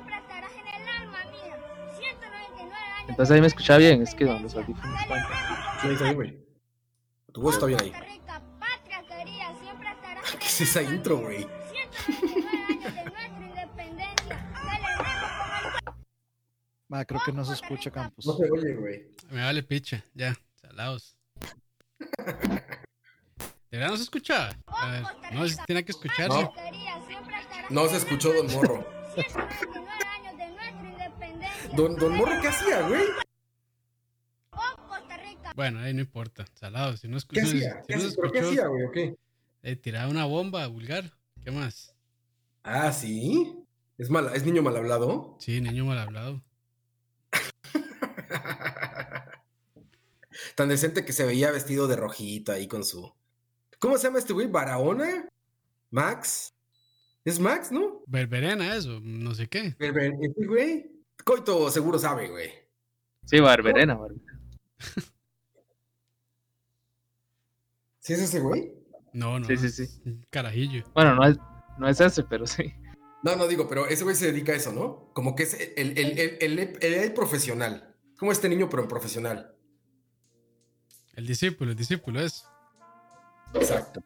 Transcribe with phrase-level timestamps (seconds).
[0.00, 1.58] siempre estarás en el alma mía.
[1.98, 3.06] 199 años.
[3.08, 5.98] Entonces ahí me escuchaba bien, es que los audífonos están.
[5.98, 6.46] Sí, ahí güey.
[7.32, 7.90] Tu voz está bien ahí.
[7.90, 11.46] Costa Rica, patria querida, siempre estarás en ¿Qué es esa intro, güey?
[11.70, 14.52] 199 años de nuestra independencia.
[14.60, 15.02] Celebremos
[15.84, 16.04] con el
[16.88, 18.26] Ma, creo que no se escucha Campos.
[18.26, 19.06] No se oye, güey.
[19.30, 21.16] Me vale picha, ya, salados.
[23.70, 24.50] ¿De verdad no se escuchaba?
[24.66, 26.42] A ver, no, si tiene que escucharse.
[26.42, 26.52] No.
[27.70, 28.84] No se escuchó Don Morro.
[31.76, 33.02] Don, don Morro, ¿qué hacía, güey?
[34.50, 34.58] Oh.
[35.54, 37.00] Bueno, ahí no importa, salados.
[37.00, 37.82] Si no ¿Qué escuchó, si hacía?
[37.86, 38.16] ¿Qué no hacía?
[38.16, 38.84] ¿Pero qué escuchó, hacía, güey?
[38.84, 39.16] ¿O qué?
[39.62, 41.12] eh, tiraba una bomba vulgar.
[41.44, 41.94] ¿Qué más?
[42.62, 43.54] Ah, ¿sí?
[43.98, 45.36] ¿Es, mala, ¿Es niño mal hablado?
[45.38, 46.42] Sí, niño mal hablado.
[50.56, 53.12] Tan decente que se veía vestido de rojito ahí con su...
[53.78, 54.46] ¿Cómo se llama este güey?
[54.46, 55.28] ¿Barahona?
[55.90, 56.54] ¿Max?
[57.24, 58.02] ¿Es Max, no?
[58.06, 59.76] Berberena, eso, no sé qué.
[59.78, 60.89] ¿Este güey?
[61.24, 62.50] Coito seguro sabe, güey.
[63.24, 64.40] Sí, Barberena, Barberena.
[68.00, 68.72] ¿Sí es ese güey?
[69.12, 69.46] No, no.
[69.46, 69.86] Sí, sí, sí.
[70.30, 70.84] Carajillo.
[70.94, 71.36] Bueno, no es,
[71.78, 72.72] no es ese, pero sí.
[73.22, 75.12] No, no digo, pero ese güey se dedica a eso, ¿no?
[75.12, 77.94] Como que es el, el, el, el, el- el profesional.
[78.18, 79.54] Como este niño, pero en profesional.
[81.14, 82.46] El discípulo, el discípulo es.
[83.54, 84.02] Exacto.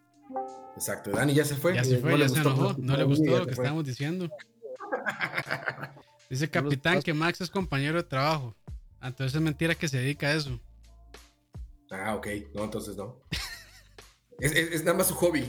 [0.75, 1.11] Exacto.
[1.13, 1.75] Dani ya se fue.
[1.75, 2.75] Ya se fue, no ya le se gustó enojó.
[2.75, 4.29] cómo No le gustó lo que estábamos diciendo.
[6.35, 8.57] Dice capitán que Max es compañero de trabajo.
[9.01, 10.59] Entonces es mentira que se dedica a eso.
[11.93, 12.27] Ah, ok.
[12.55, 13.21] No, entonces no.
[14.41, 15.45] es, es- es nada más su hobby.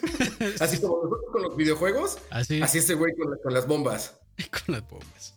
[0.60, 4.20] Así como nosotros con los videojuegos, Así, así ese güey con, la- con las bombas.
[4.66, 5.34] con las bombas.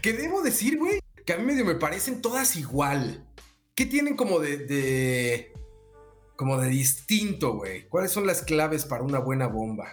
[0.00, 3.26] Que debo decir, güey, que a mí medio me parecen todas igual.
[3.74, 5.52] ¿Qué tienen como de, de-
[6.36, 7.86] como de distinto, güey?
[7.88, 9.88] ¿Cuáles son las claves para una buena bomba?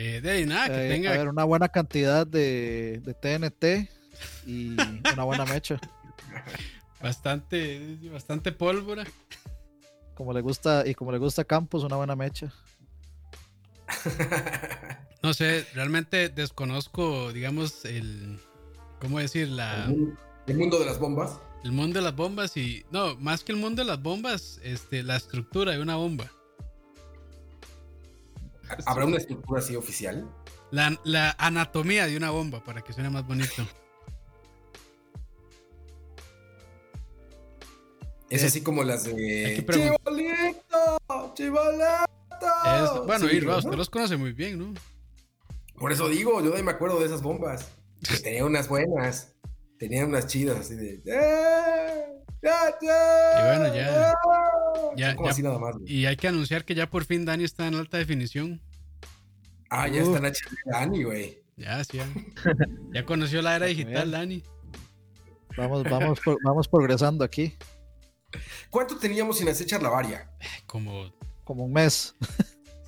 [0.00, 1.10] Eh, de ahí nada, que Eh, tenga.
[1.12, 3.90] A ver, una buena cantidad de, de TNT
[4.46, 4.76] y
[5.12, 5.80] una buena mecha.
[7.02, 9.04] Bastante, bastante pólvora.
[10.14, 12.52] Como le gusta, y como le gusta a Campos, una buena mecha.
[15.20, 18.38] No sé, realmente desconozco, digamos, el.
[19.00, 19.48] ¿Cómo decir?
[19.48, 20.16] La, El mundo-
[20.46, 21.40] el mundo de las bombas.
[21.64, 22.84] el mundo de las bombas y.
[22.92, 26.30] No, más que el mundo de las bombas, este, la estructura de una bomba.
[28.86, 30.28] ¿Habrá una estructura así oficial?
[30.70, 33.66] La, la anatomía de una bomba, para que suene más bonito.
[38.30, 39.64] Es así como las de.
[39.70, 41.32] ¡Chibolito!
[41.34, 41.74] ¡Chibolito!
[42.66, 43.70] Es- bueno, Sí, y Ross, ¿no?
[43.70, 44.74] usted los conoce muy bien, ¿no?
[45.76, 47.68] Por eso digo, yo de ahí me acuerdo de esas bombas.
[48.06, 49.34] Que tenía unas buenas.
[49.78, 51.02] Tenían unas chidas así de.
[51.06, 52.04] ¡Eh!
[52.42, 53.40] ¡Ya, ya!
[53.40, 54.12] Y bueno, ya-
[54.96, 55.76] ya- Son como ya- así nada más.
[55.76, 55.92] güey.
[55.92, 58.60] Y hay que anunciar que ya por fin Dani está en alta definición.
[59.70, 60.08] Ah, ya Uf.
[60.14, 61.42] están HD Dani, güey.
[61.56, 62.06] Ya, sí, ya.
[62.92, 64.10] Ya conoció la era digital.
[64.12, 64.42] Dani.
[65.56, 67.56] Vamos, vamos, pro- vamos progresando aquí.
[68.70, 70.30] ¿Cuánto teníamos sin hacer charlavaria?
[70.66, 71.12] Como.
[71.44, 72.14] Como un mes.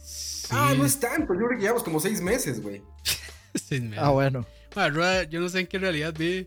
[0.05, 1.33] Sí, Ah, no es tanto.
[1.35, 2.83] Yo creo que llevamos como seis meses, güey.
[3.55, 3.99] seis meses.
[4.01, 4.47] Ah, bueno.
[4.75, 6.47] Bueno, Roa, yo no sé en qué realidad vi.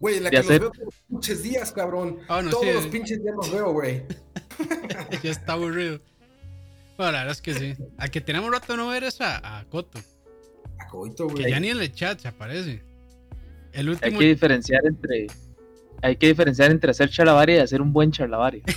[0.00, 2.18] Güey, la que Ya los veo los pinches días, cabrón.
[2.28, 2.72] Ah, no, todos sí.
[2.72, 4.04] los pinches días los veo, güey.
[5.22, 6.00] ya está aburrido.
[6.96, 7.74] Bueno, la verdad es que sí.
[7.96, 9.98] A que tenemos rato de no ver es a, a Coto.
[10.78, 11.50] A coito, Que güey.
[11.50, 12.82] ya ni en el chat se aparece.
[13.72, 14.18] El Hay último.
[14.18, 15.26] que diferenciar entre.
[16.02, 18.62] Hay que diferenciar entre hacer charlavaria y hacer un buen charlavaria.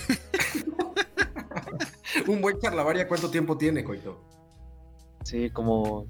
[2.28, 4.22] Un buen charlavaria, ¿cuánto tiempo tiene, coito?
[5.24, 6.06] Sí, como.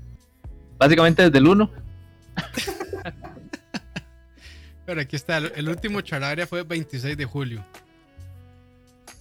[0.77, 1.71] Básicamente desde el 1.
[4.91, 5.37] Pero aquí está.
[5.37, 7.65] El, el último charlaria fue 26 de julio.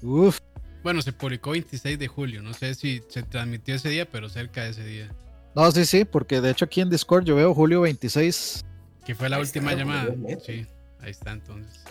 [0.03, 0.41] Uf.
[0.83, 2.43] Bueno, se publicó 26 de julio.
[2.43, 5.15] No sé si se transmitió ese día, pero cerca de ese día.
[5.55, 8.65] No, sí, sí, porque de hecho aquí en Discord yo veo julio 26.
[9.07, 10.05] Que fue la Ahí última está, llamada.
[10.07, 10.45] realmente.
[10.45, 10.67] Sí,
[10.99, 11.85] ahí está entonces.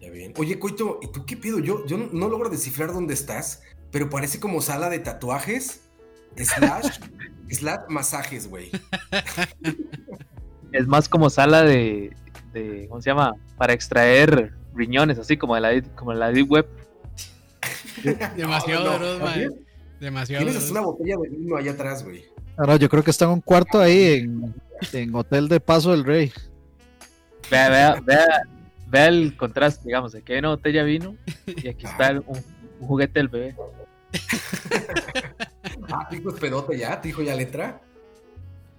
[0.00, 0.32] Ya bien.
[0.36, 1.58] Oye, coito, ¿y tú qué pedo?
[1.58, 5.80] Yo, yo no, no logro descifrar dónde estás, pero parece como sala de tatuajes,
[6.36, 7.00] slash,
[7.50, 8.70] slash masajes, güey.
[10.70, 12.14] Es más como sala de,
[12.60, 12.88] de.
[12.88, 13.34] ¿Cómo se llama?
[13.56, 16.66] Para extraer riñones, así como de la, como en la Deep Web.
[18.36, 19.54] Demasiado No, no.
[20.00, 22.24] Demasiado Tienes hasta una botella de vino allá atrás, güey.
[22.58, 24.54] Ah, no, yo creo que está en un cuarto ahí en,
[24.92, 26.32] en Hotel de Paso del Rey.
[27.50, 28.26] Vea, vea, vea,
[28.88, 30.14] vea el contraste, digamos.
[30.14, 31.16] Aquí hay una botella de vino
[31.46, 32.42] y aquí está el- un,
[32.80, 33.56] un juguete del bebé.
[35.88, 37.80] Ah, hijo es pedote ya, tu hijo ya letra.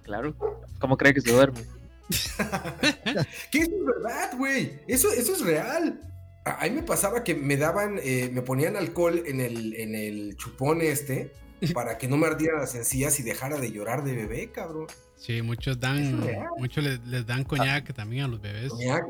[0.02, 0.34] Claro.
[0.78, 1.60] ¿Cómo cree que se duerme?
[3.50, 4.80] Que eso es verdad, güey.
[4.86, 6.00] Eso, eso es real.
[6.44, 10.36] A mí me pasaba que me daban, eh, me ponían alcohol en el, en el
[10.36, 11.32] chupón este
[11.74, 14.86] para que no me ardieran las encías y dejara de llorar de bebé, cabrón.
[15.16, 16.24] Sí, muchos dan,
[16.58, 18.70] muchos les, les dan coñac también a los bebés.
[18.70, 19.04] Coñac,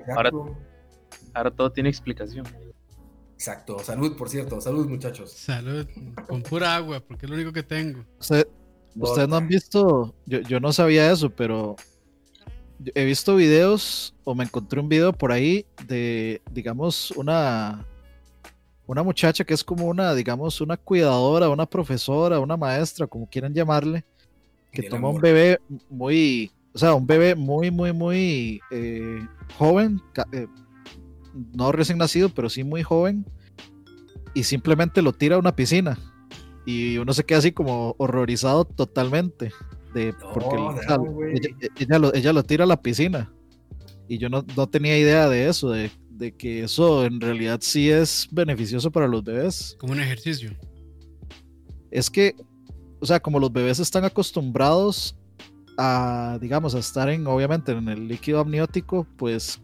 [1.35, 2.47] Ahora- todo tiene explicación.
[3.35, 3.79] Exacto.
[3.81, 4.61] Salud, por cierto.
[4.61, 5.31] Salud, muchachos.
[5.31, 5.87] Salud,
[6.27, 8.05] con pura agua, porque es lo único que tengo.
[8.19, 8.49] Usted-
[8.97, 11.77] Ustedes no han visto, yo, yo no sabía eso, pero
[12.95, 17.85] he visto videos o me encontré un video por ahí de, digamos, una,
[18.87, 23.55] una muchacha que es como una, digamos, una cuidadora, una profesora, una maestra, como quieran
[23.55, 24.05] llamarle,
[24.73, 25.59] que toma un bebé
[25.91, 29.27] muy, o sea, un bebé muy, muy, muy eh,
[29.57, 30.01] joven,
[30.33, 30.47] eh,
[31.55, 33.25] no recién nacido, pero sí muy joven,
[34.35, 35.99] y simplemente lo tira a una piscina.
[36.65, 39.53] Y uno se queda así como horrorizado totalmente.
[39.95, 41.35] De, No, porque o no, sea, güey.
[41.37, 41.49] ella,
[41.79, 43.33] ella lo, ella lo tira a la piscina.
[44.09, 47.91] Y yo no, no tenía idea de eso, de, de que eso en realidad sí
[47.91, 49.77] es beneficioso para los bebés.
[49.79, 50.51] Como un ejercicio.
[51.91, 52.35] Es que,
[53.01, 55.17] o sea, como los bebés están acostumbrados
[55.79, 59.61] a, digamos, a estar en, obviamente, en el líquido amniótico, pues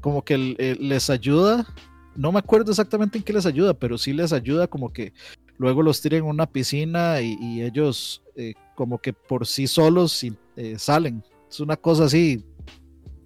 [0.00, 0.36] como que
[0.78, 1.66] les ayuda,
[2.14, 5.12] no me acuerdo exactamente en qué les ayuda, pero sí les ayuda como que
[5.56, 10.24] luego los tiren en una piscina y, y ellos eh, como que por sí solos
[10.56, 11.22] eh, salen.
[11.48, 12.44] Es una cosa así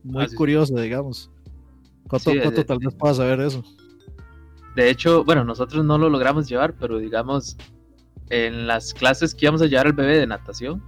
[0.04, 0.36] muy Ah, sí, sí.
[0.36, 1.30] curiosa, digamos.
[2.06, 3.62] Coto, Sí, Coto eh, tal vez pueda saber eso.
[4.76, 7.56] De hecho, bueno, nosotros no lo logramos llevar, pero digamos,
[8.30, 10.82] en las clases que íbamos a llevar al bebé de natación,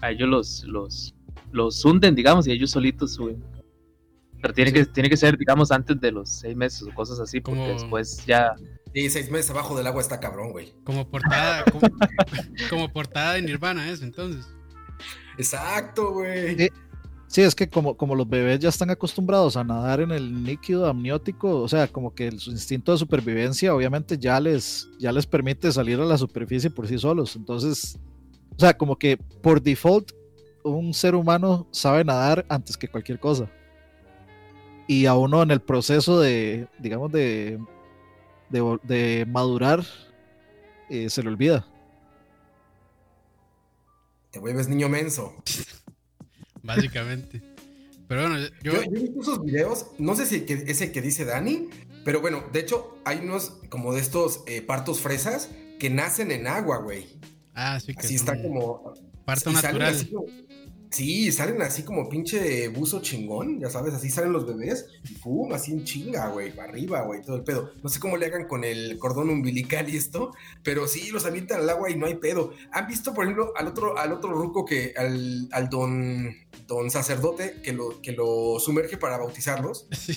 [0.00, 1.14] a ellos los, los,
[1.50, 3.42] los hunden, digamos, y ellos solitos suben.
[4.40, 7.40] Pero tiene, que, tiene que ser, digamos, antes de los seis meses o cosas así,
[7.40, 8.54] porque Como- después ya...
[8.94, 10.74] Sí, seis meses abajo del agua está cabrón, güey.
[10.84, 11.88] Como portada, como,
[12.68, 14.46] como portada de Nirvana eso, entonces.
[15.38, 16.56] Exacto, güey.
[16.56, 16.68] Sí.
[17.28, 20.86] Sí, es que como, como los bebés ya están acostumbrados a nadar en el líquido
[20.86, 25.26] amniótico, o sea, como que el- su instinto de supervivencia obviamente ya les, ya les
[25.28, 27.36] permite salir a la superficie por sí solos.
[27.36, 28.00] Entonces,
[28.56, 30.10] o sea, como que por default
[30.64, 33.48] un ser humano sabe nadar antes que cualquier cosa.
[34.88, 37.60] Y a uno en el proceso de, digamos, de,
[38.50, 39.84] de, de madurar,
[40.88, 41.66] eh, se le olvida.
[44.30, 45.34] Te vuelves niño menso.
[46.62, 47.42] Básicamente.
[48.06, 50.92] Pero bueno, yo, Yo, yo he visto esos videos, no sé si que- es el
[50.92, 51.68] que dice Dani,
[52.04, 55.48] pero bueno, de hecho hay unos como de estos eh, partos fresas
[55.78, 57.06] que nacen en agua, güey.
[57.54, 58.94] ah, sí que Así son está como...
[59.24, 60.08] parto salen natural.
[60.90, 65.52] Sí, salen así como pinche buzo chingón, ya sabes, así salen los bebés y pum,
[65.52, 67.70] así en chinga, güey, para arriba, güey, todo el pedo.
[67.82, 70.32] No sé cómo le hagan con el cordón umbilical y esto,
[70.62, 72.52] pero sí, los avientan al agua y no hay pedo.
[72.72, 76.34] ¿Han visto, por ejemplo, al otro, al otro ruco que, al, al don,
[76.66, 79.86] don sacerdote que lo, que lo sumerge para bautizarlos?
[79.96, 80.16] Sí.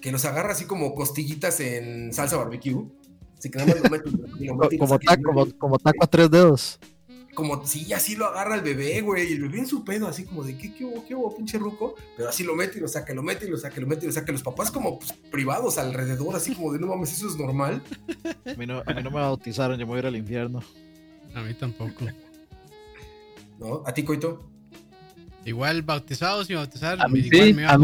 [0.00, 2.84] Que los agarra así como costillitas en salsa barbecue.
[3.36, 4.48] Así que nada más lo meten
[4.78, 6.78] Como, sacan y ta- lo como, como taco a tres dedos.
[7.36, 10.24] Como sí, así lo agarra el bebé, güey, y el bebé en su pedo, así
[10.24, 11.94] como de, ¿qué, qué hubo, qué hubo, pinche ruco?
[12.16, 14.08] Pero así lo mete y lo saca, lo mete y lo saca, lo mete y
[14.08, 14.32] lo saca.
[14.32, 17.82] Los papás como pues, privados alrededor, así como de, no mames, eso es normal.
[18.46, 20.62] A mí, no, a mí no me bautizaron, yo me voy a ir al infierno.
[21.34, 22.06] A mí tampoco.
[23.58, 23.82] ¿No?
[23.84, 24.50] ¿A ti, Coito?
[25.44, 27.76] Igual bautizados y bautizar, A mí igual sí, me iba a a.
[27.76, 27.78] A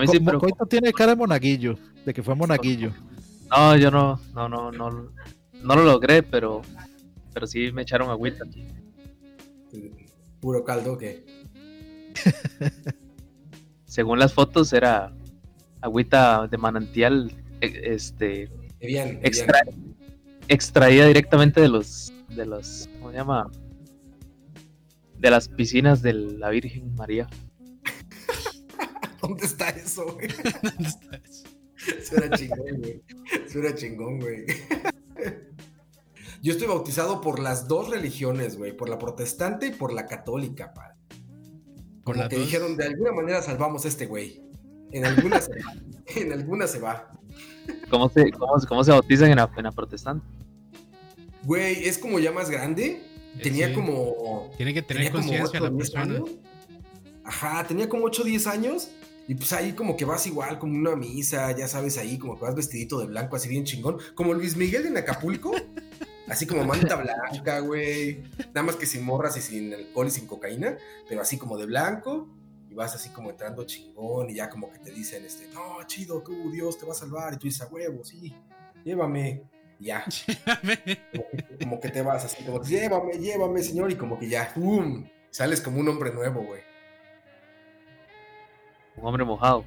[0.00, 1.76] mí sí, Mo- pero- Mocoito tiene cara de monaguillo,
[2.06, 2.92] de que fue monaguillo.
[3.50, 6.62] No, yo no, no, no, no, no lo logré, pero,
[7.32, 8.44] pero sí me echaron agüita.
[10.40, 11.24] Puro caldo que.
[13.84, 15.12] Según las fotos era
[15.80, 17.30] agüita de manantial,
[17.60, 18.50] e- este,
[20.48, 23.50] extraída directamente de los, de los, ¿cómo se llama?
[25.18, 27.28] De las piscinas de la Virgen María.
[29.22, 30.28] ¿Dónde está eso, güey?
[30.62, 31.44] ¿Dónde está eso?
[31.98, 33.02] Eso era chingón, güey.
[33.46, 34.46] Eso era chingón, güey.
[36.42, 40.74] Yo estoy bautizado por las dos religiones, güey, por la protestante y por la católica,
[40.74, 40.96] padre.
[42.04, 42.44] Por Como que dos.
[42.46, 44.42] dijeron, de alguna manera salvamos a este güey.
[44.90, 45.72] En alguna se va.
[46.16, 47.12] En alguna se va.
[47.88, 50.26] ¿Cómo se, cómo, se- cómo se bautizan en la, en la protestante?
[51.44, 53.00] Güey, es como ya más grande.
[53.42, 53.74] Tenía Sí.
[53.74, 54.50] como.
[54.56, 56.14] Tiene que tener tenía como conciencia 8 la o 10 persona.
[56.16, 56.30] años.
[57.24, 58.90] Ajá, tenía como 8 o 10 años.
[59.28, 62.44] Y pues ahí como que vas igual, como una misa, ya sabes, ahí como que
[62.44, 63.98] vas vestidito de blanco, así bien chingón.
[64.16, 65.52] Como Luis Miguel en Acapulco.
[66.32, 68.22] Así como manta blanca, güey.
[68.54, 70.78] Nada más que sin morras y sin alcohol y sin cocaína.
[71.06, 72.26] Pero así como de blanco.
[72.70, 74.30] Y vas así como entrando chingón.
[74.30, 77.34] Y ya como que te dicen, este, no, chido, tú, Dios te va a salvar.
[77.34, 78.34] Y tú dices, a huevo, sí,
[78.82, 79.42] llévame.
[79.78, 80.06] Y ya
[81.12, 84.54] como que, como que te vas así, como llévame, llévame, señor, y como que ya,
[84.54, 85.04] ¡pum!
[85.30, 86.62] Sales como un hombre nuevo, güey.
[88.96, 89.64] Un hombre mojado.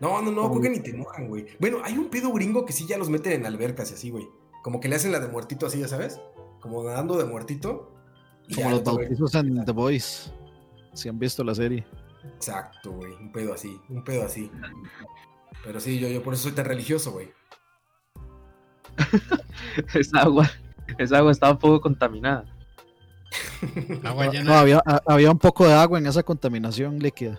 [0.00, 1.46] No, no, no, creo que ni te mojan, güey.
[1.60, 4.26] Bueno, hay un pedo gringo que sí ya los meten en albercas y así, güey.
[4.64, 6.18] Como que le hacen la de muertito así, ya sabes.
[6.60, 7.92] Como nadando de muertito.
[8.48, 10.30] y Como los bautizos en The Voice.
[10.94, 11.84] Si han visto la serie.
[12.36, 13.12] Exacto, güey.
[13.12, 14.50] Un pedo así, un pedo así.
[15.62, 17.30] Pero sí, yo, yo por eso soy tan religioso, güey.
[19.94, 20.50] Esa agua,
[20.98, 22.44] esa agua estaba un poco contaminada.
[24.04, 24.44] Agua No, llena.
[24.44, 27.38] no, había, a- había un poco de agua en esa contaminación líquida.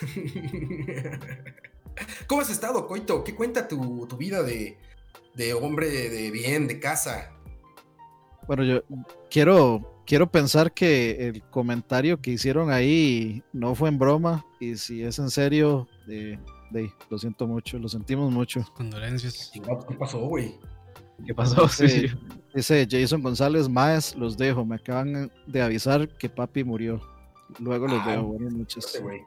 [2.26, 3.24] ¿Cómo has estado, Coito?
[3.24, 4.78] ¿Qué cuenta tu, tu vida de,
[5.36, 7.32] de hombre de bien, de casa?
[8.46, 8.82] Bueno, yo
[9.30, 14.44] quiero, quiero pensar que el comentario que hicieron ahí no fue en broma.
[14.60, 16.38] Y si es en serio, eh,
[16.70, 18.64] de- lo siento mucho, lo sentimos mucho.
[18.74, 19.50] Condolencias.
[19.52, 19.60] ¿Qué
[19.98, 20.54] pasó, güey?
[21.26, 21.68] ¿Qué pasó?
[21.68, 22.06] Sí.
[22.54, 24.64] Dice Jason González, Maes, los dejo.
[24.64, 27.00] Me acaban de avisar que papi murió.
[27.58, 28.22] Luego los Ah, veo.
[28.24, 28.98] Buenas noches.
[29.02, 29.22] Güey.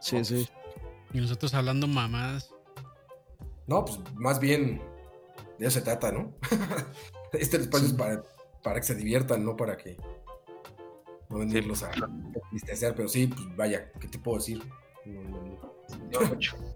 [0.00, 0.48] Sí, No, sí.
[1.12, 2.54] Y nosotros hablando mamadas.
[3.66, 4.80] No, pues más bien
[5.58, 6.34] de eso se trata, ¿no?
[7.32, 8.22] este espacio es para,
[8.62, 9.96] para que se diviertan, no para que
[11.28, 11.90] no venirlos a
[12.50, 14.62] tristecer, pero sí, pues vaya, ¿qué te puedo decir?
[15.04, 16.10] No, no, no.
[16.10, 16.56] Lleva mucho.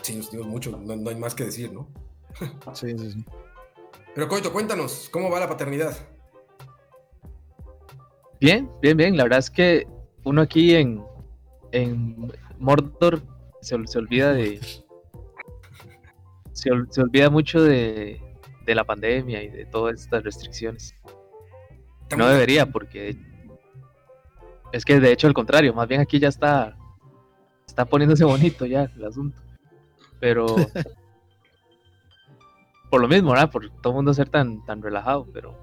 [0.00, 1.88] Sí, nos dimos mucho, no, no hay más que decir, ¿no?
[2.74, 3.24] Sí, sí, sí.
[4.14, 5.96] Pero Coito, cuéntanos, ¿cómo va la paternidad?
[8.40, 9.16] Bien, bien, bien.
[9.16, 9.86] La verdad es que
[10.24, 11.04] uno aquí en,
[11.70, 13.22] en Mordor
[13.60, 14.60] se, se olvida de.
[16.52, 18.20] Se, ol- se olvida mucho de,
[18.64, 20.94] de la pandemia y de todas estas restricciones.
[22.16, 23.16] No debería, porque
[24.72, 26.76] es que de hecho al contrario, más bien aquí ya está
[27.66, 29.40] está poniéndose bonito ya el asunto.
[30.20, 30.46] Pero
[32.90, 33.50] por lo mismo, ¿verdad?
[33.50, 35.56] Por todo el mundo ser tan tan relajado, pero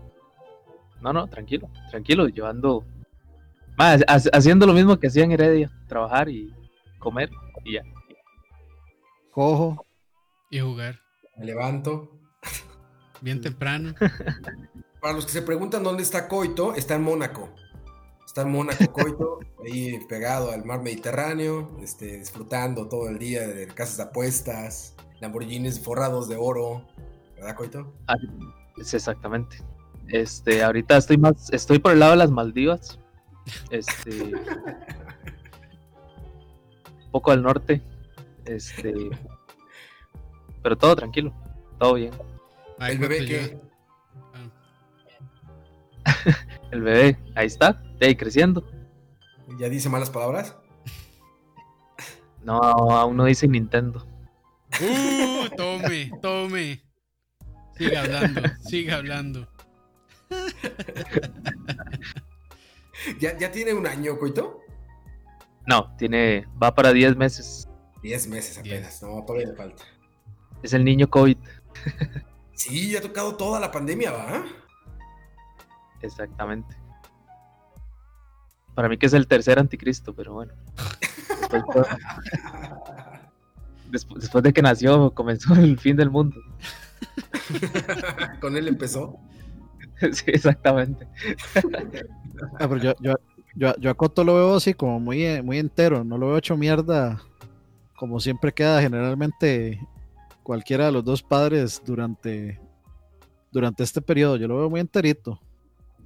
[1.02, 2.84] no, no, tranquilo, tranquilo, llevando
[3.78, 4.04] más
[4.34, 6.54] haciendo lo mismo que hacía en Heredia, trabajar y
[6.98, 7.30] comer
[7.64, 7.84] y ya.
[9.32, 9.86] Cojo.
[10.50, 11.00] Y jugar.
[11.38, 12.20] Me levanto.
[13.22, 13.94] Bien temprano.
[15.02, 17.50] Para los que se preguntan dónde está Coito, está en Mónaco.
[18.26, 23.68] Está en Mónaco Coito, ahí pegado al mar Mediterráneo, este, disfrutando todo el día de
[23.68, 26.86] casas de apuestas, Lamborghinis forrados de oro.
[27.36, 27.94] ¿Verdad, Coito?
[28.08, 28.16] Ah,
[28.78, 29.58] es exactamente.
[30.08, 33.00] Este, ahorita estoy más estoy por el lado de las Maldivas.
[33.70, 34.12] Este
[37.06, 37.82] un poco al norte.
[38.46, 39.10] Este
[40.62, 41.34] pero todo tranquilo,
[41.80, 42.12] todo bien.
[42.80, 43.52] Ay, ¿El bebé qué?
[43.52, 43.70] yo-
[46.06, 46.06] Ah,
[46.72, 48.64] El bebé, ahí está, de ahí creciendo.
[49.60, 50.56] ¿Ya dice malas palabras?
[52.44, 54.06] No, aún no dice Nintendo.
[54.80, 56.82] Uh, tome, tome.
[57.78, 59.48] Siga hablando, siga hablando.
[63.20, 64.60] ¿Ya, ya tiene un año, Coito?
[65.66, 67.68] No, tiene, va para 10 meses.
[68.02, 69.84] Diez meses apenas, no, todavía le falta.
[70.64, 71.38] Es el niño COVID.
[72.54, 74.44] Sí, ya ha tocado toda la pandemia, ¿va?
[76.02, 76.76] Exactamente.
[78.76, 80.54] Para mí que es el tercer anticristo, pero bueno.
[81.52, 81.88] Después,
[83.92, 86.36] después- después de que nació, comenzó el fin del mundo.
[88.42, 89.18] Con él empezó.
[90.14, 91.06] Sí, exactamente.
[92.58, 93.16] Ah, pero yo, yo,
[93.56, 96.56] yo, yo a Coto lo veo así como muy, muy entero, no lo veo hecho
[96.56, 97.22] mierda
[97.98, 99.78] como siempre queda generalmente
[100.50, 102.60] cualquiera de los dos padres durante,
[103.52, 104.36] durante este periodo.
[104.36, 105.40] Yo lo veo muy enterito.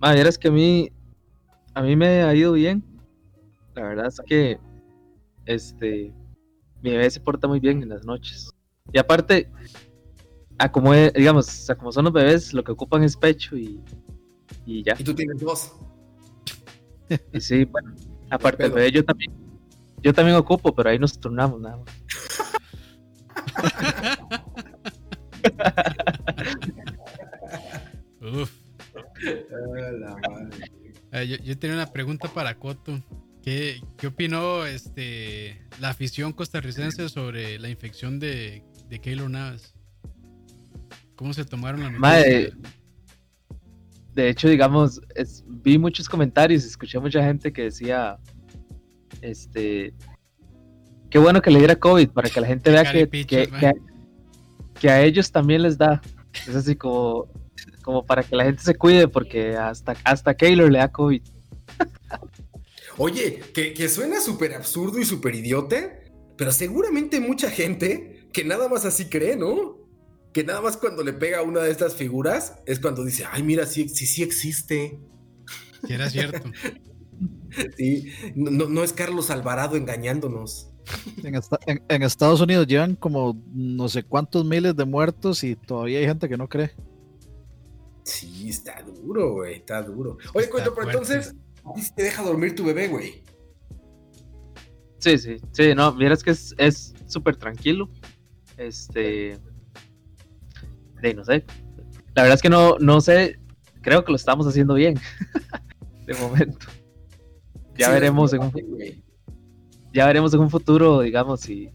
[0.02, 0.92] Ma, vieras que a mí,
[1.74, 2.84] a mí me ha ido bien.
[3.74, 4.60] La verdad es que,
[5.46, 6.14] este,
[6.82, 8.50] mi bebé se porta muy bien en las noches.
[8.92, 9.50] Y aparte,
[10.58, 13.82] a como, es- digamos, a como son los bebés, lo que ocupan es pecho y,
[14.66, 14.94] y ya.
[15.00, 15.72] Y tú tienes dos.
[17.32, 17.94] Y sí, bueno,
[18.30, 19.32] aparte del bebé yo también,
[20.02, 21.86] yo también ocupo, pero ahí nos turnamos nada más.
[28.22, 28.52] Uf.
[30.30, 30.72] Madre.
[31.12, 33.00] Eh, yo, tenía una pregunta para Coto.
[33.44, 39.74] ¿Qué, qué opinó este, la afición costarricense sobre la infección de, de Keylor Navas?
[41.16, 41.90] ¿Cómo se tomaron la?
[41.92, 42.54] Mae,
[44.14, 45.02] de hecho, digamos,
[45.48, 48.18] vi muchos comentarios, escuché mucha gente que decía,
[49.22, 49.94] este,
[51.14, 53.74] qué bueno que le diera COVID para que la gente vea que, que, que a,
[54.82, 56.02] que a ellos también les da.
[56.48, 57.28] Es así como,
[57.84, 61.22] como para que la gente se cuide porque hasta, hasta Keylor le da COVID.
[62.98, 68.44] Oye, que, que suena súper absurdo y súper idiote, pero seguramente hay mucha gente que
[68.44, 69.78] nada más así cree, ¿no?
[70.34, 73.44] Que nada más cuando le pega a una de estas figuras es cuando dice, ay,
[73.44, 74.98] mira, sí, sí, sí existe.
[75.86, 76.50] Si era cierto.
[77.78, 80.73] Sí, no, no- no es Carlos Alvarado engañándonos.
[81.24, 85.56] En, esta- en- en Estados Unidos llevan como no sé cuántos miles de muertos y
[85.56, 86.72] todavía hay gente que no cree.
[88.04, 90.18] Sí, está duro, güey, está duro.
[90.34, 93.24] Oye, Coito, pero entonces, ¿a ti sí te deja dormir tu bebé, güey?
[95.00, 97.90] Sí, sí, sí, no, vieras que es es súper tranquilo.
[98.58, 99.38] Este.
[101.02, 101.44] De no sé.
[102.16, 103.40] La verdad es que no, no sé.
[103.82, 104.98] Creo que lo estamos haciendo bien.
[106.06, 106.68] de momento.
[107.78, 109.03] Ya Sí, veremos en un, güey.
[109.94, 111.70] Ya veremos en un futuro, digamos, si,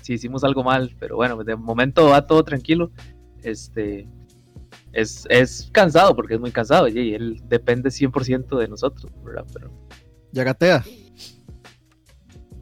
[0.00, 0.94] si hicimos algo mal.
[0.98, 2.90] Pero bueno, de momento va todo tranquilo.
[3.42, 4.08] Este.
[4.92, 9.44] Es, es cansado, porque es muy cansado, y él depende 100% de nosotros, ¿verdad?
[9.52, 9.70] Pero
[10.32, 10.84] Ya gatea.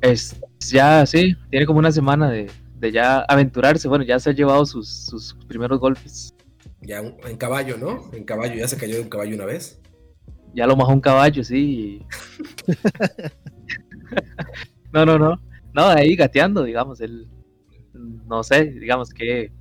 [0.00, 3.88] Es ya, sí, tiene como una semana de, de ya aventurarse.
[3.88, 6.34] Bueno, ya se ha llevado sus, sus primeros golpes.
[6.80, 8.10] Ya en caballo, ¿no?
[8.12, 9.80] En caballo, ya se cayó de un caballo una vez.
[10.54, 12.04] Ya lo majó un caballo, sí.
[15.04, 15.40] no, no, no.
[15.74, 17.00] No, ahí gateando, digamos.
[17.00, 17.28] Él,
[17.92, 19.52] no sé, digamos que.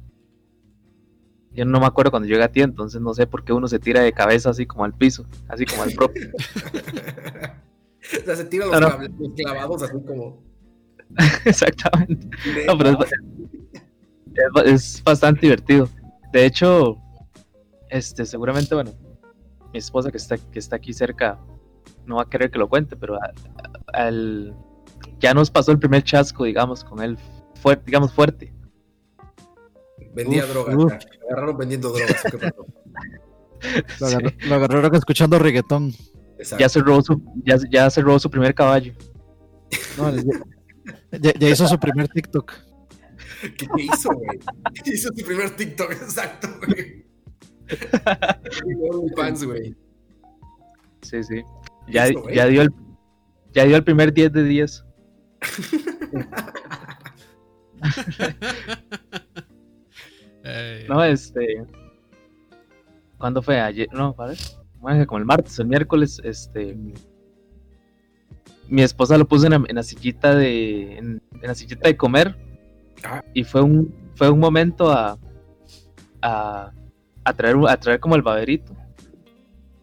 [1.52, 4.02] Yo no me acuerdo cuando yo gateé, entonces no sé por qué uno se tira
[4.02, 6.30] de cabeza así como al piso, así como al propio.
[8.22, 8.94] o sea, se tiran los, No, no.
[8.98, 10.44] cables- los clavados así como.
[11.46, 12.28] Exactamente.
[12.68, 12.98] No, pero es,
[14.34, 15.88] es ba- es bastante divertido.
[16.34, 16.98] De hecho,
[17.90, 18.92] este, seguramente, bueno,
[19.72, 21.40] mi esposa que está, que está aquí cerca
[22.06, 23.18] no va a querer que lo cuente, pero
[23.94, 24.54] al,
[25.20, 27.18] ya nos pasó el primer chasco, digamos, con él
[27.62, 28.54] fuerte, digamos, fuerte.
[30.14, 30.76] Vendía Uf, drogas.
[30.76, 30.92] uf.
[30.94, 32.24] Me agarraron vendiendo drogas.
[32.32, 32.66] ¿qué pasó?
[34.00, 34.16] Lo, Sí.
[34.16, 35.92] agarró- lo agarraron escuchando reggaetón.
[36.38, 36.62] Exacto.
[36.62, 38.94] Ya se robó su, ya, ya se robó su primer caballo.
[39.98, 40.14] No,
[41.12, 42.52] ya, hizo su primer TikTok.
[43.42, 44.40] ¿Qué, qué hizo, güey?
[44.86, 47.06] Hizo su primer TikTok, exacto, güey.
[49.16, 49.76] fans, güey.
[51.02, 51.42] Sí, sí.
[51.88, 52.70] Ya, ya dio el,
[53.54, 54.85] ya dio el primer 10 de 10.
[60.88, 61.66] No, este.
[63.18, 63.60] ¿Cuándo fue?
[63.60, 63.88] Ayer.
[63.92, 64.36] No, ¿vale?
[64.80, 66.78] Bueno, como el martes, el miércoles, este.
[68.68, 70.98] Mi esposa lo puso en la, en la sillita de.
[70.98, 72.36] En, en la sillita de comer.
[73.04, 73.24] Ah.
[73.34, 73.94] Y fue un.
[74.16, 75.18] Fue un momento a.
[76.22, 76.72] A.
[77.24, 78.72] A traer, a traer como el baberito.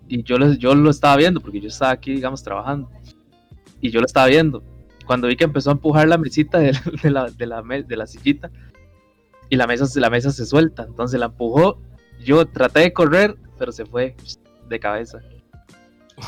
[0.07, 2.89] Y yo lo, yo lo estaba viendo, porque yo estaba aquí, digamos, trabajando.
[3.81, 4.63] Y yo lo estaba viendo.
[5.07, 8.07] Cuando vi que empezó a empujar la mesita de, la- de la, de, la, de
[8.07, 8.51] sillita,
[9.49, 10.85] y la mesa, se- la mesa se suelta.
[10.85, 11.79] Entonces la empujó.
[12.25, 14.15] Yo traté de correr, pero se fue
[14.69, 15.19] de cabeza.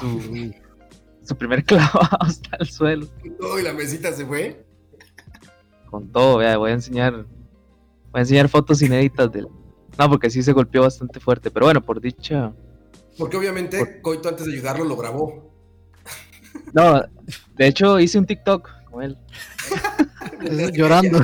[0.00, 0.50] Su,
[1.22, 3.06] su primer clavado hasta el suelo.
[3.38, 4.66] Todo y la mesita se fue.
[5.90, 7.14] Con todo, vea, voy a enseñar.
[7.14, 9.46] Voy a enseñar fotos inéditas del.
[9.98, 11.50] No, porque sí se golpeó bastante fuerte.
[11.50, 12.52] Pero bueno, por dicha.
[13.16, 15.53] Porque obviamente Coito antes de ayudarlo lo grabó.
[16.74, 17.00] No,
[17.56, 19.16] de hecho hice un TikTok con él.
[20.72, 21.20] Llorando.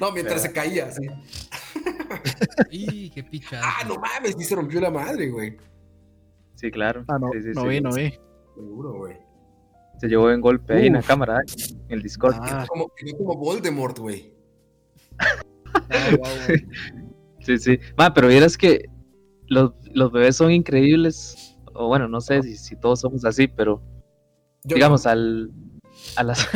[0.00, 1.06] No, mientras se caía, sí.
[2.70, 3.60] y qué picha.
[3.62, 5.56] Ah, no mames, sí se rompió la madre, güey.
[6.54, 7.04] Sí, claro.
[7.08, 7.68] Ah, no, Sí, sí, no sí.
[7.68, 8.14] vi, no vi.
[8.54, 9.16] Seguro, güey.
[10.00, 11.52] Se llevó en golpe ahí en la cámara, ¿eh?
[11.88, 12.34] en el Discord.
[12.40, 14.34] Ah, Como, quedó como Voldemort, güey.
[17.40, 17.78] Sí, sí.
[17.96, 18.86] Ma, pero vieras que
[19.46, 21.56] los, los bebés son increíbles.
[21.74, 23.80] O bueno, no sé si, si todos somos así, pero
[24.66, 25.10] Yo digamos, no.
[25.10, 25.50] al.
[26.16, 26.48] A las.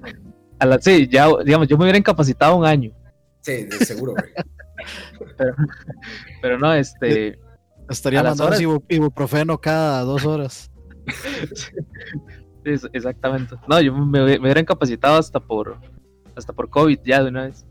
[0.60, 2.92] a las sí, ya, digamos, yo me hubiera incapacitado un año.
[3.42, 4.32] Sí, de seguro, güey.
[6.42, 7.38] Pero no, este.
[7.88, 10.70] estaría mandando horas- ibu- ibuprofeno cada dos horas.
[12.64, 13.56] es- exactamente.
[13.68, 15.76] No, yo me, me hubiera incapacitado hasta por.
[16.36, 17.66] Hasta por COVID ya de una vez.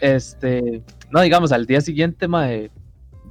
[0.00, 0.82] Este.
[1.10, 2.70] No, digamos, al día siguiente, mae,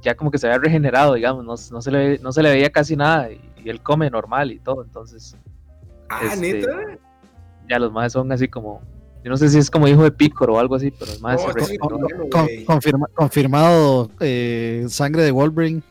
[0.02, 2.70] ya como que se había regenerado, digamos, no, no, se, le, no se le veía
[2.70, 5.36] casi nada y, y él come normal y todo, entonces
[6.08, 6.68] Ah, Este, neta.
[7.68, 8.80] ya los más son así como,
[9.24, 11.42] yo no sé si es como hijo de Pícoro o algo así, pero los más
[11.42, 15.82] se Con- confirma- confirmado eh, sangre de Wolverine.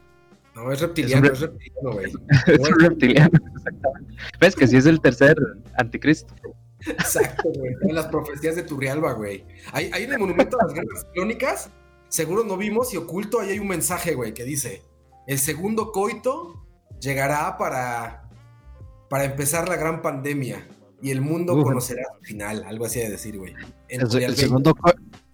[0.56, 2.06] No, es reptiliano, Es es reptiliano, güey.
[2.48, 4.14] es un reptiliano, exactamente.
[4.40, 5.36] Ves que sí es el tercer
[5.78, 6.34] anticristo.
[6.88, 7.74] Exacto, güey.
[7.82, 9.44] En las profecías de Turrialba, güey.
[9.74, 11.72] Ahí, ahí en el monumento a las guerras clónicas,
[12.08, 14.82] seguro no vimos y oculto ahí hay un mensaje, güey, que dice:
[15.28, 16.65] El segundo coito
[17.00, 18.30] llegará para,
[19.10, 20.68] para empezar la gran pandemia
[21.02, 21.64] y el mundo Uf.
[21.64, 22.64] conocerá su final.
[22.66, 23.54] Algo así de decir, güey.
[23.88, 24.74] El, segundo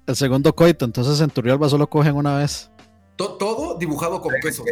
[0.07, 2.69] el segundo coito, entonces en Turrialba solo cogen una vez.
[3.15, 4.63] To- todo dibujado con queso.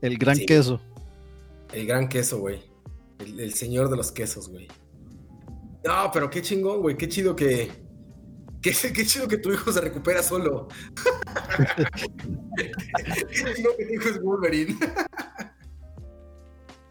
[0.00, 0.46] El gran Sí.
[0.46, 0.80] queso.
[1.72, 2.62] El gran queso, güey.
[3.18, 4.68] El, el señor de los quesos, güey.
[5.84, 6.96] No, pero qué chingón, güey.
[6.96, 7.70] Qué chido que.
[8.62, 10.68] Qué, qué chido que tu hijo se recupera solo.
[12.56, 14.76] qué chido que tu hijo es Wolverine.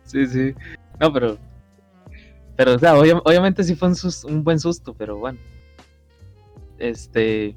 [0.04, 0.54] Sí, sí.
[1.00, 1.38] No, pero.
[2.58, 3.90] Pero, o sea, obvia- obviamente sí fue
[4.26, 5.40] un, buen susto, pero bueno.
[6.78, 7.56] Este.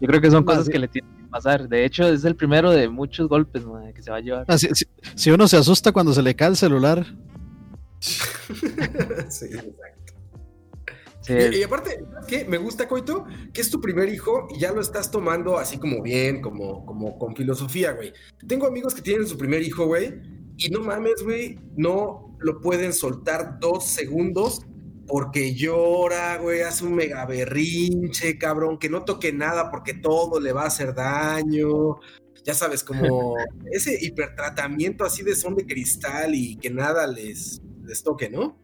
[0.00, 1.68] Yo creo que son cosas que le tienen que pasar.
[1.68, 4.44] De hecho, es el primero de muchos golpes que se va a llevar.
[4.48, 4.86] Ah, si, si-
[5.16, 7.04] si uno se asusta cuando se le cae el celular,
[8.00, 9.99] sí, exacto.
[11.30, 12.44] Sí, Y, y aparte, ¿sabes ¿qué?
[12.44, 16.02] Me gusta, Coito, que es tu primer hijo y ya lo estás tomando así como
[16.02, 18.12] bien, como, como con filosofía, güey.
[18.46, 20.14] Tengo amigos que tienen su primer hijo, güey,
[20.56, 24.62] y no mames, güey, no lo pueden soltar dos segundos
[25.06, 30.52] porque llora, güey, hace un mega berrinche, cabrón, que no toque nada porque todo le
[30.52, 31.96] va a hacer daño.
[32.44, 33.36] Ya sabes, como
[33.72, 38.56] ese hipertratamiento así de son de cristal y que nada les, les toque, ¿no?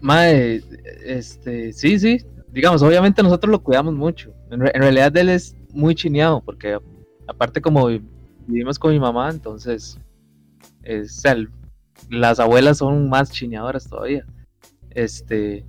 [0.00, 0.62] Mae,
[1.04, 2.18] este, sí, sí.
[2.52, 4.32] Digamos, obviamente nosotros lo cuidamos mucho.
[4.50, 6.78] En, re- en realidad él es muy chineado, porque
[7.26, 8.02] aparte como vi-
[8.46, 9.98] vivimos con mi mamá, entonces
[10.82, 11.50] es, o sea, el-
[12.10, 14.24] las abuelas son más chineadoras todavía.
[14.90, 15.64] Este,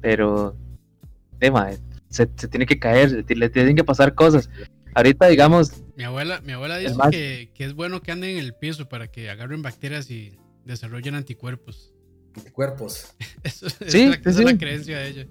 [0.00, 0.56] pero,
[1.40, 4.50] eh, mae, se, se tiene que caer, le tienen que pasar cosas.
[4.94, 8.38] Ahorita, digamos, Mi abuela, mi abuela dice más- que, que es bueno que anden en
[8.38, 11.93] el piso para que agarren bacterias y desarrollen anticuerpos.
[12.52, 13.14] Cuerpos.
[13.42, 15.26] Eso, Sí, es la- sí, esa es la creencia de ella.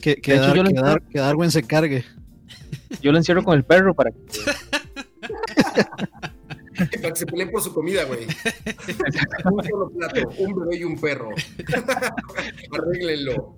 [0.00, 2.04] que, que, De hecho, Dar- yo que Dar- que Darwin se cargue.
[3.02, 4.18] yo lo encierro con el perro para que
[7.00, 8.26] Para que se peleen por su comida, güey.
[9.50, 11.30] un solo plato, un bebé y un perro.
[12.70, 13.56] Arréglenlo.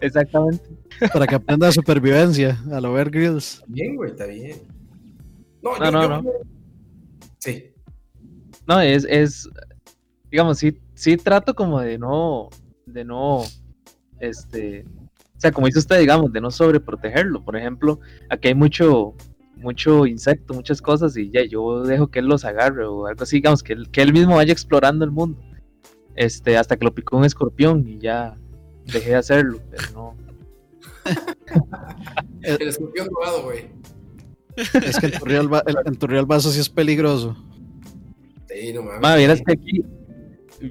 [0.00, 0.64] Exactamente.
[1.12, 3.62] Para que aprenda supervivencia a lo Bear Grylls.
[3.68, 4.62] Bien, güey, está bien.
[5.62, 6.32] No, No, yo, no, yo- no.
[7.38, 7.70] Sí.
[8.66, 9.48] No, es, es,
[10.30, 12.48] digamos, sí, sí trato como de no,
[12.86, 13.42] de no,
[14.20, 14.84] este,
[15.36, 17.44] o sea, como dice usted, digamos, de no sobreprotegerlo.
[17.44, 19.14] Por ejemplo, aquí hay mucho,
[19.56, 23.36] mucho insecto, muchas cosas, y ya yo dejo que él los agarre o algo así,
[23.36, 25.40] digamos, que él, que él mismo vaya explorando el mundo.
[26.16, 28.36] Este, hasta que lo picó un escorpión y ya
[28.86, 30.16] dejé de hacerlo, pero no.
[32.42, 33.66] El escorpión dorado, güey.
[34.56, 37.36] Es que en Turrialba, el- Turrialba eso sí es peligroso.
[38.48, 39.00] Sí, no mames.
[39.00, 39.84] Ma, vieras que aquí,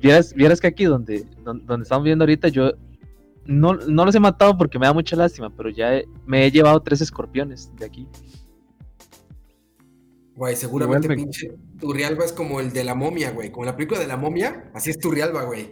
[0.01, 2.71] vieras, vieras que aquí donde, donde, donde estamos viendo ahorita, yo
[3.45, 6.51] no, no los he matado porque me da mucha lástima, pero ya he- me he
[6.51, 8.08] llevado tres escorpiones de aquí.
[10.36, 11.25] Güey, seguramente Vuelven.
[11.25, 13.51] pinche Turrialba es como el de la momia, güey.
[13.51, 15.71] Como la película de la momia, así es Turrialba, güey.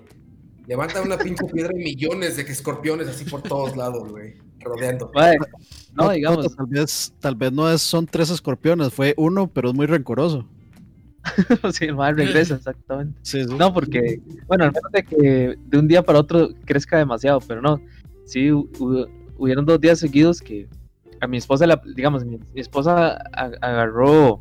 [0.67, 4.35] Levanta una pinche piedra y millones de escorpiones así por todos lados, güey.
[4.59, 5.11] Rodeando.
[5.15, 9.69] No, No, digamos, tal vez, tal vez no es, son tres escorpiones, fue uno, pero
[9.69, 10.45] es muy rencoroso.
[11.73, 13.19] sí, el ma regresa, exactamente.
[13.23, 13.55] Sí, sí.
[13.57, 17.61] No, porque, bueno, al menos de que de un día para otro crezca demasiado, pero
[17.61, 17.81] no.
[18.25, 19.07] Sí, hu- hu-
[19.37, 20.67] hubieron dos días seguidos que
[21.19, 23.17] a mi esposa, la, digamos, mi, mi esposa
[23.61, 24.39] agarró,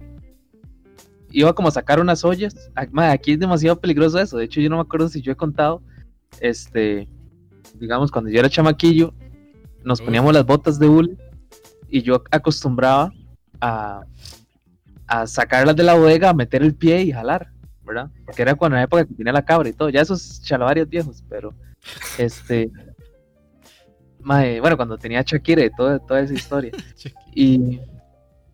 [1.30, 2.70] iba como a sacar unas ollas.
[2.74, 4.38] Aquí es demasiado peligroso eso.
[4.38, 5.82] De hecho, yo no me acuerdo si yo he contado,
[6.40, 7.06] este,
[7.78, 9.12] digamos, cuando yo era chamaquillo,
[9.84, 11.16] nos poníamos las botas de hule
[11.88, 13.12] y yo acostumbraba
[13.60, 14.02] a,
[15.10, 17.50] a sacarlas de la bodega, a meter el pie y jalar.
[17.82, 18.10] ¿verdad?
[18.24, 20.88] Porque era cuando en la época que tenía la cabra y todo, ya esos chalavarios
[20.88, 21.52] viejos, pero
[22.18, 22.70] este
[24.20, 26.72] mae, bueno, cuando tenía Shakira y toda, toda esa historia.
[27.32, 27.80] Y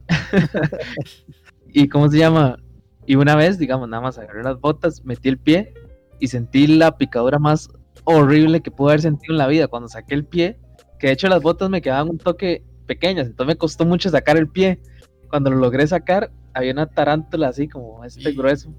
[1.68, 2.58] y cómo se llama?
[3.06, 5.72] Y una vez, digamos, nada más agarré las botas, metí el pie
[6.20, 7.68] y sentí la picadura más
[8.04, 10.58] horrible que pude haber sentido en la vida cuando saqué el pie,
[10.98, 14.36] que de hecho las botas me quedaban un toque pequeñas, entonces me costó mucho sacar
[14.36, 14.80] el pie.
[15.28, 18.72] Cuando lo logré sacar, había una tarántula así como este Y- grueso,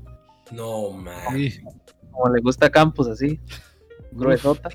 [0.51, 1.15] No, man.
[1.33, 1.59] Sí.
[2.11, 3.39] como le gusta a Campos así,
[4.11, 4.69] gruesota.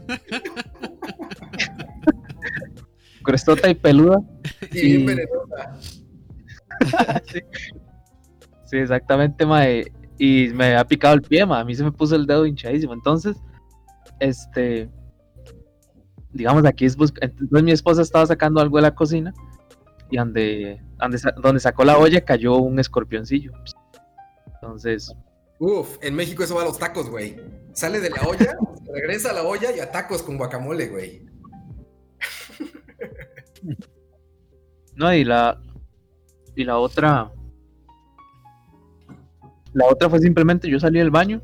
[3.22, 4.18] gruesota y peluda.
[4.72, 5.22] Y bien y-
[7.32, 7.40] sí.
[8.64, 9.84] Sí, exactamente, mae.
[10.18, 11.60] Y me ha picado el pie, mae.
[11.60, 12.92] A mí se me puso el dedo hinchadísimo.
[12.94, 13.36] Entonces,
[14.20, 14.88] este.
[16.32, 19.34] Digamos, aquí es busca- Entonces, mi esposa estaba sacando algo de la cocina.
[20.12, 23.50] Y donde, donde, donde sacó la olla cayó un escorpioncillo.
[24.54, 25.12] Entonces,
[25.64, 27.36] Uf, en México eso va a los tacos, güey.
[27.72, 28.58] Sale de la olla,
[28.92, 31.24] regresa a la olla y a tacos con guacamole, güey.
[34.96, 35.60] no, y la.
[36.56, 37.30] Y la otra.
[39.72, 41.40] La otra fue simplemente yo salí del baño.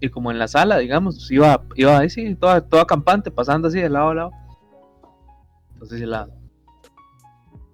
[0.00, 3.78] Y como en la sala, digamos, iba, iba ahí, sí, toda, toda campante, pasando así
[3.78, 4.30] de lado a lado.
[5.74, 6.30] Entonces la.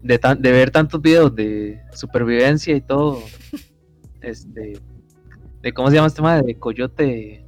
[0.00, 3.20] De, tan- de ver tantos videos de supervivencia y todo.
[4.20, 4.78] Este.
[5.62, 7.44] De cómo se llama este madre, de Coyote.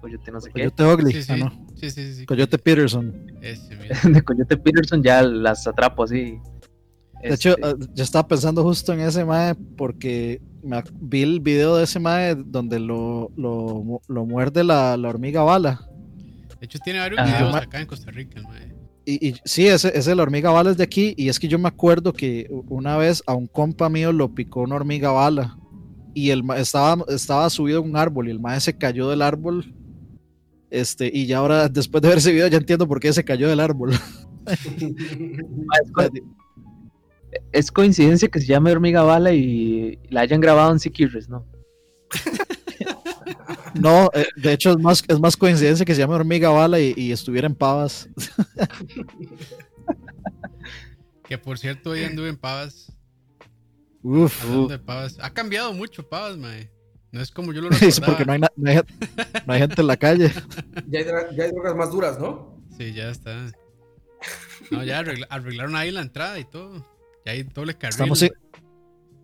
[0.00, 0.70] Coyote no sé qué.
[0.70, 1.12] Coyote Ugly.
[1.12, 1.66] Sí, sí, ah, no.
[1.74, 2.26] sí, sí, sí.
[2.26, 3.26] Coyote Peterson.
[4.12, 6.38] De Coyote Peterson ya las atrapo así.
[7.20, 11.40] De hecho, Este, eh, yo estaba pensando justo en ese mae porque me vi el
[11.40, 15.80] video de ese mae donde lo, lo, lo muerde la, la hormiga bala.
[16.60, 17.36] De hecho, tiene varios Ajá.
[17.38, 18.72] videos acá en Costa Rica, el mae.
[19.08, 21.14] Y, y sí, ese, ese la hormiga bala es de aquí.
[21.16, 24.60] Y es que yo me acuerdo que una vez a un compa mío lo picó
[24.60, 25.56] una hormiga bala.
[26.12, 29.74] Y el estaba, estaba subido a un árbol y el maestro se cayó del árbol.
[30.68, 33.48] Este, y ya ahora, después de ver ese video, ya entiendo por qué se cayó
[33.48, 33.92] del árbol.
[34.46, 34.60] Es,
[37.52, 41.46] es coincidencia que se llame Hormiga Bala y la hayan grabado en Siquirres, ¿no?
[43.74, 46.94] No, eh, de hecho es más, es más coincidencia que se llame hormiga bala y,
[46.96, 48.08] y estuviera en pavas.
[51.28, 52.90] Que por cierto, hoy anduve en Pavas.
[54.02, 55.18] Uf, de Pavas.
[55.20, 56.70] Ha cambiado mucho Pavas, mae.
[57.12, 58.38] No es como yo lo es porque recordaba.
[58.38, 58.80] no hay, no, hay,
[59.46, 60.32] no hay gente en la calle.
[60.88, 62.62] Ya hay, dra- ya hay drogas más duras, ¿no?
[62.78, 63.50] Sí, ya está.
[64.70, 66.86] No, ya arregla- arreglaron ahí la entrada y todo.
[67.26, 67.90] Ya hay doble carril.
[67.92, 68.24] Estamos,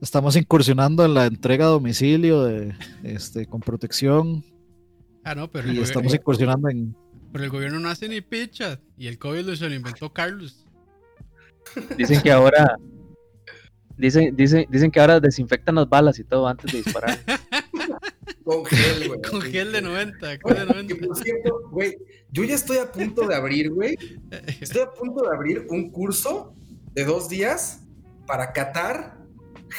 [0.05, 4.45] estamos incursionando en la entrega a domicilio de, este, con protección
[5.25, 6.95] Ah, no, pero el, y estamos incursionando en...
[7.33, 8.79] pero el gobierno no hace ni picha.
[8.99, 10.67] Y el COVID lo- se lo inventó Carlos.
[11.97, 12.77] Dicen que ahora.
[13.97, 17.19] Dicen, dicen, dicen que ahora desinfectan las balas y todo antes de disparar.
[18.45, 19.21] Con gel, güey.
[19.23, 20.38] Con gel de 90.
[20.40, 21.07] Con de Que 90.
[21.07, 21.97] por cierto, güey,
[22.31, 23.97] yo ya estoy a punto de abrir, güey.
[24.61, 26.55] Estoy a punto de abrir un curso
[26.93, 27.81] de dos días
[28.27, 29.24] para catar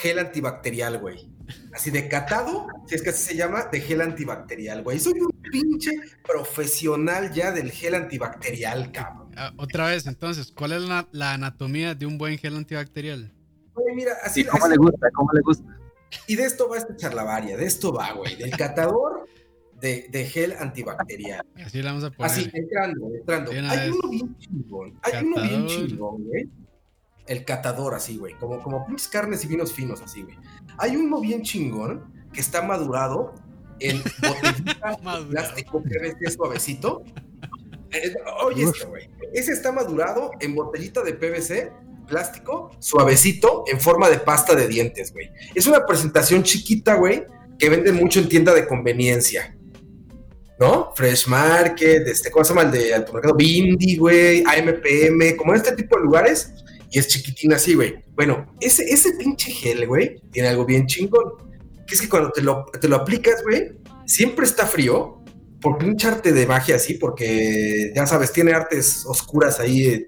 [0.02, 1.30] gel antibacterial, güey.
[1.74, 5.00] Así de catado, si es que así se llama, de gel antibacterial, güey.
[5.00, 5.92] Soy un pinche
[6.26, 9.32] profesional ya del gel antibacterial, cabrón.
[9.38, 13.32] Ah, otra vez, entonces, ¿cuál es la, la anatomía de un buen gel antibacterial?
[13.74, 15.08] Güey, mira, así, ¿Y cómo así- le gusta?
[15.14, 15.78] ¿Cómo le gusta?
[16.28, 19.28] y de esto va esta charlavaria, de esto va, güey, del catador
[19.82, 21.46] de, de gel antibacterial.
[21.64, 22.32] Así le vamos a poner.
[22.32, 23.52] Así, entrando, entrando.
[23.52, 25.00] Hay uno bien chingón.
[25.04, 26.48] Hay uno bien chingón, güey.
[27.28, 28.34] El catador, así, güey.
[28.36, 30.38] Como, como pinches carnes y vinos finos, así, güey.
[30.78, 33.34] Hay uno bien chingón que está madurado
[33.80, 37.04] en botellita de plástico PVC suavecito.
[37.92, 38.76] Eh, oye, Uf.
[38.76, 39.10] esto, güey.
[39.34, 41.72] Ese está madurado en botellita de PVC
[42.08, 45.32] plástico suavecito en forma de pasta de dientes, güey.
[45.54, 47.26] Es una presentación chiquita, güey,
[47.58, 49.56] que venden mucho en tienda de conveniencia.
[50.60, 50.94] ¿no?
[50.96, 52.64] Fresh Market, este, ¿cómo se llama?
[52.64, 56.54] El de Altomercado Bindi, güey, AMPM, como en este tipo de lugares,
[56.96, 58.06] y es chiquitina así, güey.
[58.16, 61.34] Bueno, ese, ese pinche gel, güey, tiene algo bien chingón,
[61.86, 63.74] que es que cuando te lo, te lo aplicas, güey,
[64.06, 65.22] siempre está frío,
[65.60, 70.06] por pinche arte de magia así, porque, ya sabes, tiene artes oscuras ahí,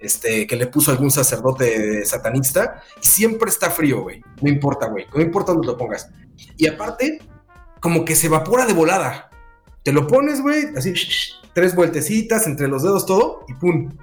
[0.00, 5.06] este, que le puso algún sacerdote satanista, y siempre está frío, güey, no importa, güey,
[5.14, 6.10] no importa dónde lo pongas.
[6.56, 7.20] Y aparte,
[7.78, 9.30] como que se evapora de volada.
[9.84, 10.94] Te lo pones, güey, así,
[11.54, 13.96] tres vueltecitas entre los dedos, todo, y pum,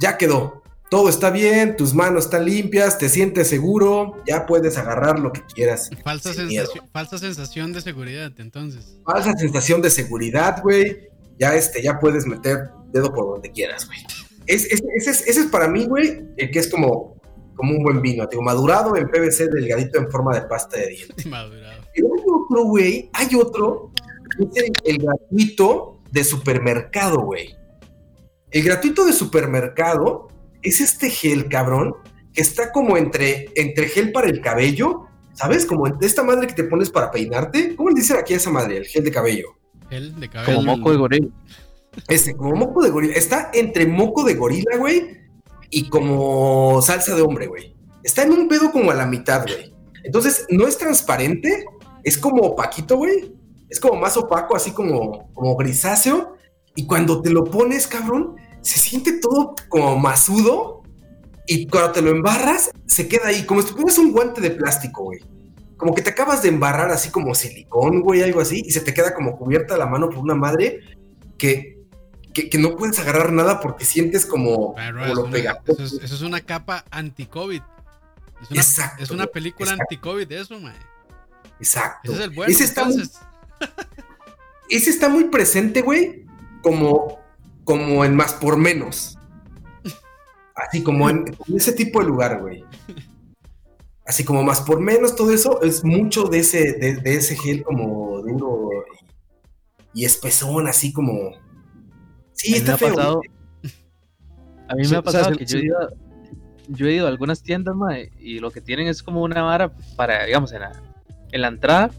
[0.00, 0.61] ya quedó.
[0.92, 5.40] Todo está bien, tus manos están limpias, te sientes seguro, ya puedes agarrar lo que
[5.54, 5.88] quieras.
[6.04, 8.98] Falsa sensación, falsa sensación de seguridad, entonces.
[9.06, 11.08] Falsa sensación de seguridad, güey.
[11.38, 14.00] Ya, este, ya puedes meter dedo por donde quieras, güey.
[14.46, 17.16] Es, es- ese, es, ese es para mí, güey, el que es como,
[17.56, 21.24] como un buen vino, digo, madurado en PVC delgadito en forma de pasta de dientes.
[21.26, 21.80] Madurado.
[21.94, 23.90] Pero hay otro, güey, hay otro,
[24.38, 27.56] es el, el gratuito de supermercado, güey.
[28.50, 30.28] El gratuito de supermercado
[30.62, 31.94] es este gel, cabrón,
[32.32, 35.66] que está como entre, entre gel para el cabello, ¿sabes?
[35.66, 37.74] Como entre esta madre que te pones para peinarte.
[37.76, 38.78] ¿Cómo le dicen aquí a esa madre?
[38.78, 39.48] El gel de cabello.
[39.90, 40.56] Gel de cabello.
[40.56, 41.28] Como moco de gorila.
[42.08, 43.14] Ese, como moco de gorila.
[43.14, 45.20] Está entre moco de gorila, güey,
[45.70, 47.74] y como salsa de hombre, güey.
[48.02, 49.74] Está en un pedo como a la mitad, güey.
[50.04, 51.64] Entonces, no es transparente,
[52.02, 53.34] es como opaquito, güey.
[53.68, 56.36] Es como más opaco, así como, como grisáceo.
[56.74, 60.82] Y cuando te lo pones, cabrón, se siente todo como masudo.
[61.46, 65.02] Y cuando te lo embarras, se queda ahí, como si tuvieras un guante de plástico,
[65.04, 65.20] güey.
[65.76, 68.94] Como que te acabas de embarrar así como silicón, güey, algo así, y se te
[68.94, 70.80] queda como cubierta la mano por una madre
[71.36, 71.78] que,
[72.32, 75.72] que, que no puedes agarrar nada porque sientes como, Pero como es lo una- pegajoso.
[75.72, 77.60] eso, es, eso es una capa anti-COVID.
[78.42, 80.76] Es una, Exacto, es una película anti-COVID, eso, mae.
[81.58, 82.12] Exacto.
[82.12, 83.02] Ese es el bueno, ese, está muy,
[84.70, 86.24] ese está muy presente, güey,
[86.62, 87.18] como,
[87.64, 89.18] como en más por menos.
[90.54, 92.64] Así como en, en ese tipo de lugar, güey.
[94.06, 97.62] Así como más por menos, todo eso es mucho de ese, de, de ese gel
[97.62, 98.70] como duro
[99.94, 101.32] y, y espesón, así como.
[102.32, 102.94] Sí, A está ha feo.
[102.94, 103.20] pasado-.
[104.68, 105.78] A mí me ha o sea, pasado sí, que yo he, ido,
[106.68, 109.72] yo he ido a algunas tiendas, mae, y lo que tienen es como una vara
[109.96, 110.72] para, digamos, en la,
[111.30, 111.90] en la entrada,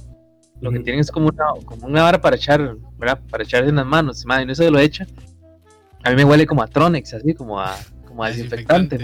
[0.59, 3.19] lo que tienen es como una, como una vara para echar, ¿verdad?
[3.29, 5.05] Para echarse en las manos, y no se lo echa.
[6.03, 8.97] A mí me huele como a Tronex, así como a, como a desinfectante.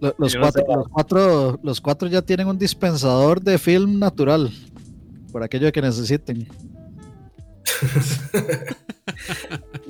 [0.00, 4.50] Lo- Los cuatro, los, cuatro, los cuatro ya tienen un dispensador de film natural.
[5.32, 6.46] Por aquello que necesiten.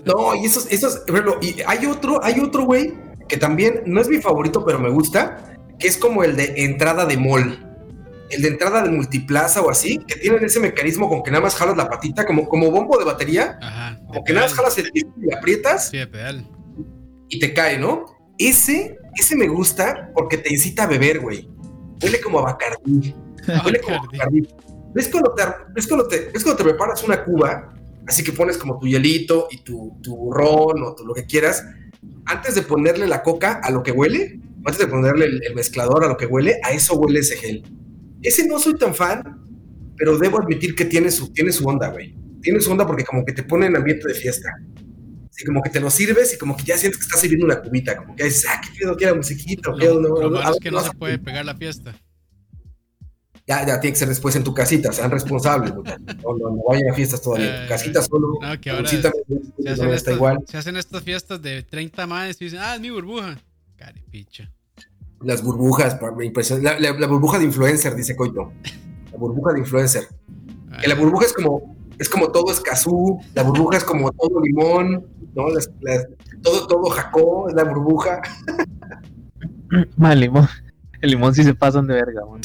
[0.05, 1.03] No, y esos, esos,
[1.40, 2.93] y hay otro, hay otro, güey,
[3.27, 7.07] que también no es mi favorito, pero me gusta, que es como el de entrada
[7.07, 7.63] de mall.
[8.35, 11.55] El de entrada de multiplaza o así, que tienen ese mecanismo con que nada más
[11.55, 13.92] jalas la patita, como, como bombo de batería, Ajá.
[14.01, 16.47] de como que nada más jalas el disco y aprietas Sí, pedal.
[17.29, 18.07] y te cae, ¿no?
[18.38, 21.49] Ese, ese me gusta porque te incita a beber, güey.
[22.03, 23.14] Huele como a Bacardí.
[23.64, 24.07] Huele como a.
[24.11, 24.49] Bacardí.
[24.94, 25.42] ¿Ves cuando, te,
[25.75, 27.73] ves, cuando te, ves cuando te preparas una cuba?
[28.07, 31.64] Así que pones como tu hielito y tu, tu ron o tu, lo que quieras.
[32.27, 36.05] Antes de ponerle la coca a lo que huele, antes de ponerle el, el mezclador
[36.05, 37.64] a lo que huele, a eso huele ese gel.
[38.25, 39.23] Ese no soy tan fan,
[39.97, 42.17] pero debo admitir que tiene su, tiene su onda, güey.
[42.43, 44.51] Tiene su onda porque como que te pone en ambiente de fiesta.
[45.31, 47.61] Así como que te lo sirves y como que ya sientes que estás sirviendo una
[47.61, 47.97] cubita.
[47.97, 50.51] Como que dices, ah, qué pedo, quiera musiquita, qué Lo, onda, lo no, a es
[50.51, 51.95] ver, que no se puede pegar la fiesta.
[53.47, 55.75] Ya, ya tiene que ser después en tu casita, sean responsables.
[55.75, 57.47] No, no, no vayan a fiestas todavía.
[57.49, 58.39] En tu Eh, casita solo.
[58.41, 60.39] no, que ahora bolsita, Se no hacen, está igual.
[60.49, 63.39] se hacen estas fiestas de 30 más y dicen, ah, es mi burbuja.
[63.77, 64.51] Caripicha.
[65.22, 65.98] Las burbujas.
[66.62, 68.53] La, la- la burbuja de influencer, dice Coito.
[69.12, 70.09] La burbuja de influencer.
[70.81, 75.07] Que la burbuja es como, es como todo escazú, la burbuja es como todo limón,
[75.35, 75.48] ¿no?
[75.50, 76.07] Las- las-
[76.42, 78.20] todo, todo jacó, es la burbuja.
[79.96, 80.48] Ma, el limón.
[81.00, 82.40] El limón sí se pasan de verga, man.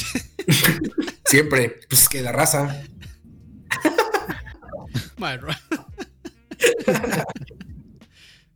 [1.25, 2.81] Siempre, pues es que la raza.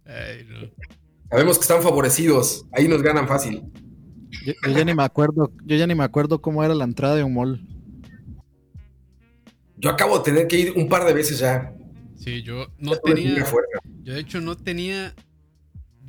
[0.06, 0.70] Ay, no.
[1.30, 3.64] Sabemos que están favorecidos, ahí nos ganan fácil.
[4.44, 7.16] Yo, yo ya ni me acuerdo, yo ya ni me acuerdo cómo era la entrada
[7.16, 7.62] de un mall.
[9.78, 11.74] Yo acabo de tener que ir un par de veces ya.
[12.16, 13.46] Sí, yo no tenía.
[14.04, 15.14] Yo de hecho no tenía.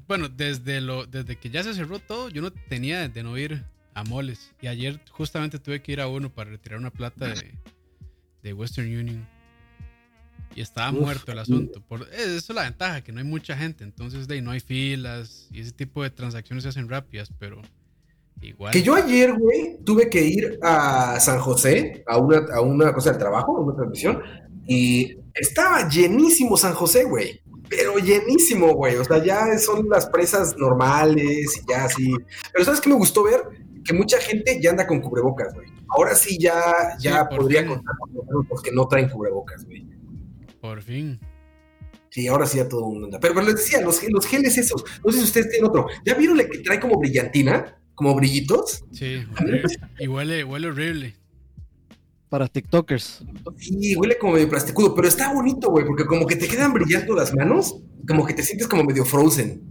[0.07, 3.65] Bueno, desde lo, desde que ya se cerró todo, yo no tenía de no ir
[3.95, 4.53] a moles.
[4.61, 7.55] Y ayer justamente tuve que ir a uno para retirar una plata de,
[8.43, 9.27] de Western Union.
[10.55, 11.01] Y estaba Uf.
[11.01, 11.81] muerto el asunto.
[11.81, 13.83] Por, eh, eso es la ventaja, que no hay mucha gente.
[13.83, 15.49] Entonces de ahí no hay filas.
[15.51, 17.61] Y ese tipo de transacciones se hacen rápidas, pero
[18.41, 18.73] igual.
[18.73, 23.13] Que yo ayer, güey, tuve que ir a San José a una, a una cosa
[23.13, 24.23] de trabajo, a una transmisión,
[24.67, 27.41] y estaba llenísimo San José, güey.
[27.69, 28.97] Pero llenísimo, güey.
[28.97, 32.15] O sea, ya son las presas normales y ya así.
[32.53, 33.41] Pero ¿sabes qué me gustó ver?
[33.85, 35.69] Que mucha gente ya anda con cubrebocas, güey.
[35.89, 36.63] Ahora sí ya,
[37.01, 37.71] ya Sí, podría fin.
[37.71, 39.87] contar con los que no traen cubrebocas, güey.
[40.61, 41.19] Por fin.
[42.11, 43.19] Sí, ahora sí ya todo el mundo anda.
[43.19, 45.87] Pero, pero les decía, los, los geles esos, no sé si ustedes tienen otro.
[46.05, 47.77] ¿Ya vieron el que trae como brillantina?
[47.95, 48.85] Como brillitos.
[48.93, 49.25] Sí,
[49.99, 51.15] y huele, huele horrible.
[52.29, 53.25] Para TikTokers.
[53.59, 57.15] Sí, huele como medio plasticudo, pero está bonito, güey, porque como que te quedan brillando
[57.15, 57.77] las manos,
[58.09, 59.63] como que te sientes como medio frozen.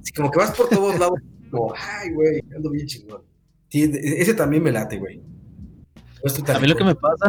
[0.00, 3.22] Así como que vas por todos lados, como, ay, güey, ando bien chingón.
[3.68, 5.20] Sí, de- ese también me late, güey.
[6.24, 7.26] No A mí lo que me pasa,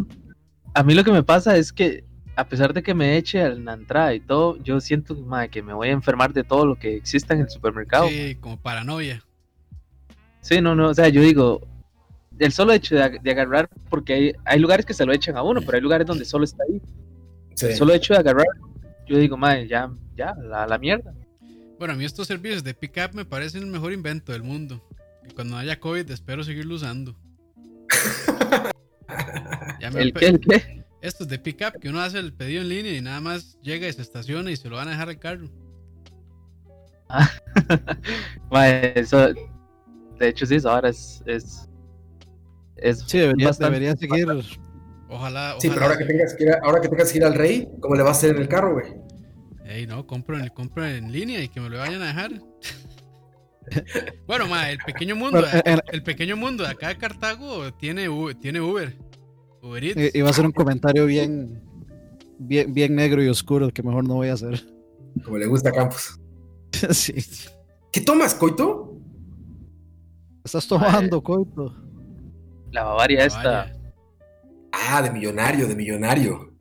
[0.74, 2.04] a mí lo que me pasa es que
[2.36, 5.16] a pesar de que me eche a la entrada y todo, yo siento
[5.52, 8.08] que me voy a enfermar de todo lo que exista en el supermercado.
[8.10, 9.24] Sí, como paranoia.
[10.62, 11.62] No, no, o sea, yo digo,
[12.40, 15.38] el solo hecho de, ag- de agarrar, porque hay, hay lugares que se lo echan
[15.38, 16.82] a uno, pero hay lugares donde solo está ahí.
[17.56, 17.68] Sí.
[17.68, 18.48] El solo hecho de agarrar,
[19.08, 21.14] yo digo, madre, ya, ya, la, la mierda.
[21.78, 24.82] Bueno, a mí estos servicios de pickup me parecen el mejor invento del mundo.
[25.28, 27.16] Y cuando haya COVID espero seguirlo usando.
[29.80, 30.28] Ya me ¿El qué?
[30.28, 30.84] ¿El qué?
[31.02, 33.94] Estos de pickup que uno hace el pedido en línea y nada más llega y
[33.94, 35.50] se estaciona y se lo van a dejar al carro.
[38.52, 39.30] Madre, eso,
[40.22, 41.22] de hecho, sí, ahora es.
[41.26, 41.68] es,
[42.78, 44.28] es Sí, debería, bastante- debería seguir.
[45.10, 45.56] Ojalá.
[45.60, 47.68] Sí, pero ahora que, tengas que ir a- ahora que tengas que ir al rey,
[47.82, 48.86] ¿cómo le vas a hacer en el carro, güey?
[49.66, 52.32] Ey, no, compro en, compro en línea y que me lo vayan a dejar.
[54.28, 58.08] bueno, ma, el pequeño mundo, el, en- el pequeño mundo de acá de Cartago tiene,
[58.42, 58.96] tiene Uber.
[59.62, 60.16] Uber Eats.
[60.16, 61.62] Iba a ser un comentario bien,
[62.40, 64.64] bien, bien negro y oscuro que mejor no voy a hacer.
[65.24, 66.20] Como le gusta a Campos.
[66.92, 67.14] sí.
[67.92, 68.81] ¿Qué tomas, Coito?
[70.44, 71.76] Estás tomando, coito.
[72.72, 73.72] La Bavaria esta.
[74.72, 76.54] Ah, de millonario, de millonario.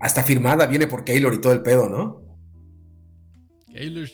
[0.00, 2.22] Hasta firmada viene por Keylor y todo el pedo, ¿no?
[3.72, 4.08] Keylor.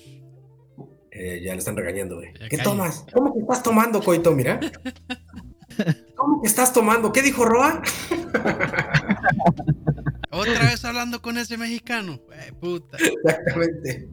[1.11, 2.33] Eh, ya le están regañando, güey.
[2.49, 3.05] ¿Qué tomas?
[3.13, 4.33] ¿Cómo que estás tomando, Coito?
[4.33, 4.59] Mira.
[6.17, 7.13] ¿Cómo que estás tomando?
[7.13, 7.83] ¿Qué dijo Roa?
[10.31, 12.21] Otra vez hablando con ese mexicano.
[12.33, 12.97] Eh, puta.
[12.97, 14.09] Exactamente.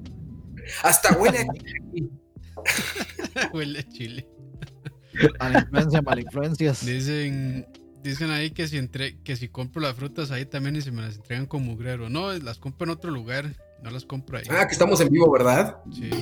[0.83, 1.47] Hasta huele
[3.53, 4.27] Huele a chile.
[5.39, 6.85] Mala influencia, mala influencias.
[6.85, 7.67] Dicen,
[8.03, 11.01] dicen ahí que si entre, que si compro las frutas ahí también y se me
[11.01, 12.09] las entregan con mugrero.
[12.09, 13.55] No, las compro en otro lugar.
[13.83, 14.43] No las compro ahí.
[14.49, 15.77] Ah, que estamos en vivo, ¿verdad?
[15.93, 16.09] Sí.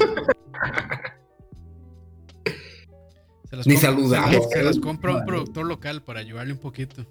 [3.50, 4.30] Se las Ni compro- saludamos.
[4.32, 7.06] Se, las- se las compro a un productor local para ayudarle un poquito.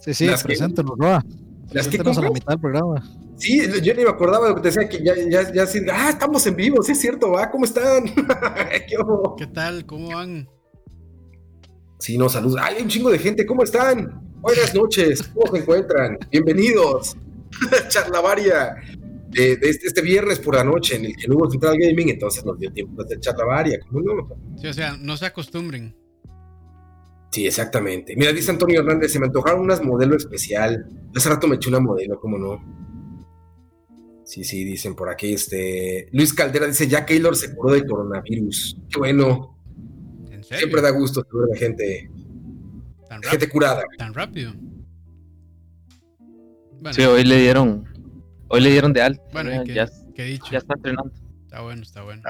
[0.00, 0.54] Sí, sí, Las que-
[0.98, 1.24] Roa.
[1.72, 3.02] Las que a la mitad del programa.
[3.36, 5.80] Sí, yo ni me acordaba de lo que te decía que ya, ya, ya, sí,
[5.92, 8.04] ah, estamos en vivo, sí es cierto, va, ¿cómo están?
[9.38, 9.84] ¿Qué tal?
[9.84, 10.48] ¿Cómo van?
[11.98, 12.60] Sí, no, saludos.
[12.62, 14.22] Hay un chingo de gente, ¿cómo están?
[14.40, 16.18] Buenas noches, ¿cómo se encuentran?
[16.30, 17.16] Bienvenidos.
[17.88, 18.76] Charlavaria
[19.28, 22.10] de, de este, este viernes por la noche en el que no hubo Central Gaming,
[22.10, 24.28] entonces nos dio tiempo de hacer charlavaria, ¿cómo no?
[24.60, 25.94] Sí, o sea, no se acostumbren.
[27.36, 28.16] Sí, exactamente.
[28.16, 30.86] Mira, dice Antonio Hernández, se me antojaron unas modelo especial.
[31.14, 32.64] Hace rato me eché una modelo, ¿cómo no?
[34.24, 36.08] Sí, sí, dicen por aquí, este...
[36.12, 38.78] Luis Caldera dice, ya Keylor se curó del coronavirus.
[38.88, 39.54] Qué bueno.
[40.30, 40.60] ¿En serio?
[40.60, 42.10] Siempre da gusto saber de gente,
[43.06, 43.82] ¿Tan, de gente curada.
[43.98, 44.54] tan rápido?
[46.80, 47.84] Bueno, Sí, hoy le dieron.
[48.48, 49.22] Hoy le dieron de alta.
[49.34, 50.46] bueno ya, ¿y qué, ya, qué he dicho?
[50.50, 51.12] ya está entrenando.
[51.44, 52.22] Está bueno, está bueno.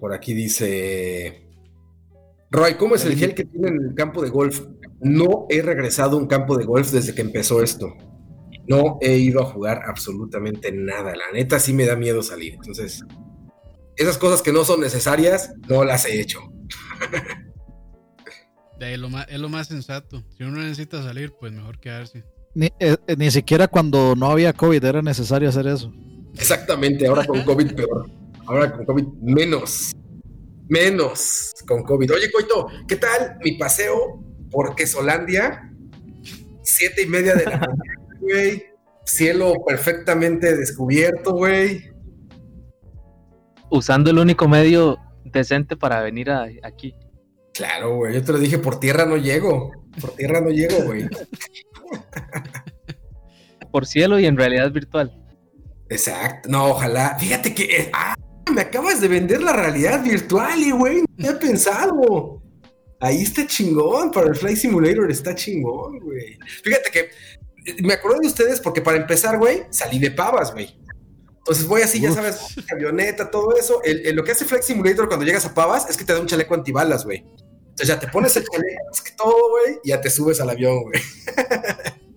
[0.00, 1.47] Por aquí dice...
[2.50, 4.62] Roy, ¿cómo es el gel que tiene en el campo de golf?
[5.00, 7.94] No he regresado a un campo de golf desde que empezó esto.
[8.66, 11.14] No he ido a jugar absolutamente nada.
[11.14, 12.54] La neta sí me da miedo salir.
[12.54, 13.04] Entonces,
[13.96, 16.40] esas cosas que no son necesarias, no las he hecho.
[18.78, 20.22] De ahí lo más, es lo más sensato.
[20.36, 22.24] Si uno necesita salir, pues mejor quedarse.
[22.54, 25.92] Ni, eh, eh, ni siquiera cuando no había COVID era necesario hacer eso.
[26.34, 28.08] Exactamente, ahora con COVID peor.
[28.46, 29.92] Ahora con COVID menos.
[30.68, 32.12] Menos con COVID.
[32.12, 35.72] Oye, Coito, ¿qué tal mi paseo por Quesolandia?
[36.62, 38.64] Siete y media de la mañana, güey.
[39.04, 41.90] Cielo perfectamente descubierto, güey.
[43.70, 46.94] Usando el único medio decente para venir a- aquí.
[47.54, 48.14] Claro, güey.
[48.14, 49.72] Yo te lo dije, por tierra no llego.
[50.00, 51.06] Por tierra no llego, güey.
[53.72, 55.12] Por cielo y en realidad virtual.
[55.90, 56.48] Exacto.
[56.48, 57.16] No, ojalá.
[57.18, 57.64] Fíjate que.
[57.64, 58.14] eh, ah,
[58.50, 61.02] me acabas de vender la realidad virtual, y güey.
[61.16, 62.42] No había pensado.
[63.00, 64.10] Ahí está chingón.
[64.10, 66.38] Para el Flight Simulator está chingón, güey.
[66.64, 67.00] Fíjate que
[67.70, 70.76] eh, me acuerdo de ustedes porque para empezar, güey, salí de pavas, güey.
[71.38, 72.40] Entonces voy así, ya sabes,
[72.72, 73.80] avioneta, todo eso.
[73.82, 76.20] El- el- lo que hace Flight Simulator cuando llegas a pavas es que te da
[76.20, 77.18] un chaleco antibalas, güey.
[77.18, 80.50] Entonces ya te pones el chaleco, es que todo, güey, y ya te subes al
[80.50, 81.00] avión, güey.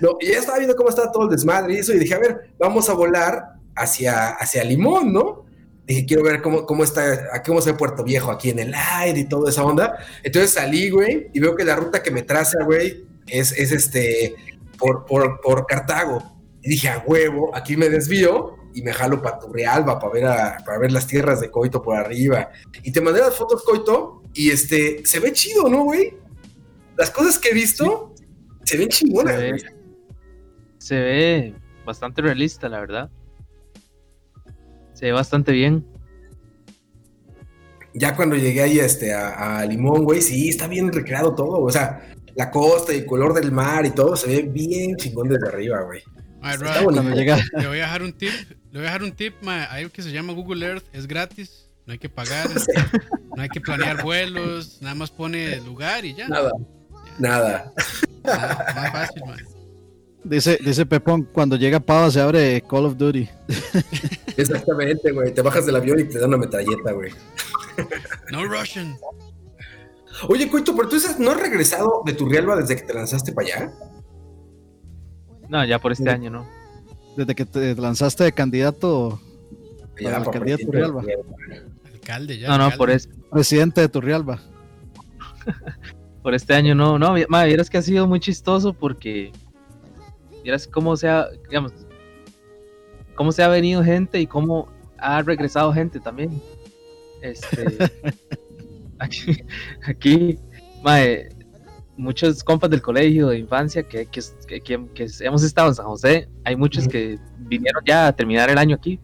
[0.00, 2.18] No, y ya estaba viendo cómo estaba todo el desmadre y eso, y dije, a
[2.18, 5.43] ver, vamos a volar hacia, hacia Limón, ¿no?
[5.86, 8.72] Dije, quiero ver cómo, cómo está, a cómo se ve Puerto Viejo aquí en el
[8.74, 9.98] aire y toda esa onda.
[10.22, 14.34] Entonces salí, güey, y veo que la ruta que me traza, güey, es, es este,
[14.78, 16.22] por, por, por Cartago.
[16.62, 20.56] Y dije, a huevo, aquí me desvío y me jalo para Turrialba para ver, a-
[20.64, 22.48] para ver las tierras de Coito por arriba.
[22.82, 26.16] Y te mandé las fotos, Coito, y este, se ve chido, ¿no, güey?
[26.96, 28.14] Las cosas que he visto
[28.64, 29.62] se ven chingonas, Se ve, güey.
[30.78, 31.54] se ve
[31.84, 33.10] bastante realista, la verdad.
[35.04, 35.84] Se ve bastante bien.
[37.92, 41.60] ya cuando llegué ahí este, a, a Limón, güey, sí, está bien recreado todo.
[41.60, 45.28] O sea, la costa y el color del mar y todo se ve bien chingón
[45.28, 46.00] desde arriba, güey.
[46.40, 47.02] Ay, Está bonito.
[47.58, 48.30] Le voy a dejar un tip.
[48.70, 49.70] Le voy a dejar un tip, ma.
[49.70, 50.86] Hay algo que se llama Google Earth.
[50.94, 51.68] Es gratis.
[51.84, 52.48] No hay que pagar.
[53.36, 54.78] No hay que planear vuelos.
[54.80, 56.28] Nada más pone el lugar y ya.
[56.28, 56.50] Nada,
[57.18, 57.74] nada.
[58.22, 59.36] Nada, más fácil, ma.
[60.24, 63.28] Dice, dice Pepón, cuando llega Pava se abre Call of Duty.
[64.36, 65.32] Exactamente, güey.
[65.32, 67.12] Te bajas del avión y te dan una metralleta, güey.
[68.32, 68.96] No Russian.
[70.28, 73.46] Oye, Coito, pero tú dices, ¿no has regresado de Turrialba desde que te lanzaste para
[73.48, 73.72] allá?
[75.48, 76.46] No, ya por este año, ¿no?
[77.16, 79.20] Desde que te lanzaste de candidato
[80.00, 81.02] Ya, la para alcaldía de presidente Turrialba.
[81.92, 82.48] Alcalde ya.
[82.48, 82.78] No, no, alcalde.
[82.78, 84.40] por, es- presidente de Turrialba.
[86.22, 86.98] por este año no.
[86.98, 89.32] No, vi- ma, vieras que ha sido muy chistoso porque.
[90.44, 91.28] Vieras cómo se ha.
[91.48, 91.72] Digamos.
[93.16, 94.68] Cómo se ha venido gente y cómo
[94.98, 96.40] ha regresado gente también.
[97.22, 97.76] Este.
[98.98, 99.42] aquí.
[99.86, 100.38] aquí
[100.82, 101.28] mae,
[101.96, 105.86] muchos compas del colegio de infancia que, que, que- que- que hemos estado en San
[105.86, 106.28] José.
[106.44, 109.00] Hay muchos que vinieron ya a terminar el año aquí.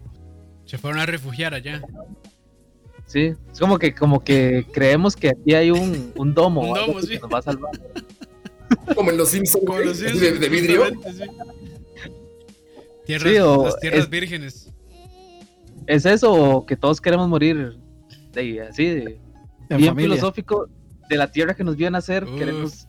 [0.67, 1.83] Se fueron a refugiar allá.
[3.07, 6.61] Sí, es como que, como que creemos que aquí hay un, un domo,
[6.95, 7.09] Un sí.
[7.15, 7.73] que nos va a salvar.
[8.95, 10.85] Como en los Simpsons, Como güey, los así Simpsons, de, de vidrio.
[10.87, 11.23] sí.
[13.07, 14.73] Tierras, Sí, o las tierras es- vírgenes.
[15.87, 17.77] ¿Es eso o que todos queremos morir
[18.33, 19.21] de, así, de,
[19.71, 19.95] En bien familia.
[20.17, 20.69] filosófico,
[21.09, 22.39] de la tierra que nos vio nacer, Uf.
[22.39, 22.87] queremos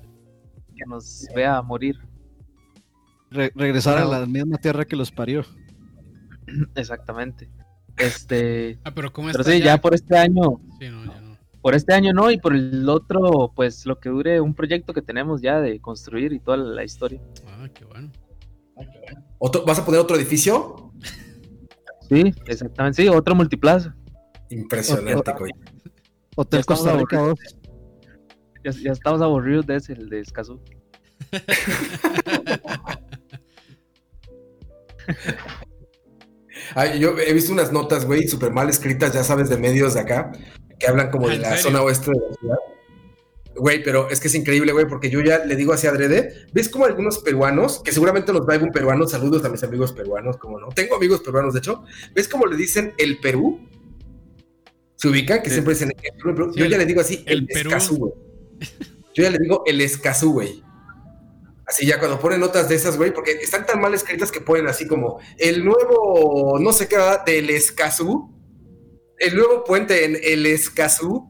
[0.76, 1.98] que nos vea morir?
[3.32, 5.44] Re- regresar a la misma tierra que los parió.
[6.76, 7.50] Exactamente.
[7.98, 9.66] Este, Ah, pero ¿cómo pero está sí, allá?
[9.76, 11.21] ya por este año, Sí, no, ya.
[11.62, 15.02] Por este año no, y por el otro, pues lo que dure un proyecto que
[15.02, 17.22] tenemos ya de construir y toda la historia.
[17.48, 18.12] Ah, qué bueno.
[19.38, 20.92] ¿Otro- ¿Vas a poner otro edificio?
[22.10, 23.96] Sí, exactamente, sí, otro multiplaza.
[24.50, 25.32] Impresionante.
[26.36, 27.40] Hotel Ya estamos Costa Rica aburridos.
[27.54, 27.58] 2.
[28.64, 30.60] Ya, ya estamos aburridos de ese, el de Escazú.
[36.76, 40.02] Ay, yo he visto unas notas, güey, súper mal escritas, ya sabes, de medios de
[40.02, 40.32] acá,
[40.82, 41.64] que hablan como Ah, de ¿en la serio?
[41.64, 42.56] zona oeste de la ciudad.
[43.56, 46.48] Güey, pero es que es increíble, güey, porque yo ya le digo así adrede.
[46.54, 50.38] ¿Ves como algunos peruanos, que seguramente nos va algún peruano, saludos a mis amigos peruanos,
[50.38, 50.70] como no?
[50.70, 51.84] Tengo amigos peruanos, de hecho.
[52.16, 53.60] ¿Ves cómo le dicen el Perú?
[54.96, 55.42] ¿Se ubican?
[55.42, 55.56] Que Sí.
[55.56, 56.52] siempre dicen el Perú.
[56.54, 57.70] Sí, Yo el- ya le digo así, el, el Perú.
[57.70, 58.14] escazú, güey.
[59.14, 60.64] Yo ya le digo el escazú, güey.
[61.66, 64.68] Así ya cuando ponen notas de esas, güey, porque están tan mal escritas que ponen
[64.68, 68.30] así como el nuevo, no sé qué, del Escazú,
[69.22, 71.28] el nuevo puente en el Escazú,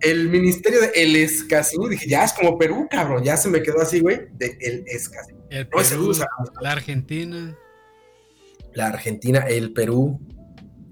[0.00, 1.88] el ministerio de el Escazú.
[1.88, 5.36] Dije, ya es como Perú, cabrón, ya se me quedó así, güey, de el Escazú.
[5.50, 6.26] El No, usa.
[6.60, 7.56] la Argentina,
[8.74, 10.18] La Argentina, el Perú,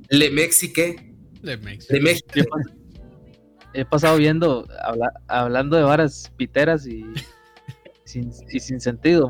[0.09, 1.86] Le Mexique, de México.
[1.90, 2.28] Le México.
[2.34, 2.72] Yo he pas-
[3.74, 7.05] he pasado viendo, habla- hablando de varas piteras y
[8.05, 9.28] sin, y sin sentido.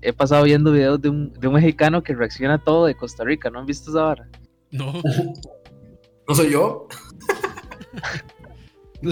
[0.00, 3.24] He pasado viendo videos de un, de un mexicano que reacciona a todo de Costa
[3.24, 3.50] Rica.
[3.50, 4.28] ¿No han visto esa vara?
[4.70, 4.94] No,
[6.30, 6.86] ¿No soy yo?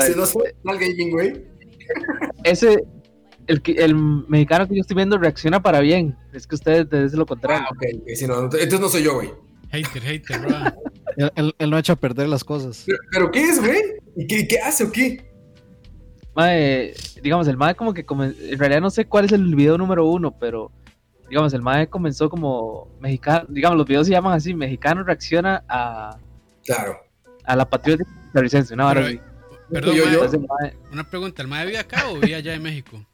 [0.00, 1.44] Ese no soy mal gaming, güey.
[2.42, 2.82] Ese,
[3.46, 6.16] el, el mexicano que yo estoy viendo reacciona para bien.
[6.32, 7.64] Es que ustedes es lo contrario.
[7.64, 9.30] Ah, ok, ok, sí, no, entonces no soy yo, güey.
[9.70, 10.56] hater, hater, bro.
[11.18, 12.82] Él, él- él no echa a perder las cosas.
[12.84, 13.80] ¿Pero, pero qué es, güey?
[14.16, 15.24] ¿Y qué, qué hace o qué?
[16.34, 20.04] Mae, digamos, el mae como que en realidad no sé cuál es el video número
[20.08, 20.72] uno, pero
[21.34, 26.16] digamos, el mae comenzó como mexicano, digamos, los videos se llaman así, mexicano reacciona a,
[26.64, 26.96] Claro.
[27.42, 29.20] a la patriótica costarricense, una Pero.
[29.68, 30.04] Perdón, Yo-
[30.60, 33.04] mae- una pregunta, ¿el mae vive acá o vive allá en México?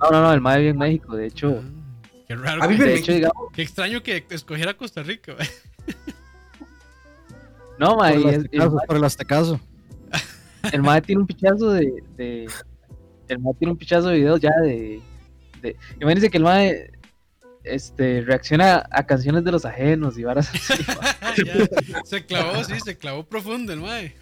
[0.00, 2.76] no, no, no, el mae vive en México, de hecho, Ah, qué raro, A mí
[2.78, 5.34] que- me- de hecho, digamos, qué extraño que escogiera Costa Rica.
[7.78, 8.48] no, mae, Por el
[8.86, 9.60] por el Aztecaso.
[10.72, 12.48] el mae tiene un pichazo de, de-
[13.28, 15.02] el mae tiene un pichazo de videos ya de,
[15.60, 16.90] de imagínense que el mae
[17.64, 20.82] este reacciona a canciones de los ajenos y varas así.
[21.88, 24.14] Ya, se clavó, sí, se clavó profundo el mae.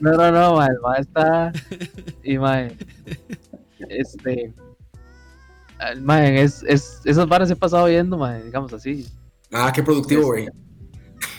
[0.00, 1.52] No, no, no, mae, el mae está.
[2.22, 2.74] Y mae.
[3.88, 4.54] Este.
[6.00, 9.06] mae, es, es, esas varas he pasado viendo, mae, digamos así.
[9.52, 10.48] Ah, qué productivo, güey.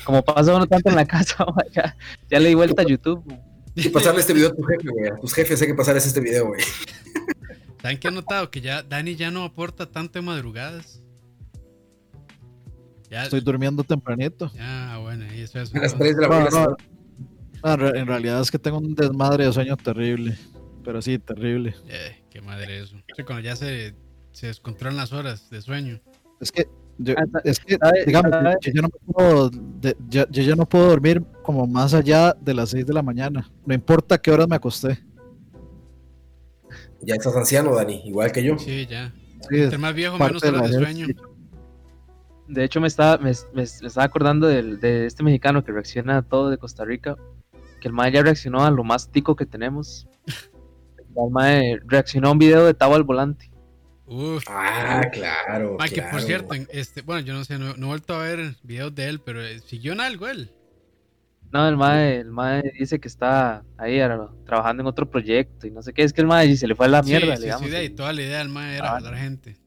[0.04, 1.96] Como pasa uno tanto en la casa, mae, ya,
[2.30, 3.24] ya le di vuelta a YouTube.
[3.26, 3.42] mae.
[3.76, 5.08] Y pasarle este video a tu jefe, güey.
[5.08, 6.62] A tus jefes hay que pasarles este video, güey.
[7.82, 8.52] ¿Saben qué he notado?
[8.52, 11.02] Que ya Dani ya no aporta tanto de madrugadas.
[13.10, 14.51] Ya, Estoy durmiendo tempranito.
[14.53, 15.74] ya bueno, y eso es.
[15.74, 16.51] A las 3 de la No, mañana.
[16.51, 16.78] no,
[17.64, 20.38] no, en re- en realidad es que tengo un desmadre de sueño terrible.
[20.84, 21.76] Pero sí, terrible.
[21.88, 22.95] Eh, qué madre eso.
[22.95, 23.95] O sea, cuando ya se,
[24.32, 25.99] se descontrolan las horas de sueño.
[26.39, 26.68] Es que,
[26.99, 28.32] yo, Ah, es que digamos,
[28.62, 32.70] yo, ya no puedo, de- yo ya no puedo dormir como más allá de las
[32.70, 33.49] 6 de la mañana.
[33.66, 34.99] No importa qué horas me acosté.
[37.01, 38.57] Ya estás anciano, Dani, igual que yo.
[38.60, 39.14] Sí, ya.
[39.49, 41.07] Sí, Entre más viejo, menos de la horas de vejez, sueño.
[41.07, 41.29] sí.
[42.50, 46.18] De hecho, me estaba, me, me- me estaba acordando del- de este mexicano que reacciona
[46.18, 47.16] a todo de Costa Rica.
[47.80, 50.08] Que el mae ya reaccionó a lo más tico que tenemos.
[51.16, 53.52] El mae reaccionó a un video de Tavo al volante.
[54.06, 54.43] Uf.
[54.47, 55.76] Ah, claro.
[55.78, 58.56] Mae, que por cierto, este, bueno, yo no sé, no, no he vuelto a ver
[58.64, 60.52] videos de él, pero eh, siguió en algo él.
[61.52, 65.72] No, el mae, el mae dice que está ahí ahora, trabajando en otro proyecto y
[65.72, 66.04] no sé qué.
[66.04, 67.66] Es que el mae se le fue a la mierda, sí, digamos.
[67.66, 69.16] sí, de ahí toda la idea del mae era Ah.
[69.16, 69.58] gente.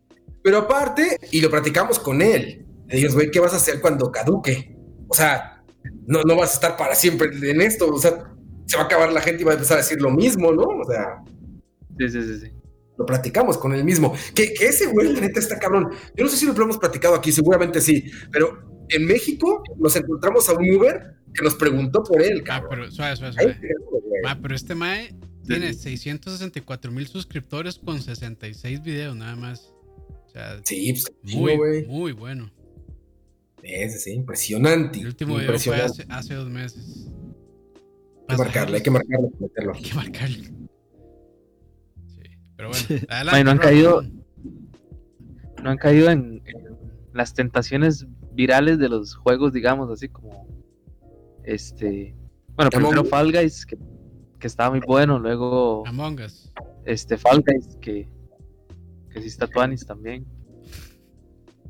[0.43, 2.65] Pero aparte, y lo platicamos con él.
[2.93, 4.77] Le dijimos, güey, ¿qué vas a hacer cuando caduque?
[5.09, 5.63] O sea,
[6.07, 7.89] no, no vas a estar para siempre en esto.
[7.93, 8.33] O sea,
[8.67, 10.63] se va a acabar la gente y va a empezar a decir lo mismo, ¿no?
[10.63, 11.23] O sea,
[11.99, 12.53] Sí, sí, sí, sí.
[12.97, 14.15] lo platicamos con él mismo.
[14.35, 15.91] Que, que ese güey, la neta, está cabrón.
[16.17, 18.05] Yo no sé si lo hemos platicado aquí, seguramente sí.
[18.31, 22.71] Pero en México nos encontramos a un Uber que nos preguntó por él, Ah, cabrón.
[22.71, 23.59] pero suave, suave, suave.
[23.61, 24.23] güey.
[24.27, 25.15] Ah, pero este mae
[25.47, 29.73] tiene 664 mil suscriptores con 66 videos nada más.
[30.27, 32.51] O sea, Sí, pues, muy, muy bueno.
[33.63, 35.01] Ese, sí, impresionante.
[35.01, 37.09] El último video fue hace, hace dos meses.
[38.29, 39.73] Hay que marcarle, hay que marcarle, hay que meterlo.
[39.75, 40.45] Hay que marcarle.
[42.07, 42.23] Sí,
[42.57, 43.45] pero bueno, adelante.
[43.45, 43.65] No han Rob.
[43.65, 44.03] caído-
[45.63, 46.79] No han caído en, en
[47.13, 50.47] las tentaciones virales de los juegos, digamos, así como.
[51.45, 52.15] Este.
[52.57, 53.05] Bueno, Among primero.
[53.05, 53.79] Fall Guys, que,
[54.41, 55.19] que estaba muy bueno.
[55.19, 56.53] Luego, Among Us.
[56.85, 58.09] este Fall Guys, que,
[59.11, 60.27] que sí está Tuanis también.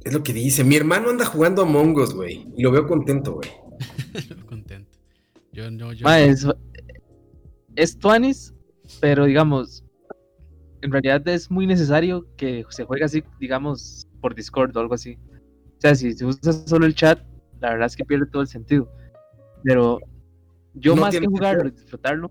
[0.04, 0.64] Es lo que dice.
[0.64, 2.46] Mi hermano anda jugando a Mongos, güey.
[2.56, 3.50] Y lo veo contento, güey.
[4.48, 4.98] Contento.
[5.52, 6.08] Yo no, yo.
[6.08, 6.46] Es,
[7.76, 8.54] es Tuanis,
[9.00, 9.84] pero digamos,
[10.80, 15.18] en realidad es muy necesario que se juegue así, digamos, por Discord o algo así.
[15.24, 17.20] O sea, si se usa solo el chat,
[17.60, 18.90] la verdad es que pierde todo el sentido.
[19.62, 20.00] Pero
[20.74, 22.30] yo No más que jugarlo disfrutarlo,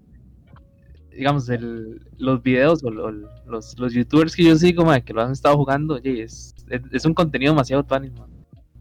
[1.16, 5.22] digamos, el, los videos o lo- los, los youtubers que yo sigo, mae, que lo
[5.22, 8.12] han estado jugando, oye, es, es, es un contenido demasiado mae.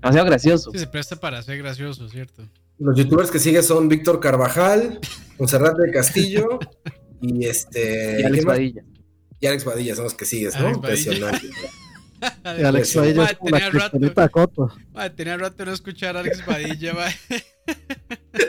[0.00, 0.70] demasiado gracioso.
[0.72, 2.42] Sí, se presta para ser gracioso, ¿cierto?
[2.78, 4.98] Los youtubers que sigue son Víctor Carvajal,
[5.38, 6.58] Monserrat del Castillo
[7.20, 8.20] y este.
[8.20, 8.44] y Alex.
[8.46, 8.82] Padilla.
[9.38, 10.70] Y Alex Padilla son los que sigues, ¿no?
[10.70, 11.50] Impresionante.
[12.58, 13.90] Y Alex Padilla es Madre, como la tenía rato.
[13.92, 14.68] kriptonita de Coto.
[14.92, 17.14] Madre, tenía rato de no escuchar a Alex Padilla, madre.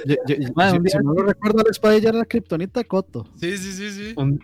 [0.05, 2.25] Yo- yo- yo- Madre, si- un día- si no lo recuerdo, Alex Padilla era la
[2.25, 3.25] kriptonita Coto.
[3.39, 4.13] Sí, sí, sí, sí.
[4.17, 4.39] Un, un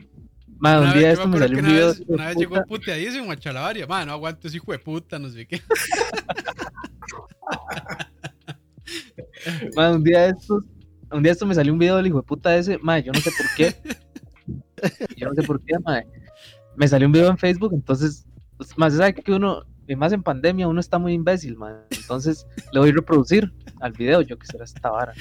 [0.60, 1.88] vez- día esto me salió un una video.
[1.90, 3.86] vez, una vez llegó puta, puteadísimo a Chalabaria.
[3.88, 5.62] Madre, no aguanto ese hijo de puta, no sé qué.
[9.76, 10.64] mae, un día de estos,
[11.12, 13.20] un día esto me salió un video del hijo de puta ese, mae, yo no
[13.20, 13.76] sé por qué.
[15.18, 16.06] yo no sé por qué, mae.
[16.76, 18.26] Me salió un video en Facebook, entonces,
[18.58, 21.76] pues, más sabe que uno, y más en pandemia, uno está muy imbécil, mae.
[21.92, 25.14] Entonces le voy a reproducir al video, yo que será esta vara.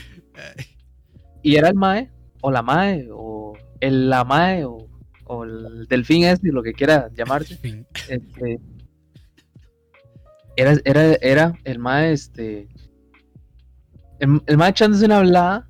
[1.43, 2.11] Y era el mae,
[2.41, 4.89] o la mae, o el la mae, o,
[5.27, 7.59] o el delfín este, lo que quiera llamarse.
[8.09, 8.61] Este,
[10.57, 12.69] era, era, era el mae, este.
[14.19, 15.69] El, el mae echándose una hablada,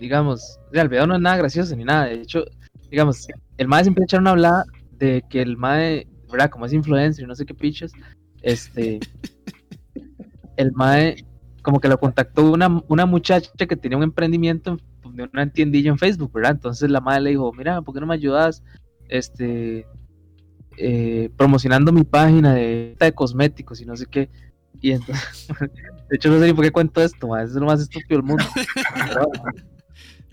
[0.00, 0.58] digamos.
[0.72, 2.06] el video no es nada gracioso ni nada.
[2.06, 2.44] De hecho,
[2.90, 6.50] digamos, el mae siempre echa una hablada de que el mae, ¿verdad?
[6.50, 7.92] Como es influencer y no sé qué pichos,
[8.42, 9.00] este.
[10.56, 11.24] El mae,
[11.62, 14.70] como que lo contactó una, una muchacha que tenía un emprendimiento
[15.04, 16.52] en- de una tiendilla en Facebook, ¿verdad?
[16.52, 18.62] Entonces la madre le dijo, mira, ¿por qué no me ayudas?
[19.08, 19.86] Este,
[20.78, 24.28] eh, promocionando mi página de, cosméticos y no sé qué.
[24.80, 25.48] Y entonces,
[26.10, 28.22] de hecho, no sé ni por qué cuento esto, ma, es lo más estúpido del
[28.22, 28.44] mundo.
[29.08, 29.26] Pero,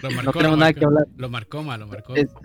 [0.01, 1.07] Lo no tenemos lo nada que hablar.
[1.15, 2.13] Lo marcó, ma, lo marcó.
[2.15, 2.35] Este,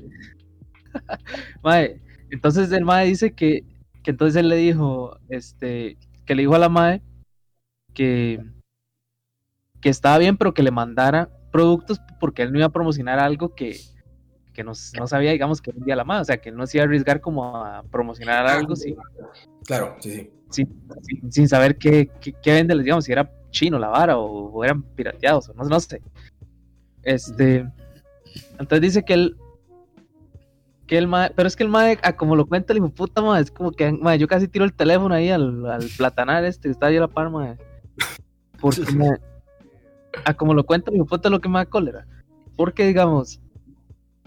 [1.63, 3.64] mae, entonces el mae dice que,
[4.03, 7.03] que entonces él le dijo, este, que le dijo a la mae
[7.95, 8.41] que,
[9.81, 13.55] que estaba bien, pero que le mandara productos porque él no iba a promocionar algo
[13.55, 13.76] que,
[14.53, 16.79] que no, no sabía, digamos, que vendía la mae, o sea, que él no se
[16.79, 18.97] iba a arriesgar como a promocionar algo sin,
[19.64, 20.31] Claro, sí, sí.
[20.51, 24.51] sin, sin- sin saber qué, qué, qué vende, digamos, si era chino la vara o,
[24.51, 26.03] o eran pirateados, o no, no sé.
[27.03, 27.66] Este,
[28.59, 29.37] entonces dice que él,
[30.89, 33.22] que el mae, pero es que el mae, a como lo cuenta el hijo puta,
[33.22, 36.68] mae, es como que, mae, yo casi tiro el teléfono ahí al, al platanar este
[36.68, 37.57] que está ahí a la par, mae,
[38.61, 39.18] porque, mae,
[40.24, 42.07] a como lo cuenta el hijo puta lo que me da cólera,
[42.57, 43.41] porque, digamos,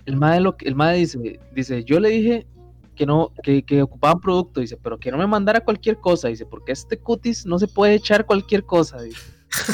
[0.06, 2.48] el mae, lo que, el mae dice, dice, yo le dije
[2.96, 6.46] que no, que, que ocupaban producto, dice, pero que no me mandara cualquier cosa, dice,
[6.46, 9.20] porque este cutis no se puede echar cualquier cosa, dice.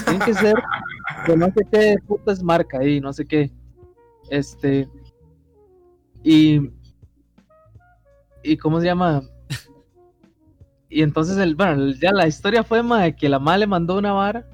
[0.05, 0.55] Tiene que ser
[1.27, 3.51] de no sé qué puta es marca ahí, no sé qué.
[4.29, 4.89] Este.
[6.23, 6.71] Y.
[8.51, 9.23] ¿Y cómo se llama?
[10.89, 14.13] Y entonces, el, bueno, ya la historia fue de que la madre le mandó una
[14.13, 14.45] vara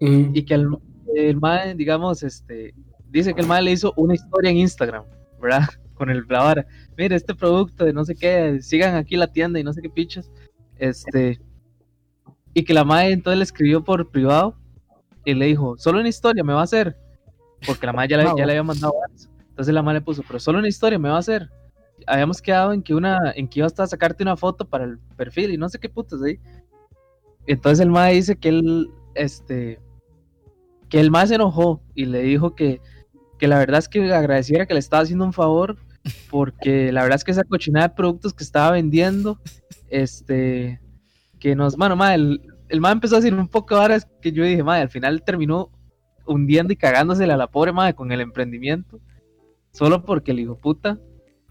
[0.00, 0.30] Mm.
[0.34, 0.68] y que el,
[1.14, 2.74] el mae, digamos, este,
[3.08, 5.04] dice que el mae le hizo una historia en Instagram,
[5.40, 5.62] ¿verdad?
[5.94, 6.66] Con el la vara.
[6.98, 9.88] Mire, este producto de no sé qué, sigan aquí la tienda y no sé qué
[9.88, 10.30] pichas.
[10.78, 11.40] Este,
[12.52, 14.54] y que la mae entonces le escribió por privado
[15.24, 16.96] y le dijo, solo una historia me va a hacer.
[17.66, 18.92] Porque la mae ya, le- Ah, ya le había mandado.
[19.48, 21.48] Entonces la mae le puso, pero solo una historia me va a hacer.
[22.06, 25.52] Habíamos quedado en que una, en que ibas a sacarte una foto para el perfil
[25.52, 26.38] y no sé qué putas ahí.
[27.46, 29.80] Entonces el mae dice que él, este,
[30.88, 32.80] que el mae se enojó y le dijo que,
[33.38, 35.76] que la verdad es que agradeciera que le estaba haciendo un favor
[36.30, 39.40] porque la verdad es que esa cochinada de productos que estaba vendiendo,
[39.88, 40.80] este,
[41.38, 44.62] que nos, mae, el, el empezó a decir un poco de varas que yo dije,
[44.62, 45.70] mae, al final terminó
[46.26, 49.00] hundiendo y cagándosele a la pobre mae con el emprendimiento,
[49.72, 50.98] solo porque el hijo puta,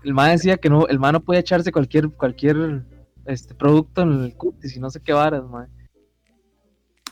[0.05, 2.83] el mae decía que no, el mae no podía echarse cualquier, cualquier,
[3.25, 5.67] este, producto en el cutis y no sé qué varas, mae.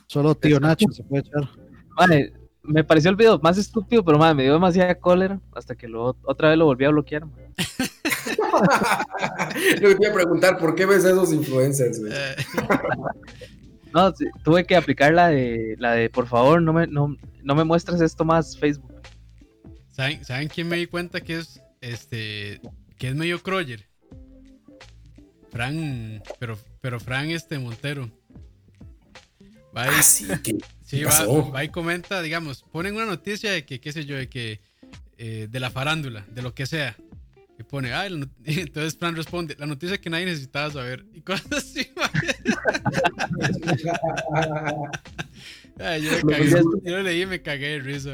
[0.08, 1.50] Solo tío Nacho se puede echar.
[1.98, 2.32] Mae,
[2.62, 6.16] me pareció el video más estúpido, pero mae, me dio demasiada cólera hasta que lo,
[6.24, 7.24] otra vez lo volví a bloquear.
[9.82, 12.14] Lo que te iba a preguntar, ¿por qué ves a esos influencers, güey?
[13.94, 14.12] No,
[14.44, 18.02] tuve que aplicar la de, la de por favor, no me, no, no me muestres
[18.02, 18.92] esto más Facebook.
[19.92, 22.60] ¿Saben, ¿Saben quién me di cuenta que es este
[23.04, 23.86] que es medio Croyer?
[25.52, 28.10] Fran, pero, pero Fran este Montero.
[29.76, 30.52] Va y, Ah, sí, ¿qué,
[30.86, 34.30] sí, qué va, y comenta, digamos, ponen una noticia de que, qué sé yo, de
[34.30, 34.62] que
[35.18, 36.96] eh, de la farándula, de lo que sea.
[37.60, 38.08] Y pone, ah,
[38.46, 41.06] y entonces Fran responde, la noticia que nadie necesitaba saber.
[41.14, 42.10] Y cosas así, ma.
[45.78, 48.12] Ay, yo, me Lo cagué, que- yo lo leí y me cagué de risa.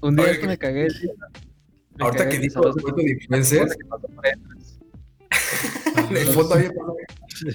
[0.00, 0.80] Un día Oye, esto me cagué.
[0.80, 1.12] de risa.
[1.96, 3.76] Me Ahorita que dijo cuento de influencers,
[6.10, 6.70] el foto había.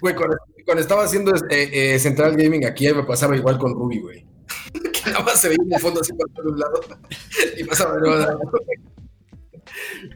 [0.02, 4.00] Güey, cuando, cuando estaba haciendo este, eh, Central Gaming aquí, me pasaba igual con Ruby,
[4.00, 4.26] güey.
[5.04, 6.86] Que nada más se veía en el fondo así por todos lados.
[7.58, 8.50] Y pasaba de nuevo.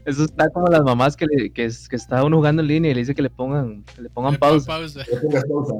[0.04, 2.94] Eso está como las mamás que, le, que, que está uno jugando en línea y
[2.94, 4.66] le dice que le pongan, que le pongan Le pausa.
[4.66, 5.04] pausa.
[5.10, 5.74] Le pongas pausa.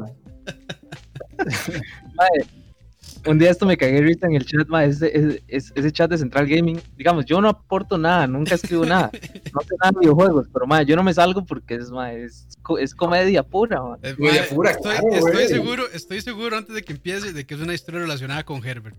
[3.27, 6.11] Un día esto me cagué ahorita en el chat, mae, ese, ese- ese- ese chat
[6.11, 6.81] de Central Gaming.
[6.97, 9.11] Digamos, yo no aporto nada, nunca escribo nada.
[9.13, 12.49] No sé nada de videojuegos, pero mae, yo no me salgo porque es, mae, es,
[12.63, 13.81] co- es comedia pura.
[14.03, 15.49] Eh, Güey, mae, pura, estoy, claro, estoy güey.
[15.49, 18.97] seguro, estoy seguro antes de que empiece de que es una historia relacionada con Herbert.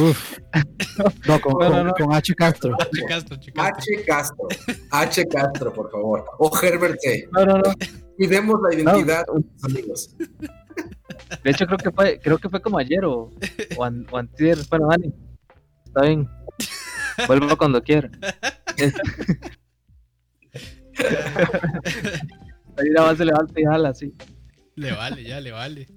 [0.00, 0.38] Uf.
[1.26, 1.92] No, con, No, no, con- no.
[1.94, 2.34] con H.
[2.34, 2.76] Castro.
[2.94, 3.76] Chicastro, chicastro.
[3.76, 4.04] H.
[4.06, 4.48] Castro.
[4.90, 5.24] H.
[5.26, 6.24] Castro, por favor.
[6.38, 7.28] O Herbert C.
[7.32, 7.62] No, no, no.
[8.16, 9.34] Cuidemos la identidad No.
[9.34, 10.16] de nuestros amigos.
[11.42, 13.30] De hecho, creo que fue, creo que fue como ayer o,
[13.76, 14.58] o, an- o antier.
[14.70, 15.12] Bueno, Dani,
[15.86, 16.28] está bien.
[17.26, 18.10] Vuelvo cuando quiera.
[22.78, 24.14] Ahí nada más se levanta y jala, así.
[24.76, 25.88] Le vale, ya le vale.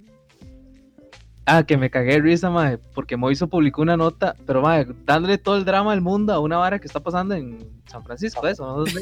[1.45, 5.37] Ah, que me cagué de risa, mae, porque Moiso publicó una nota, pero mae, dándole
[5.37, 8.65] todo el drama del mundo a una vara que está pasando en San Francisco, eso,
[8.65, 8.85] ¿no?
[8.87, 8.99] Sí,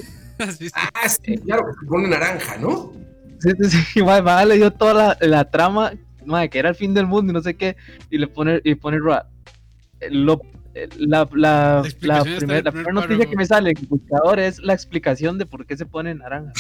[0.58, 0.72] Sí, sí.
[0.76, 2.92] Ah, sí, claro, que se pone naranja, ¿no?
[3.44, 4.02] Sí, sí,
[4.48, 5.94] le dio toda la, la trama,
[6.26, 7.76] mae, que era el fin del mundo y no sé qué,
[8.10, 9.30] y le pone, y pone Roa,
[10.00, 10.42] eh, lo,
[10.74, 15.46] eh, la, primer- primera noticia que me sale en el buscador es la explicación de
[15.46, 16.52] por qué se pone naranja.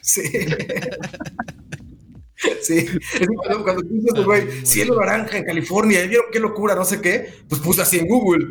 [0.00, 0.22] Sí.
[2.62, 2.86] Sí,
[3.42, 6.76] cuando, cuando tú dices, güey, cielo naranja en California, ¿y vieron qué locura?
[6.76, 8.46] No sé qué, pues puse así en Google.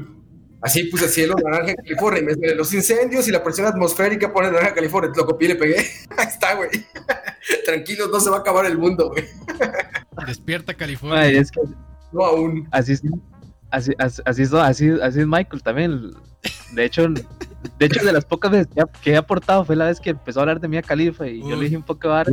[0.62, 4.34] Así puse cielo naranja en California, y me sale los incendios y la presión atmosférica
[4.34, 5.12] pone naranja en California.
[5.16, 5.76] Lo copié y le pegué.
[6.18, 6.70] Ahí está, güey.
[7.66, 9.24] Tranquilos, no se va a acabar el mundo, güey.
[10.26, 11.18] Despierta California.
[11.20, 11.62] Mae, es que
[12.12, 12.68] No aún.
[12.72, 13.02] así es,
[13.72, 16.12] así, así, así, es- así, así es Michael también.
[16.74, 18.68] De hecho, de hecho, de las pocas veces
[19.02, 21.56] que, he aportado fue la vez que empezó a hablar de Mia Khalifa y yo
[21.56, 22.32] le dije un poco de vara.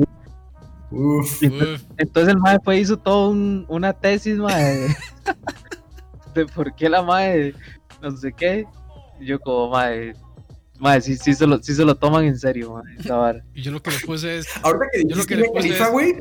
[0.91, 1.43] Uf.
[1.43, 4.89] Entonces, Uf, entonces el mae fue hizo todo un- una tesis, mae,
[6.35, 7.55] de por qué la mae,
[8.11, 8.65] no sé qué.
[9.21, 10.15] Yo como, mae,
[10.79, 13.45] mae, sí, sí, se lo, sí se lo toman en serio, vara.
[13.55, 15.85] y yo lo que le puse es, Ahorita que Yo lo que le puse Khalifa,
[15.87, 16.15] es- güey.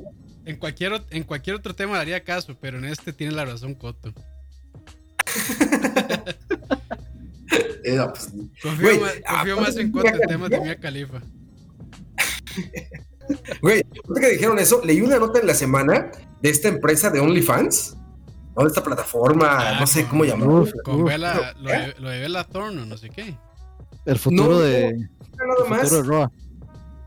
[0.45, 3.73] en cualquier, en cualquier otro tema le haría caso, pero en este tiene la razón
[3.75, 4.13] Coto.
[7.83, 8.31] eh, no, pues,
[8.61, 10.59] Confío, más, confío aparte más en Coto en temas de.
[10.61, 11.21] Mia Khalifa.
[13.61, 16.11] Güey, ahorita que dijeron eso, leí una nota en la semana
[16.41, 17.97] de esta empresa de OnlyFans,
[18.55, 18.63] ¿no?
[18.63, 20.67] De esta plataforma, Ah, no sé con- cómo llamarlo.
[20.83, 21.05] Con.
[21.05, 23.35] Bella, lo, de, lo de Bella Thorne o no sé qué.
[24.05, 25.81] El futuro No, de, Nada el más.
[25.83, 26.31] futuro de Roa.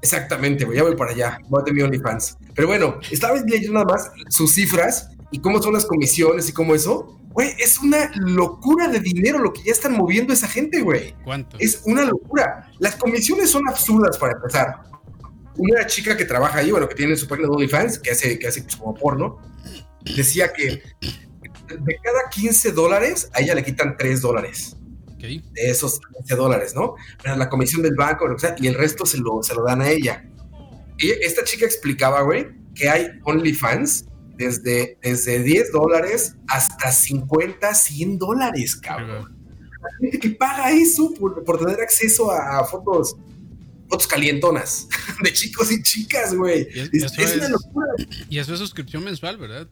[0.03, 1.39] Exactamente, güey, ya voy para allá.
[1.49, 2.37] Voy a tener OnlyFans.
[2.55, 6.75] Pero bueno, estaba leyendo nada más sus cifras y cómo son las comisiones y cómo
[6.75, 7.19] eso.
[7.31, 11.15] Güey, es una locura de dinero lo que ya están moviendo esa gente, güey.
[11.25, 11.57] ¿Cuánto?
[11.61, 12.71] Es una locura.
[12.79, 14.83] Las comisiones son absurdas para empezar.
[15.59, 18.47] Una chica que trabaja ahí, bueno, que tiene su página de OnlyFans, que hace, que
[18.47, 19.39] hace pues, como porno,
[20.17, 20.83] decía que
[21.67, 24.77] de cada 15 dólares, a ella le quitan 3 dólares
[25.15, 25.21] Ok.
[25.23, 26.95] de esos 15 dólares, ¿no?
[27.23, 29.81] Pero la comisión del banco, que sea, y el resto se lo, se lo dan
[29.81, 30.25] a ella.
[30.99, 34.07] Y esta chica explicaba, güey, que hay OnlyFans
[34.37, 39.35] desde, desde 10 dólares hasta 50, 100 dólares, cabrón.
[39.83, 43.15] La gente que paga eso por, por tener acceso a, a fotos,
[43.89, 44.89] fotos calientonas
[45.23, 46.67] de chicos y chicas, güey.
[46.75, 47.87] Y es- Es, es una locura.
[48.29, 49.69] Y eso es suscripción mensual, ¿verdad?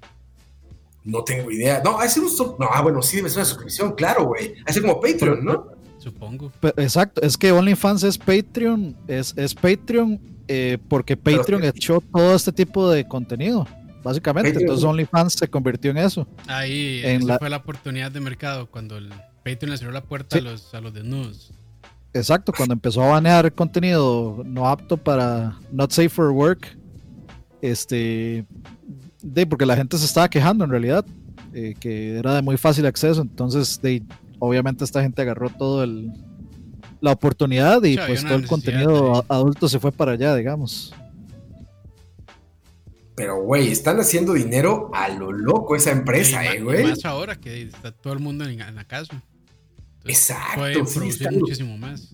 [1.04, 1.82] No tengo idea.
[1.84, 2.30] No, hace un...
[2.30, 4.54] sub- No, ah, bueno, sí debe ser una suscripción, claro, güey.
[4.66, 5.66] Hace como Patreon, ¿no?
[5.98, 6.50] Supongo.
[6.76, 12.52] Exacto, es que OnlyFans es Patreon, es, es Patreon eh, porque Patreon echó todo este
[12.52, 13.66] tipo de contenido,
[14.02, 14.50] básicamente.
[14.52, 16.26] Patreon- Entonces OnlyFans se convirtió en eso.
[16.46, 19.08] Ahí En esa la- fue la oportunidad de mercado cuando el
[19.44, 21.52] Patreon le cerró la puerta a, los, a los desnudos.
[22.12, 26.76] Exacto, cuando empezó a banear contenido no apto para not safe for work,
[27.62, 28.44] este,
[29.24, 31.04] de, porque la gente se estaba quejando en realidad,
[31.52, 34.02] eh, que era de muy fácil acceso, entonces de,
[34.38, 36.12] obviamente esta gente agarró todo el
[37.00, 40.94] la oportunidad y Sí, pues todo el contenido adulto se fue para allá, digamos.
[43.14, 46.82] Pero, güey, están haciendo dinero a lo loco esa empresa, ma- eh, güey.
[46.84, 49.22] Más ahora que está todo el mundo en, en la casa.
[49.98, 52.10] Entonces, Exacto, Pueden sí, producir muchísimo más.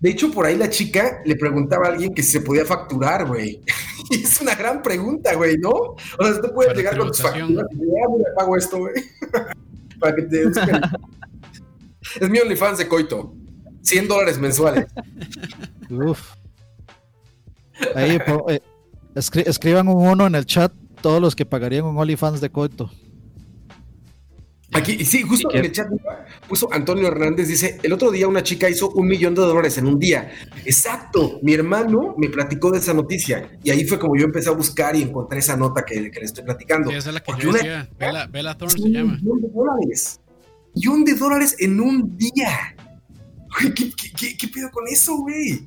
[0.00, 3.26] De hecho, por ahí la chica le preguntaba a alguien que si se podía facturar,
[3.26, 3.60] güey.
[4.10, 5.70] Y es una gran pregunta, güey, ¿no?
[5.70, 8.78] O sea, tú puedes Para llegar con tus facturas y decir, ah, mira, pago esto,
[8.78, 8.94] güey.
[10.00, 10.42] Para que te.
[12.20, 13.34] Es mi OnlyFans de coito.
[13.82, 14.86] 100 dólares mensuales.
[15.90, 16.32] Uf.
[17.94, 18.60] Ahí, po- eh,
[19.14, 22.90] escri- escriban un uno en el chat todos los que pagarían un OnlyFans de coito.
[24.72, 25.88] Aquí, sí, justo en el chat
[26.46, 29.86] puso Antonio Hernández, dice, el otro día una chica hizo un millón de dólares en
[29.86, 30.30] un día.
[30.66, 34.52] Exacto, mi hermano me platicó de esa noticia y ahí fue como yo empecé a
[34.52, 36.90] buscar y encontré esa nota que, que le estoy platicando.
[36.90, 37.88] Sí, esa es la que Porque yo una- decía.
[37.98, 39.14] Bella, Bella Thorne se un llama.
[39.22, 40.20] millón de dólares.
[40.74, 42.76] Millón de dólares en un día.
[43.60, 45.66] Güey, ¿qué, qué, qué, qué pedo con eso, güey?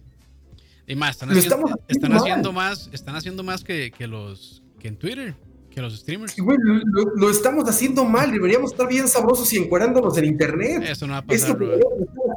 [0.86, 4.06] Y más, están Lo haciendo, estamos haciendo están haciendo más, están haciendo más que, que
[4.08, 5.36] los que en Twitter,
[5.72, 6.34] que los streamers.
[6.34, 8.32] Sí, güey, lo, lo- lo estamos haciendo mal.
[8.32, 10.84] Deberíamos estar bien sabrosos y encuerándonos en internet.
[10.86, 11.80] Eso no va a Esto pasar, bro.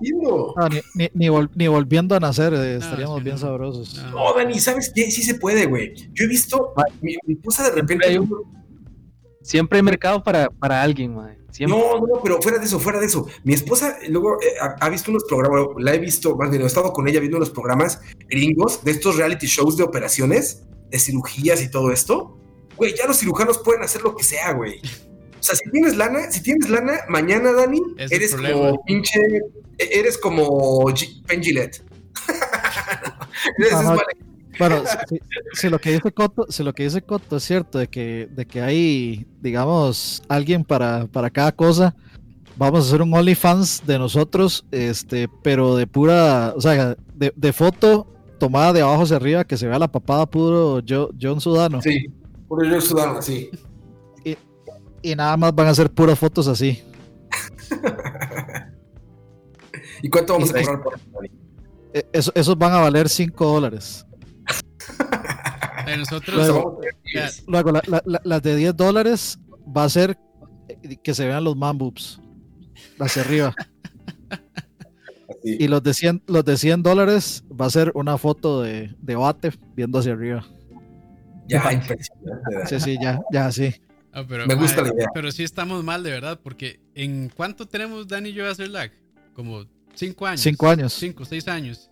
[0.01, 0.55] haciendo.
[0.57, 3.35] Ah, ni, ni- ni vol- ni volviendo a nacer eh, No, estaríamos es que bien
[3.37, 3.41] no.
[3.41, 4.03] sabrosos.
[4.05, 4.11] No.
[4.11, 5.11] No, Dani, ¿sabes qué?
[5.11, 5.95] Sí se puede, güey.
[6.14, 6.72] Yo he visto,
[7.03, 8.07] mi, mi esposa de repente.
[8.09, 8.45] Siempre hay
[9.43, 11.37] Siempre hay mercado para, para alguien, mae.
[11.51, 11.78] Siempre.
[11.78, 13.26] No, no, pero fuera de eso, fuera de eso.
[13.45, 16.66] Mi esposa luego eh, ha, ha visto unos programas, la he visto, más bien, he
[16.66, 21.62] estado con ella viendo unos programas gringos de estos reality shows de operaciones, de cirugías
[21.62, 22.39] y todo esto.
[22.77, 24.79] Güey, ya los cirujanos pueden hacer lo que sea, güey.
[24.79, 29.20] O sea, si tienes lana, si tienes lana, mañana, Dani, Es el eres como pinche,
[29.79, 30.87] e- eres como
[31.43, 31.83] Gillette.
[33.72, 34.03] Vale.
[34.59, 35.18] Bueno, si,
[35.55, 38.47] si lo que dice Coto, si lo que dice Coto es cierto de que, de
[38.47, 41.95] que hay, digamos, alguien para, para cada cosa,
[42.57, 47.53] vamos a hacer un OnlyFans de nosotros, este, pero de pura, o sea, de, de
[47.53, 48.07] foto
[48.39, 51.83] tomada de abajo hacia arriba, que se vea la papada puro Jo- John Sudano.
[51.83, 52.07] Sí,
[52.49, 53.51] puro yo sudano, sí.
[55.03, 56.82] Y nada más van a ser puras fotos así.
[60.03, 60.64] ¿Y cuánto vamos a Sí.
[60.64, 61.05] cobrar por eso?
[61.92, 64.07] E- eso- esos van a valer 5 dólares.
[65.99, 67.30] Nosotros, Luego- a.
[67.47, 69.38] Luego, la- la- la- las de 10 dólares
[69.76, 70.18] va a ser
[70.68, 72.18] eh, que se vean los man boobs
[72.99, 73.55] hacia arriba.
[74.30, 75.57] Así.
[75.61, 79.14] Y los de 100, los de 100 dólares va a ser una foto de, de
[79.14, 80.47] bate viendo hacia arriba.
[81.47, 82.66] Ya, impresionante.
[82.66, 83.74] Sí, sí, ya, ya, sí.
[84.12, 85.09] ah, pero, Me gusta la idea.
[85.12, 88.70] Pero sí estamos mal, de verdad, porque ¿en cuánto tenemos Dani y yo de hacer
[88.70, 88.90] lag?
[89.34, 89.64] Como
[89.95, 90.40] cinco años.
[90.40, 90.92] Cinco años.
[90.92, 91.90] Cinco, seis años.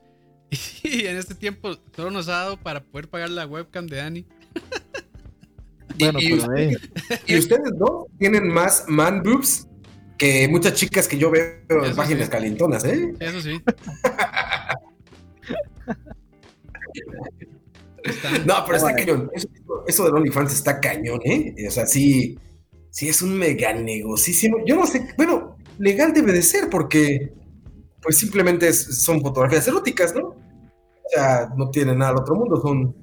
[0.82, 4.26] Y en este tiempo solo nos ha dado para poder pagar la webcam de Dani.
[5.98, 6.78] Bueno, y, pero eh,
[7.26, 9.66] y ustedes dos tienen más man boobs
[10.16, 12.30] que muchas chicas que yo veo en Eso páginas sí.
[12.30, 13.14] calientonas, ¿eh?
[13.18, 13.61] Eso sí.
[18.46, 19.30] No, pero está cañón.
[19.34, 19.48] Eso,
[19.86, 21.55] eso del OnlyFans está cañón, ¿eh?
[21.68, 22.38] O sea, sí,
[22.90, 24.59] sí es un mega negocísimo.
[24.66, 27.32] Yo no sé, bueno, legal debe de ser porque,
[28.03, 30.28] pues simplemente es- son fotografías eróticas, ¿no?
[30.28, 32.94] O sea, no tienen nada al otro mundo, son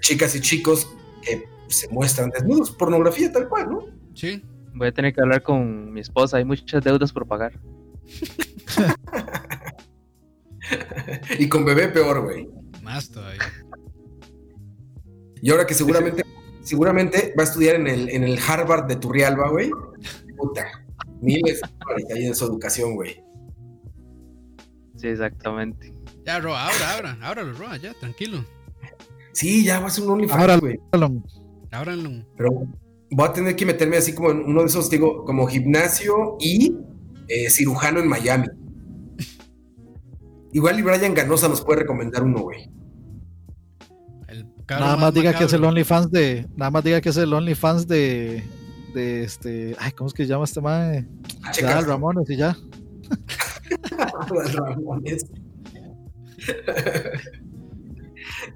[0.00, 0.88] chicas y chicos
[1.22, 3.84] que se muestran desnudos, pornografía tal cual, ¿no?
[4.14, 4.42] Sí.
[4.74, 6.36] Voy a tener que hablar con mi esposa.
[6.36, 7.58] Hay muchas deudas por pagar.
[11.38, 12.48] Y con bebé peor, güey.
[12.82, 13.40] Más todavía.
[15.42, 16.24] Y ahora que seguramente,
[16.62, 19.70] seguramente va a estudiar en el, en el Harvard de Turrialba, güey.
[20.36, 20.66] Puta,
[21.20, 23.22] miles de dólares ahí en su educación, güey.
[24.96, 25.92] Sí, exactamente.
[26.24, 28.44] Ya, Roa, abra, abra, ábralo, Roa, ya, tranquilo.
[29.32, 30.60] Sí, ya va a ser un OnlyFans, Ábralo.
[30.60, 30.80] güey.
[31.70, 32.10] Ábranlo.
[32.36, 32.50] Pero
[33.10, 36.74] voy a tener que meterme así como en uno de esos, digo, como gimnasio y
[37.28, 38.46] eh, cirujano en Miami.
[40.52, 42.70] Igual y Brian Ganosa nos puede recomendar uno, güey.
[44.68, 45.64] Nada más diga que es el.
[45.64, 46.46] OnlyFans de.
[46.56, 48.42] Nada más diga que es el OnlyFans de.
[48.94, 49.76] De este.
[49.78, 51.08] Ay, ¿cómo es que se llama este man?
[51.42, 52.56] Ah, Ya, Ramones y ya.
[54.54, 55.24] Ramones.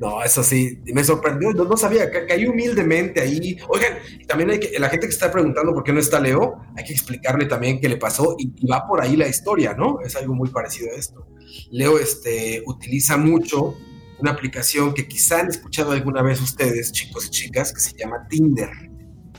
[0.01, 3.59] No, eso sí, me sorprendió, no, no sabía, ca- caí humildemente ahí.
[3.69, 6.85] Oigan, también hay que, la gente que está preguntando por qué no está Leo, hay
[6.85, 10.01] que explicarle también qué le pasó y, y va por ahí la historia, ¿no?
[10.05, 11.27] Es algo muy parecido a esto.
[11.71, 13.77] Leo este, utiliza mucho
[14.21, 18.27] una aplicación que quizá han escuchado alguna vez ustedes, chicos y chicas, que se llama
[18.29, 18.69] Tinder.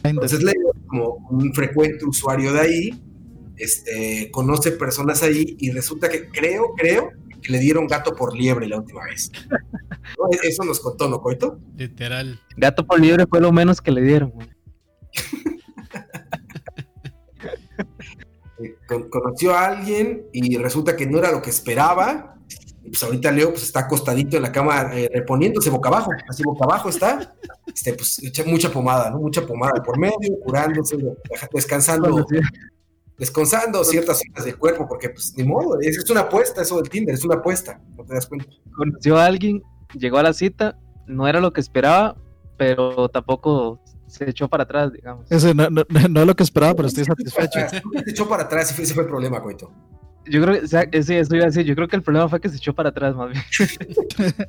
[0.03, 3.03] Entonces Leo, como un frecuente usuario de ahí,
[3.57, 7.09] este, conoce personas ahí y resulta que creo, creo
[7.41, 9.31] que le dieron gato por liebre la última vez.
[9.49, 10.25] ¿No?
[10.31, 11.59] E-, Eso nos contó, ¿no, Coito?
[11.75, 12.39] Literal.
[12.57, 14.31] Gato por libre fue lo menos que le dieron.
[14.31, 14.47] güey.
[18.63, 22.35] Eh, con- conoció a alguien y resulta que no era lo que esperaba.
[22.91, 26.65] Pues ahorita Leo pues, está acostadito en la cama eh, reponiéndose boca abajo, así boca
[26.65, 27.33] abajo está.
[27.73, 29.19] Este, pues echa mucha pomada, ¿no?
[29.19, 30.97] Mucha pomada por medio, curándose,
[31.53, 32.25] descansando,
[33.17, 36.89] descansando ciertas zonas del cuerpo, porque pues ni modo, es, es una apuesta eso del
[36.89, 38.47] Tinder, es una apuesta, no te das cuenta.
[38.75, 39.61] Conoció a alguien,
[39.97, 40.77] llegó a la cita,
[41.07, 42.15] no era lo que esperaba,
[42.57, 45.31] pero tampoco se echó para atrás, digamos.
[45.31, 47.59] Ese no, no- no es lo que esperaba, pero estoy satisfecho.
[48.03, 49.71] Se echó para atrás y fue- ese fue el problema, Coito.
[50.25, 52.29] Yo creo que, o sea, ese- eso iba a decir, yo creo que el problema
[52.29, 53.43] fue que se echó para atrás, más bien.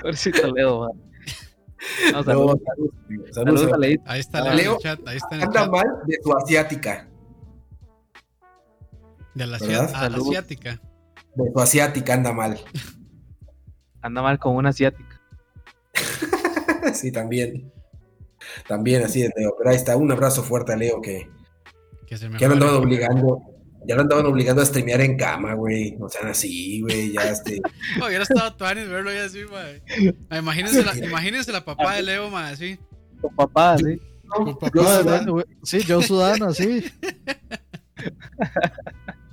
[0.00, 0.90] Pobrecito Leo, man.
[2.12, 2.94] No, No, saludos, saludos,
[3.32, 3.72] saludos saludos.
[3.72, 4.02] a Leito.
[4.06, 5.00] Ahí está Ah, Leo en Leo, el chat.
[5.08, 5.70] Ahí está en el Anda chat.
[5.70, 7.08] mal de su asiática,
[9.34, 9.84] De la, ¿verdad?
[9.84, 10.28] asia- a la Salud.
[10.28, 10.80] asiática.
[11.34, 12.58] de su asiática anda mal.
[14.02, 15.20] Anda mal con una asiática.
[16.94, 17.70] Sí, también.
[18.66, 19.54] También así es, Leo.
[19.58, 21.28] Pero ahí está, un abrazo fuerte a Leo que,
[22.08, 23.42] Que se me que han andado obligando,
[23.86, 25.96] Ya lo andaban obligando a streamear en cama, güey.
[25.98, 27.12] No sean así, güey.
[27.12, 27.60] Ya este.
[28.00, 29.82] Oh, hubiera estado tuanis verlo ahí así, mae.
[30.30, 32.78] Ah, Imagínense la, imagínense la papá de Leo, mae, así.
[33.20, 34.00] Con papá, sí.
[34.28, 34.70] Con papá.
[34.74, 35.32] Yo No, sudando.
[35.32, 36.84] güey, sí, yo sudano, sí.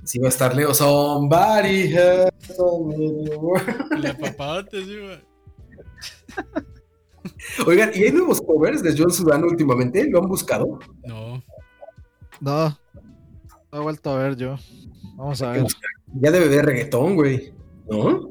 [0.04, 0.72] Sí va a estar Leo.
[0.74, 4.00] Somebody me.
[4.00, 5.00] La papadote, sí.
[7.66, 10.08] Oigan, ¿y hay nuevos covers de John Sudano últimamente?
[10.10, 10.78] ¿Lo han buscado?
[11.06, 11.42] No.
[12.46, 12.70] No,
[13.72, 14.56] no he vuelto a ver yo.
[15.16, 15.66] Vamos a ver.
[16.14, 17.52] Ya debe de reggaetón, güey.
[17.90, 18.30] ¿No?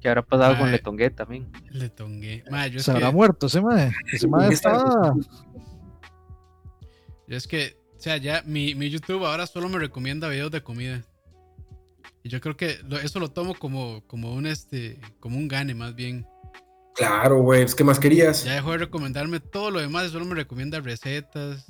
[0.00, 0.72] ¿Qué habrá pasado con Ay.
[0.72, 1.50] Letongué también?
[1.70, 2.44] Le tongué.
[2.50, 3.90] Mae, yo es Se habrá que, muerto ese mae.
[4.12, 5.14] Ese mae está.
[7.26, 10.62] yo es que, o sea, ya mi, mi YouTube ahora solo me recomienda videos de
[10.62, 11.02] comida.
[12.22, 15.74] Y yo creo que lo- eso lo tomo como, como un este, como un gane
[15.74, 16.26] más bien.
[16.94, 17.62] Claro, güey.
[17.62, 18.44] pues, ¿Qué más querías?
[18.44, 21.64] Ya dejó de recomendarme todo lo demás, y solo me recomienda recetas,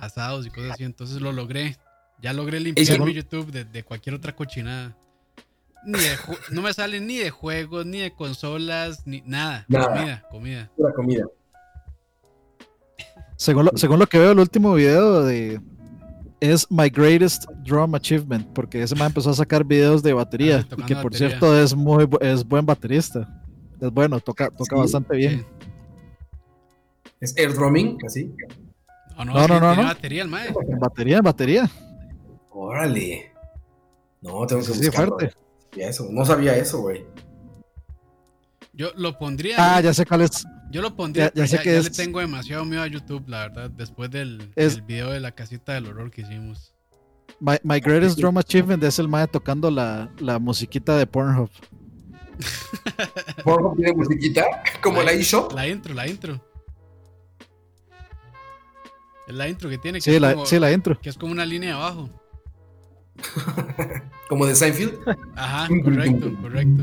[0.00, 0.84] asados y cosas así.
[0.84, 1.76] Entonces lo logré.
[2.22, 4.96] Ya logré limpiar mi YouTube de, de cualquier otra cochinada.
[5.84, 6.16] Ni de
[6.50, 9.66] no me sale ni de juegos, ni de consolas, ni nada.
[9.68, 9.86] Nada.
[9.88, 10.70] Comida, comida.
[10.76, 11.24] Pura comida.
[13.36, 15.60] Según lo, según lo que veo, el último video de
[16.40, 20.74] es My Greatest Drum Achievement, porque ese man empezó a sacar videos de batería, Ah,
[20.78, 21.28] y que por batería.
[21.28, 23.42] cierto es muy es buen baterista.
[23.80, 25.40] Es bueno, toca, toca Sí, bastante bien.
[25.40, 25.66] Sí.
[27.20, 28.30] Es air drumming, así.
[29.16, 29.88] No, no, No, no, no, tiene no.
[29.88, 30.48] batería el mae.
[30.68, 31.70] En batería, en batería.
[32.50, 33.32] Órale.
[34.20, 35.18] No, tengo que Sí, buscarlo.
[35.18, 35.36] fuerte.
[35.76, 36.06] Ya eso.
[36.10, 37.04] No sabía eso, güey.
[38.72, 39.56] Yo lo pondría.
[39.58, 40.44] Ah, ya sé cuál es.
[40.70, 43.28] Yo lo pondría, ya- sé ya, que ya es- le tengo demasiado miedo a YouTube,
[43.28, 46.74] la verdad, después del, Es- del video de la casita del horror que hicimos.
[47.38, 51.50] My, My Greatest Drum Achievement es el mae tocando la, la musiquita de Pornhub.
[53.44, 54.44] Pornhub tiene musiquita,
[54.82, 55.52] como la eShop.
[55.52, 56.40] La intro, la intro.
[59.26, 60.98] Es la intro que tiene, que, Sí, es, la, como, sí, la intro.
[61.00, 62.10] que es como una línea abajo.
[64.28, 64.94] Como de Seinfeld.
[65.36, 66.82] Ajá, correcto, correcto.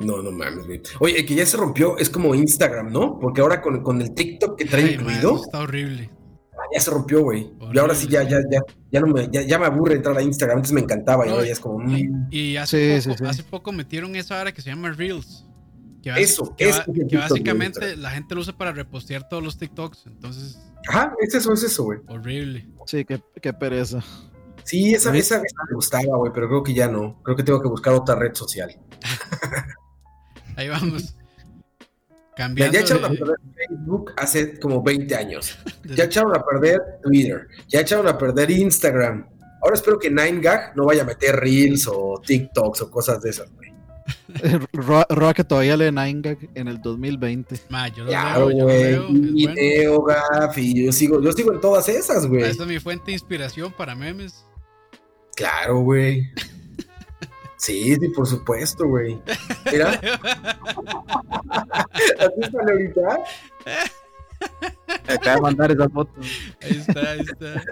[0.00, 0.82] No, no mames, güey.
[0.98, 3.18] Oye, el que ya se rompió es como Instagram, ¿no?
[3.20, 6.10] Porque ahora con, con el TikTok que trae Ay, incluido, está horrible.
[6.74, 7.52] ya se rompió, güey.
[7.72, 8.60] Y ahora sí ya, ya, ya,
[8.90, 10.58] ya no me, ya, ya me aburre entrar a Instagram.
[10.58, 11.88] Antes me encantaba y No, ahora ya es como.
[11.96, 13.30] Y, mm, y hace, Sí, poco, sí, sí.
[13.30, 15.46] hace poco metieron esa hora que se llama Reels.
[16.04, 20.06] Que, Eso, que, eso que básicamente la gente lo usa para repostear todos los TikToks.
[20.06, 22.00] Entonces, Ajá, es eso, es eso, güey.
[22.08, 22.68] horrible.
[22.86, 24.00] Sí, qué, qué pereza.
[24.64, 27.22] Sí, esa, esa me gustaba, güey, pero creo que ya no.
[27.22, 28.70] Creo que tengo que buscar otra red social.
[30.56, 31.14] Ahí vamos.
[31.14, 31.86] Ya,
[32.36, 35.58] Cambiando ya echaron a de- perder Facebook hace como 20 años.
[35.96, 37.46] Ya echaron a perder Twitter.
[37.68, 39.28] Ya echaron a perder Instagram.
[39.62, 43.50] Ahora espero que 9gag no vaya a meter Reels o TikToks o cosas de esas,
[43.52, 43.72] güey.
[44.72, 47.60] Roa, que todavía lee 9gag en el 2020.
[47.68, 49.08] Ma, yo lo Claro, leo, yo lo bueno.
[49.32, 52.42] Video, gaf, y yo sigo, yo sigo en todas esas, güey.
[52.42, 54.44] Esta es mi fuente de inspiración para memes.
[55.36, 56.30] Claro, güey.
[57.56, 59.18] Sí, sí, por supuesto, güey.
[59.72, 59.98] Mira.
[61.48, 63.18] ¿Así sale ahorita?
[65.08, 66.26] Acaba de mandar esas fotos.
[66.62, 67.62] Ahí está, ahí está.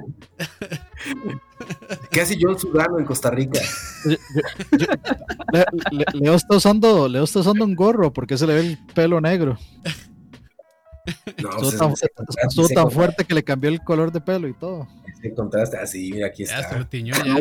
[2.11, 3.61] ¿Qué hace John Sudano en Costa Rica?
[4.05, 8.79] Le- le- Leo, está usando, Leo está usando un gorro porque se le ve el
[8.95, 9.59] pelo negro.
[11.43, 14.87] No, Estuvo pues, tan, estuvo fuerte que le cambió el color de pelo y todo.
[15.19, 15.77] ese contraste.
[15.77, 16.79] Así, mira, aquí Ya se está.
[16.79, 17.37] lo tiñó, ya.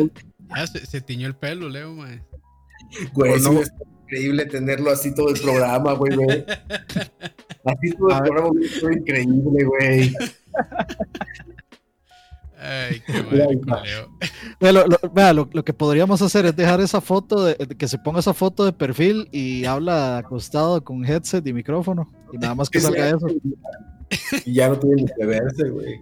[0.56, 2.08] Ya se, se tiñó el pelo, Leo, ma.
[3.12, 3.60] Güey, sí no.
[4.12, 6.44] Increíble tenerlo así todo el programa, güey, güey.
[7.64, 8.22] Así todo el ver.
[8.22, 10.14] programa, güey, estuvo increíble, güey.
[12.58, 13.22] Ay, qué.
[14.60, 17.74] Vea, lo, lo- vea, lo- lo que podríamos hacer es dejar esa foto, de, de
[17.76, 22.08] que se ponga esa foto de perfil y habla acostado con headset y micrófono.
[22.32, 23.26] Y nada más que salga eso.
[24.44, 26.00] Y ya no tiene ni que verse, güey.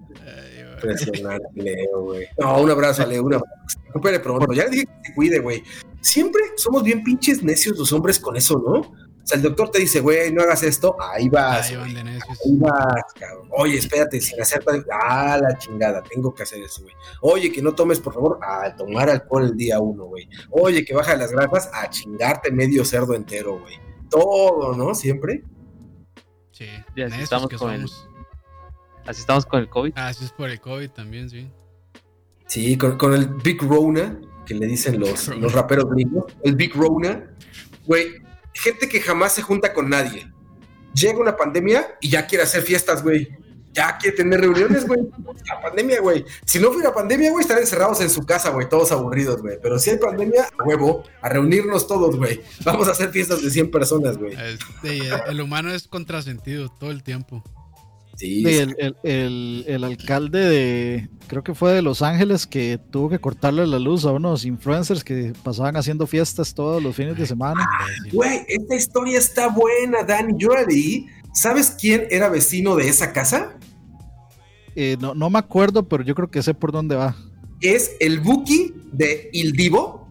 [0.75, 2.27] Impresionante, Leo, güey.
[2.39, 3.55] No, un abrazo Leo, un abrazo.
[3.87, 4.53] Recupere pronto.
[4.53, 5.63] Ya le dije que se cuide, güey.
[6.01, 8.81] Siempre somos bien pinches necios los hombres con eso, ¿no?
[9.23, 10.97] O sea, el doctor te dice, güey, no hagas esto.
[11.01, 11.95] Ahí vas, Ahí güey.
[11.95, 12.39] van de necios.
[12.45, 13.49] Ahí vas, cabrón.
[13.51, 16.95] Oye, espérate, sin hacer tal- Ah, la chingada, tengo que hacer eso, güey.
[17.21, 20.29] Oye, que no tomes, por favor, a tomar alcohol el día uno, güey.
[20.51, 23.75] Oye, que baja las grasas, a chingarte medio cerdo entero, güey.
[24.09, 24.95] Todo, ¿no?
[24.95, 25.45] Siempre.
[26.51, 26.65] Sí,
[26.97, 28.09] Ya, sí, necios estamos que con el- somos.
[29.07, 29.93] Así estamos con el COVID.
[29.97, 31.51] Ah, sí, es por el COVID también, sí.
[32.47, 34.19] Sí, con, con el Big Rona,
[34.51, 37.25] que le dicen los, los raperos gringos, el Big Rona,
[37.87, 38.21] güey,
[38.53, 40.29] gente que jamás se junta con nadie.
[40.93, 43.29] Llega una pandemia y ya quiere hacer fiestas, güey.
[43.73, 45.03] Ya quiere tener reuniones, güey.
[45.49, 46.25] La pandemia, güey.
[46.45, 49.57] Si no fuera pandemia, güey, estar encerrados en su casa, güey, todos aburridos, güey.
[49.63, 52.41] Pero si hay pandemia, a huevo, a reunirnos todos, güey.
[52.65, 54.33] Vamos a hacer fiestas de 100 personas, güey.
[54.35, 57.45] Este, el humano es contrasentido todo el tiempo.
[58.21, 63.09] Sí, el, el- el- el alcalde de, creo que fue de Los Ángeles, que tuvo
[63.09, 67.25] que cortarle la luz a unos influencers que pasaban haciendo fiestas todos los fines de
[67.27, 67.67] semana.
[67.97, 68.13] Imbécil.
[68.13, 70.35] Güey, esta historia está buena, Dani.
[70.37, 71.07] Yo la leí.
[71.33, 73.57] ¿Sabes quién era vecino de esa casa?
[74.77, 77.17] Eh, no, no me acuerdo, pero yo creo que sé por dónde va.
[77.61, 80.09] Es el Buki de Il Divo.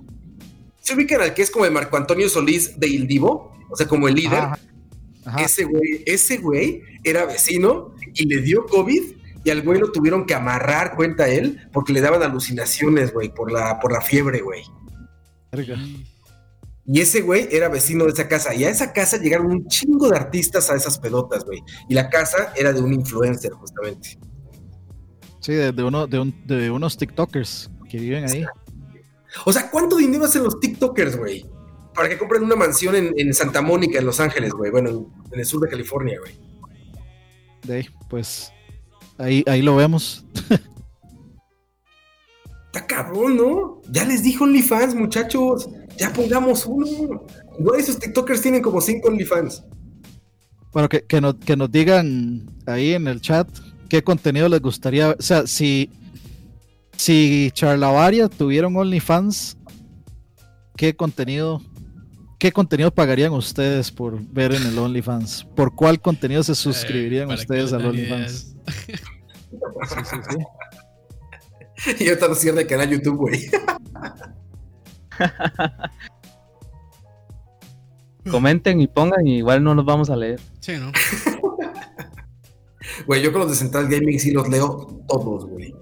[0.82, 3.53] ¿Se ubican al que es como el Marco Antonio Solís de Il Divo?
[3.70, 4.39] O sea, como el líder.
[4.39, 4.60] Ajá.
[5.26, 5.43] Ajá.
[5.43, 9.01] Ese güey, ese güey era vecino y le dio COVID
[9.43, 13.51] y al güey lo tuvieron que amarrar, cuenta él, porque le daban alucinaciones, güey, por
[13.51, 14.62] la, por la fiebre, güey.
[16.86, 18.53] Y ese güey era vecino de esa casa.
[18.53, 21.60] Y a esa casa llegaron un chingo de artistas a esas pedotas, güey.
[21.88, 24.18] Y la casa era de un influencer, justamente.
[25.39, 28.43] Sí, de, de uno, de, un- de unos TikTokers que viven ahí.
[29.45, 31.45] O sea, ¿cuánto dinero hacen los TikTokers, güey?
[31.93, 34.72] Para que compren una mansión en, en Santa Mónica, en Los Ángeles, güey.
[34.72, 36.34] Bueno, en, en el sur de California, güey.
[37.64, 38.51] De ahí, pues
[39.18, 40.26] ahí, ahí lo vemos.
[42.68, 43.82] Está cabrón, ¿no?
[43.89, 45.70] Ya les dijo OnlyFans, muchachos.
[45.97, 47.26] Ya pongamos uno.
[47.60, 49.64] Güey, esos TikTokers tienen como cinco OnlyFans.
[50.72, 53.49] Bueno, que, que, nos, que nos digan ahí en el chat
[53.89, 55.07] qué contenido les gustaría.
[55.07, 55.18] ver.
[55.20, 55.89] O sea, si,
[56.95, 59.57] si Charlavaria tuviera un OnlyFans,
[60.78, 61.62] ¿qué contenido,
[62.40, 65.46] qué contenido pagarían ustedes por ver en el OnlyFans?
[65.56, 68.56] ¿Por cuál contenido se suscribirían Eh, que ustedes al OnlyFans?
[68.88, 68.94] Sí,
[70.06, 70.38] sí, sí.
[72.00, 73.50] Y ahorita no cierra el canal YouTube, güey.
[78.30, 80.40] Comenten y pongan, y igual no los vamos a leer.
[80.60, 80.92] Sí, ¿no?
[83.06, 85.74] Güey, yo con los de Central Gaming sí los leo todos, güey.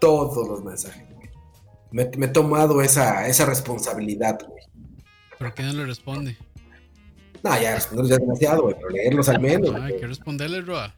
[0.00, 1.06] Todos los mensajes.
[1.14, 1.28] güey.
[1.92, 4.62] Me, me he tomado esa, esa responsabilidad, güey.
[5.38, 6.36] ¿Pero qué no le responde?
[7.42, 9.72] No, ya responderlos ya es demasiado, güey, pero leerlos al menos.
[9.72, 10.94] No, hay que responderle, Roa.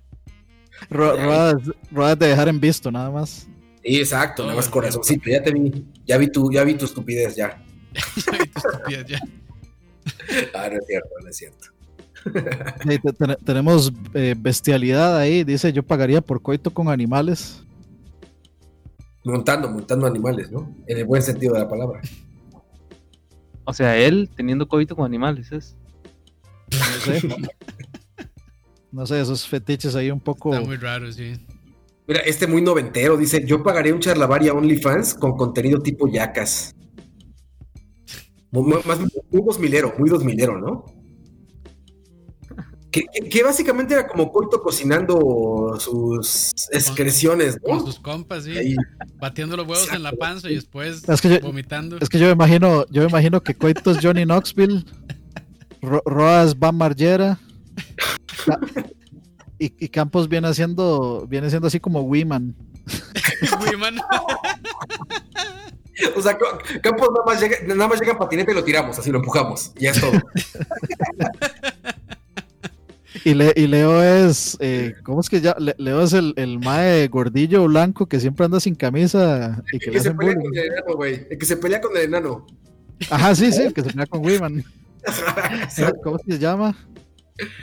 [0.88, 1.56] Ro- Rodas,
[1.90, 3.46] rodas de dejar en visto, nada más.
[3.84, 5.28] Sí, exacto, nada más corazoncito.
[5.30, 7.62] Ya te vi, ya vi tu, ya vi tu estupidez, ya.
[8.32, 9.20] Ay, tu estupidez, ya.
[10.54, 11.66] Ah, no es cierto, no es cierto.
[12.88, 15.44] Sí, te- te- tenemos eh, bestialidad ahí.
[15.44, 17.62] Dice: Yo pagaría por coito con animales.
[19.24, 20.74] Montando, montando animales, ¿no?
[20.86, 22.00] En el buen sentido de la palabra.
[23.70, 25.76] O sea, él teniendo coito con animales, ¿es?
[26.72, 27.28] No sé.
[28.92, 30.52] No sé, esos fetiches ahí un poco.
[30.52, 31.34] Está muy raro, sí.
[32.08, 36.74] Mira, este muy noventero dice, yo pagaría un charlavaria OnlyFans con contenido tipo yacas.
[38.50, 40.84] Más, muy dos milero, muy dos milero, ¿no?
[42.90, 47.86] Que, que- que básicamente era como Coito cocinando sus excreciones, Con ¿no?
[47.86, 48.56] sus compas, sí.
[48.58, 48.74] Ahí.
[49.16, 51.98] Batiendo los huevos en la panza y después Es que yo- vomitando.
[52.00, 54.84] Es que yo me imagino, yo me imagino que Coito es Johnny Knoxville,
[55.82, 57.38] Ro- Roas Van Margera
[59.58, 62.54] y, y Campos viene haciendo, viene siendo así como Wiman.
[63.70, 63.96] Uy, man.
[66.16, 66.36] O sea,
[66.82, 69.72] Campos nada más llega, nada más llega en patineta y lo tiramos, así lo empujamos.
[69.76, 70.12] Y ya es todo.
[73.24, 75.54] Y, Le- y Leo es, eh, ¿cómo es que ya?
[75.58, 79.86] Le- Leo es el, el mae gordillo blanco que siempre anda sin camisa y que
[79.90, 80.48] El le que se pelea bullying.
[80.48, 81.26] con el enano, güey.
[81.30, 82.46] El que se pelea con el enano.
[83.10, 84.64] Ajá, sí, sí, el que se pelea con Wiman.
[86.02, 86.76] ¿Cómo se llama?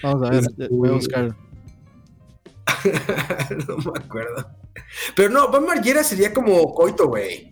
[0.03, 1.35] Vamos a ver, voy a buscar.
[3.67, 4.49] no me acuerdo.
[5.15, 7.51] Pero no, Van Margera sería como Coito, güey.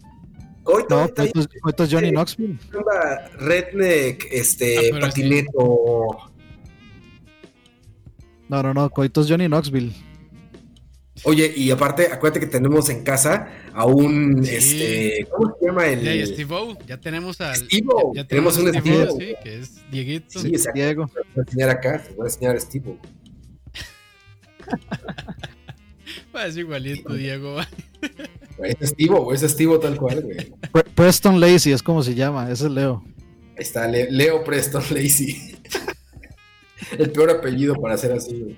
[0.64, 2.11] Coito No, Coito es, Coito es Johnny.
[2.11, 2.57] Knoxville.
[3.40, 5.45] redneck, este, Ah, sí.
[8.50, 9.94] No, no, no, Coito es Johnny Knoxville.
[11.24, 14.54] Oye, y aparte, acuérdate que tenemos en casa a un, Sí.
[14.56, 16.02] este, ¿cómo se llama el?
[16.02, 17.56] Ya, y Steve-O, ya tenemos al.
[17.56, 19.18] Steve-O, ya, ya tenemos un a Steve-O, Steve-O.
[19.20, 20.40] sí, que es Dieguito.
[20.40, 20.74] Sí, exacto.
[20.80, 21.08] Diego.
[21.08, 22.98] Te voy a enseñar acá, te voy a enseñar a Steve.
[26.34, 27.58] Ah, Es igualito, Diego.
[28.62, 30.52] Es Steve, güey, es Steve tal cual, güey.
[30.72, 33.04] Pre- Preston Lacey es como se llama, ese es Leo.
[33.58, 35.55] Ahí está, Le- Leo Preston Lacey.
[36.98, 38.58] El peor apellido para ser así, güey.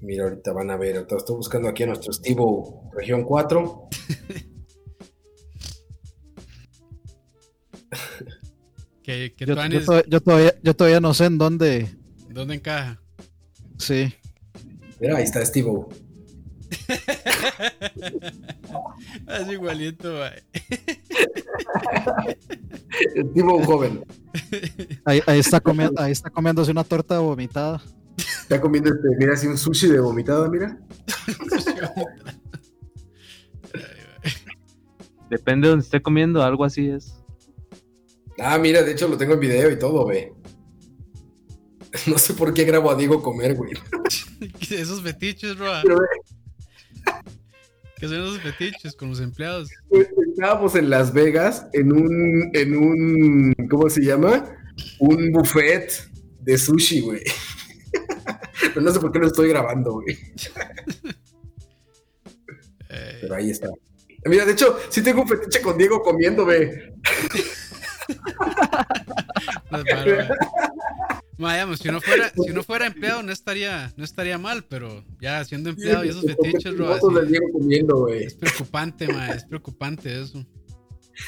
[0.00, 0.96] Mira, ahorita van a ver.
[0.96, 2.42] Estoy buscando aquí a nuestro Steve
[2.92, 3.88] Región 4.
[9.02, 11.88] Que, que Yo, todavía, yo todavía no sé en dónde.
[12.28, 13.02] ¿Dónde encaja?
[13.76, 14.14] Sí.
[15.00, 15.70] Mira, ahí está Steve.
[19.28, 20.24] Es igualito,
[21.52, 22.38] mae.
[23.10, 24.04] Steve joven.
[25.04, 27.82] Ahí, ahí está comiendo, ahí está comiéndose una torta vomitada.
[28.16, 30.78] Está comiendo este, mira, así un sushi de vomitada, mira.
[35.30, 37.14] Depende de donde esté comiendo, algo así es.
[38.38, 40.32] Ah, mira, de hecho lo tengo en video y todo, ve.
[42.06, 43.72] No sé por qué grabo a Diego comer, güey.
[44.70, 45.56] Esos fetiches.
[45.56, 45.98] Pero,
[48.02, 49.70] ¿Qué son esos fetiches con los empleados?
[49.88, 54.44] güey, estábamos en Las Vegas en un, en un, ¿cómo se llama?
[54.98, 56.10] Un buffet
[56.40, 57.22] de sushi, güey.
[58.74, 60.18] Pero no sé por qué lo estoy grabando, güey.
[62.88, 63.68] Eh, Pero ahí está.
[64.24, 66.70] Mira, de hecho, sí tengo un fetiche con Diego comiendo, güey.
[69.70, 70.16] no es malo.
[70.28, 75.04] Ma, digamos, si uno fuera, si uno fuera empleado no estaría, no estaría mal, pero
[75.20, 76.74] ya siendo empleado y esos fetiches,
[77.52, 78.24] comiendo, güey.
[78.24, 80.44] es preocupante, ma, es preocupante eso.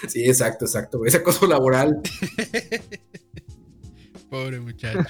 [0.09, 1.05] Sí, exacto, exacto.
[1.05, 2.01] Ese acoso laboral.
[4.31, 5.05] Pobre muchacho.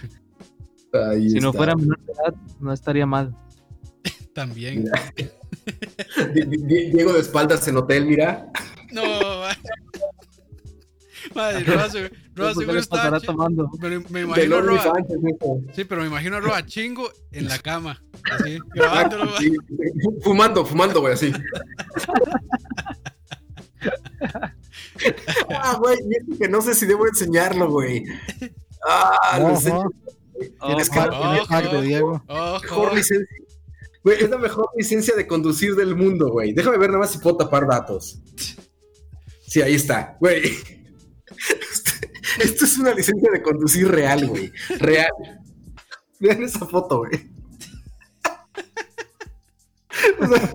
[0.92, 3.34] Ahí Si no fuera menor de edad, no estaría mal.
[4.34, 4.84] También.
[6.34, 8.50] Di- di- Diego de espaldas en hotel, mira.
[8.92, 9.56] No, ma.
[11.34, 11.64] Madre,
[12.34, 13.70] Roa, se- Roa ¿Por qué seguro estaba tomando?
[13.80, 14.92] Me, me imagino a Roa.
[15.74, 18.02] Sí, pero me imagino a Roa chingo en la cama.
[18.32, 18.58] Así.
[19.38, 19.56] Sí,
[20.22, 21.32] fumando, fumando, güey, así.
[25.50, 25.98] ah, güey,
[26.38, 28.04] que no sé si debo enseñarlo, güey.
[28.86, 29.90] Ah, lo enseño.
[30.66, 32.22] Tienes que- Ojo, Diego.
[32.62, 33.36] Mejor licencia.
[34.02, 36.52] Güey, es la mejor licencia de conducir del mundo, güey.
[36.52, 38.20] Déjame ver nada más si puedo tapar datos.
[39.46, 40.42] Sí, ahí está, güey.
[42.40, 44.52] Esto es una licencia de conducir real, güey.
[44.78, 45.10] Real.
[46.20, 47.10] Vean esa foto, güey.
[50.20, 50.52] O sea,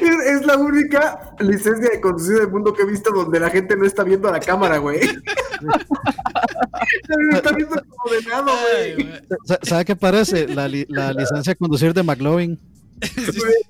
[0.00, 3.76] es, es la única licencia de conducir del mundo que he visto donde la gente
[3.76, 5.00] no está viendo a la cámara, güey.
[7.32, 8.52] está viendo como de nada,
[8.94, 9.22] güey.
[9.62, 10.46] ¿Sabe qué parece?
[10.48, 12.58] La, li- la licencia de conducir de McLovin.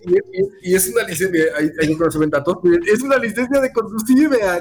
[0.06, 3.60] Y, y- y es una licencia, ahí, ahí no se ven datos, es una licencia
[3.60, 4.60] de conducir, vean.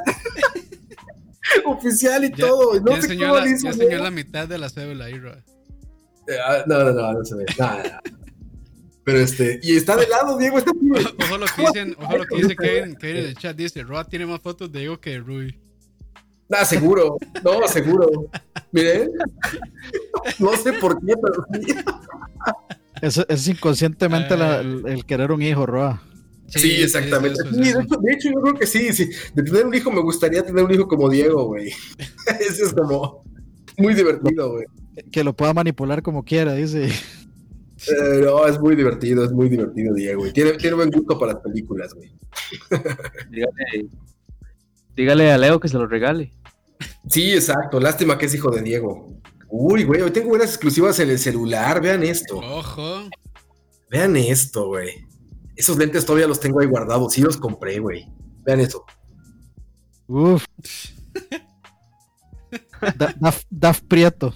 [1.65, 2.80] Oficial y Ya- todo.
[2.80, 5.18] No ya sé enseñó cómo la, hizo, ya enseñó la mitad de la cédula ahí,
[5.19, 5.38] Roa.
[6.47, 7.45] Ah, No, no, no, no se ve.
[7.57, 8.01] Nada, nada.
[9.03, 10.72] Pero este, y está de lado, Diego, está.
[10.72, 14.07] Ojo lo que dicen, ojo lo que dice Kevin, Kevin en el chat dice, Roa
[14.07, 15.59] tiene más fotos de Diego que de Rui.
[16.47, 17.18] Nada, seguro.
[17.43, 18.09] No, seguro.
[18.72, 19.09] Miren.
[20.38, 21.76] No sé por qué, pero sí.
[23.01, 26.01] Es, es inconscientemente la- el, el querer un hijo, Roa.
[26.60, 27.41] Sí, exactamente.
[27.44, 27.80] Sí, de, eso.
[27.82, 29.10] hecho, de hecho, yo creo que sí, sí.
[29.34, 31.69] De tener un hijo me gustaría tener un hijo como Diego, güey.
[32.40, 33.23] Eso es como
[33.78, 34.65] muy divertido, güey.
[35.11, 36.86] Que lo pueda manipular como quiera, dice.
[37.88, 40.34] Eh, no, es muy divertido, es muy divertido, Diego, güey.
[40.34, 42.11] Tiene, tiene buen gusto para las películas, güey.
[43.30, 43.90] Dígale,
[44.95, 46.34] dígale a Leo que se lo regale.
[47.07, 47.80] Sí, exacto.
[47.80, 49.07] Lástima que es hijo de Diego.
[49.49, 51.82] Uy, güey, hoy tengo buenas exclusivas en el celular.
[51.82, 52.38] Vean esto.
[52.38, 53.10] Ojo.
[53.90, 55.10] Vean esto, güey.
[55.61, 57.13] Esos lentes todavía los tengo ahí guardados.
[57.13, 58.09] Sí los compré, güey.
[58.43, 58.83] Vean eso.
[60.07, 60.43] Uf.
[62.97, 64.33] Da- Daf, Daf Prieto.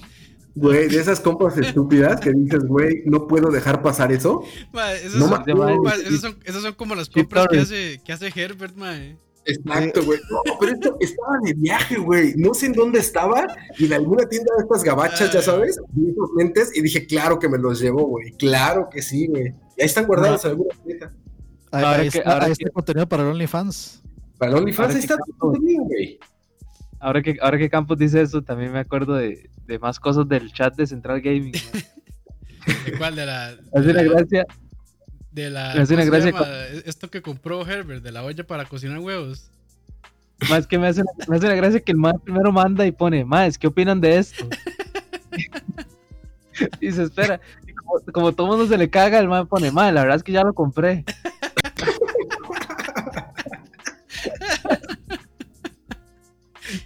[0.54, 4.44] Güey, de esas compras estúpidas que dices, güey, no puedo dejar pasar eso.
[4.72, 5.30] Ma, No son,
[6.62, 8.96] ma, como las compras que hace, que hace Herbert, ma.
[9.48, 10.20] Exacto, güey.
[10.30, 12.34] No, pero esto estaba de viaje, güey.
[12.38, 13.48] No sé en dónde estaba.
[13.80, 17.40] Y en alguna tienda de estas gabachas, ya sabes, vi esos lentes y dije, claro
[17.40, 18.32] que me los llevo, güey.
[18.38, 19.56] Claro que sí, güey.
[19.78, 20.44] Y ahí están guardados.
[20.46, 20.54] Ahí,
[21.72, 24.02] Ahora ahí que- está, ahora ahí que- está el contenido para el OnlyFans.
[24.38, 26.20] Para el OnlyFans Ahora ahí está Campos- todo bien, güey.
[27.00, 30.52] Ahora que, ahora que Campos dice eso, también me acuerdo de, de más cosas del
[30.54, 31.52] chat de Central Gaming.
[31.52, 33.16] ¿De cuál?
[33.16, 33.56] De la.
[33.74, 34.46] Me hace una la- gracia.
[35.32, 35.72] De la.
[35.74, 36.68] hace ¿cómo una gracia?
[36.86, 39.52] Esto que compró Herbert, de la olla para cocinar huevos.
[40.50, 43.24] Más que me hace, me hace una gracia que el man primero manda y pone,
[43.24, 44.48] más, ¿qué opinan de esto?
[46.82, 47.40] y se espera.
[47.86, 50.32] Como, como todo mundo se le caga, el man pone, más, la verdad es que
[50.32, 51.06] ya lo compré.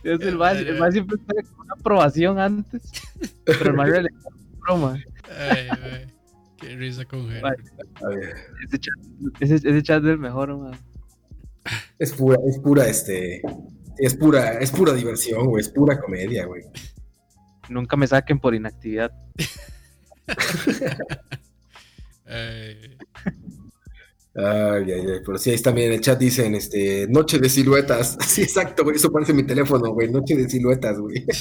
[0.04, 2.92] Es el man, el man siempre espera como una aprobación antes,
[3.46, 4.10] pero el man le
[4.60, 4.98] broma.
[5.38, 6.14] Ay, ay,
[6.58, 7.44] Qué risa con ver,
[8.66, 8.96] Ese chat,
[9.40, 10.78] ese, ese chat es el mejor, man.
[11.98, 13.42] es pura, es pura, este.
[13.98, 15.62] Es pura, es pura diversión, güey.
[15.62, 16.64] Es pura comedia, güey.
[17.70, 19.12] Nunca me saquen por inactividad.
[22.26, 22.98] Ay,
[24.36, 25.04] Ay, ay.
[25.26, 28.18] Pero sí, ahí también en el chat dicen, este, noche de siluetas.
[28.26, 28.96] Sí, exacto, güey.
[28.96, 30.10] Eso parece mi teléfono, güey.
[30.12, 31.26] Noche de siluetas, güey.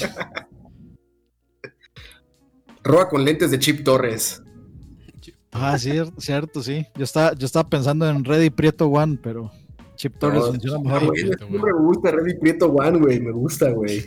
[2.83, 4.41] Roa con lentes de Chip Torres.
[5.51, 6.85] Ah, sí, cierto, sí.
[6.95, 9.51] Yo estaba, yo estaba pensando en Ready Prieto One, pero
[9.95, 11.05] Chip Torres No, funciona Ah, mejor.
[11.07, 11.49] güey, Prieto, güey.
[11.49, 13.19] siempre me gusta Ready Prieto One, güey.
[13.19, 14.05] Me gusta, güey.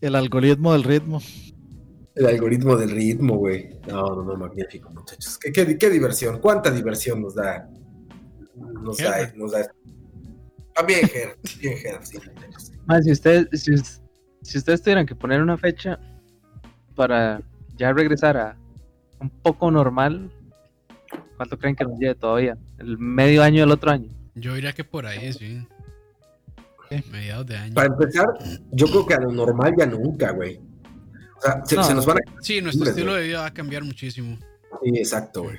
[0.00, 1.20] El algoritmo del ritmo.
[2.16, 3.70] El algoritmo del ritmo, güey.
[3.86, 5.38] No, no, no, magnífico, muchachos.
[5.38, 6.40] Qué, qué, qué diversión.
[6.40, 7.68] Cuánta diversión nos da.
[8.56, 9.36] Nos da, Herbert.
[9.36, 9.70] nos da.
[10.74, 11.36] También, Ger.
[11.60, 12.72] Bien, Ger, sí, muchachos.
[12.86, 14.00] Más, si ustedes, si, us-
[14.42, 15.98] si ustedes tuvieran que poner una fecha
[16.94, 17.42] para
[17.76, 18.56] ya regresar a
[19.20, 20.30] un poco normal,
[21.36, 22.56] ¿cuánto creen que nos lleve todavía?
[22.78, 24.08] ¿El medio año del otro año?
[24.34, 25.66] Yo diría que por ahí, sí.
[27.10, 27.74] Mediados de año.
[27.74, 28.26] Para empezar,
[28.70, 30.60] yo creo que a lo normal ya nunca, güey.
[31.38, 31.82] O sea, se, No.
[31.84, 32.42] se nos van a.
[32.42, 34.38] Sí, nuestro estilo de vida va a cambiar muchísimo.
[34.82, 35.58] Sí, exacto, güey.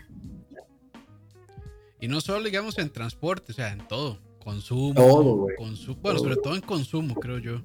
[1.99, 4.19] Y no solo, digamos, en transporte, o sea, en todo.
[4.43, 4.93] Consumo.
[4.93, 5.55] Todo, güey.
[5.57, 6.29] consu- bueno, Todo.
[6.29, 7.61] sobre todo en consumo, creo yo.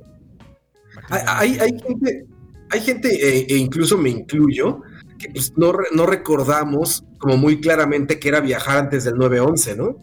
[1.12, 2.26] Va a Hay, hay, gente,
[2.70, 3.09] hay gente
[3.39, 4.80] eh, e incluso me incluyo,
[5.18, 9.97] que pues, no, no recordamos como muy claramente que era viajar antes del 9-11, ¿no?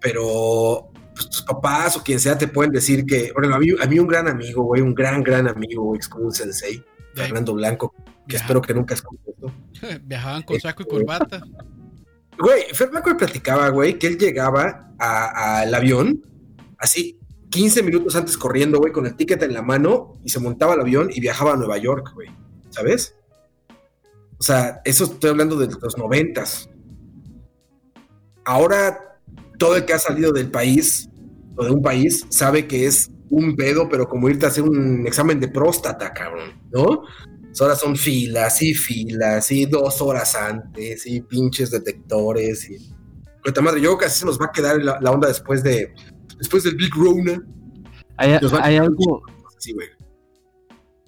[0.00, 3.86] Pero pues, tus papás o quien sea te pueden decir que, bueno, a mí, a
[3.86, 6.82] mí un gran amigo, güey, un gran, gran amigo, güey, es como un sensei,
[7.14, 7.94] Fernando Blanco,
[8.26, 9.52] que espero que nunca escuche esto.
[10.04, 11.42] Viajaban con saco y corbata.
[12.38, 16.22] Güey, Fer Blanco me platicaba, güey, que él llegaba al avión
[16.78, 17.18] así
[17.50, 20.80] 15 minutos antes corriendo, güey, con el ticket en la mano y se montaba al
[20.80, 22.28] avión y viajaba a Nueva York, güey.
[22.70, 23.16] ¿Sabes?
[24.38, 26.70] O sea, eso estoy hablando de los noventas.
[28.44, 29.18] Ahora,
[29.58, 31.10] todo el que ha salido del país
[31.56, 35.06] o de un país sabe que es un pedo, pero como irte a hacer un
[35.06, 37.02] examen de próstata, cabrón, ¿no?
[37.60, 42.76] Ahora son filas y filas y dos horas antes y pinches detectores y...
[43.42, 45.62] Puta madre, yo creo que así se nos va a quedar la, la onda después
[45.62, 45.92] de...
[46.38, 47.42] Después del Big Rona.
[48.16, 48.32] Hay,
[48.76, 49.22] algo,
[49.58, 49.88] Sí, güey.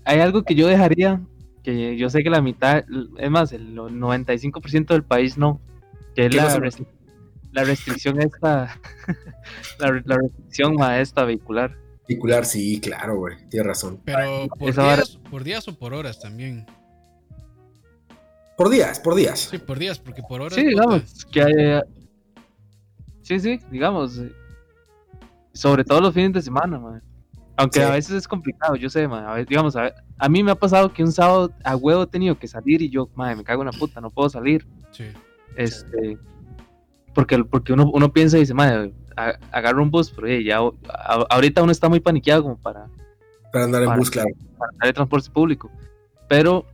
[0.05, 1.23] hay algo que yo dejaría,
[1.63, 2.85] que yo sé que la mitad,
[3.19, 5.61] es más, el 95% del país no,
[6.15, 6.87] que es ¿Qué la, restri-
[7.53, 8.79] la restricción esta,
[9.79, 11.77] la, la restricción maestra vehicular.
[12.03, 13.37] Particular, sí, claro, güey.
[13.49, 14.01] Tienes razón.
[14.05, 16.67] Pero por Esa días, por días o por horas también.
[18.57, 19.49] Por días, por días.
[19.51, 20.55] Sí, por días, porque por horas.
[20.55, 21.81] Sí, puta, digamos, que hay-
[23.23, 24.33] sí, sí, digamos, eh,
[25.53, 27.03] sobre todo los fines de semana, man.
[27.57, 27.85] Aunque Sí.
[27.87, 30.55] a veces es complicado, yo sé, man, a veces, digamos, a, a mí me ha
[30.57, 33.63] pasado que un sábado a huevo he tenido que salir y yo, madre, me cago
[33.63, 34.67] en la puta, no puedo salir.
[34.91, 35.05] Sí.
[35.57, 36.19] Este,
[37.15, 41.27] porque, porque uno, uno piensa y dice, madre, a- agarro un bus, pero ya a-
[41.31, 42.87] ahorita uno está muy paniqueado como para,
[43.53, 44.29] Para andar en Para- bus, claro.
[44.59, 45.71] para andar de transporte público.
[46.29, 46.65] Pero,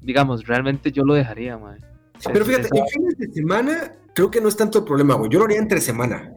[0.00, 1.80] digamos, realmente yo lo dejaría, madre.
[2.32, 5.28] Pero fíjate, en fines de semana creo que no es tanto el problema, güey.
[5.30, 6.32] Yo lo haría entre semana.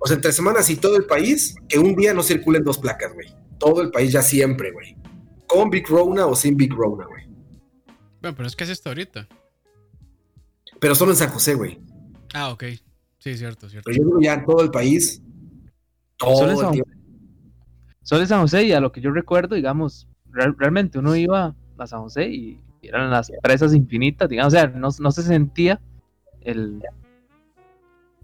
[0.00, 3.14] O sea, entre semana sí todo el país, que un día no circulen dos placas,
[3.14, 3.28] güey.
[3.58, 4.94] Todo el país ya siempre, güey.
[5.46, 7.24] Con Big Rona o sin Big Rona, güey.
[8.20, 9.26] Bueno, pero es que es hasta ahorita.
[10.80, 11.80] Pero solo en San José, güey.
[12.34, 12.64] Ah, ok.
[13.24, 13.86] Sí, cierto, cierto.
[13.90, 15.22] Pero yo digo ya en todo el país.
[16.20, 16.90] Solo Todo en el San- tiempo.
[18.02, 21.54] Solo en San José y a lo que yo recuerdo, digamos, real- realmente uno iba
[21.78, 25.80] a San José y eran las presas infinitas, digamos, o sea, no, no se sentía
[26.42, 26.82] el,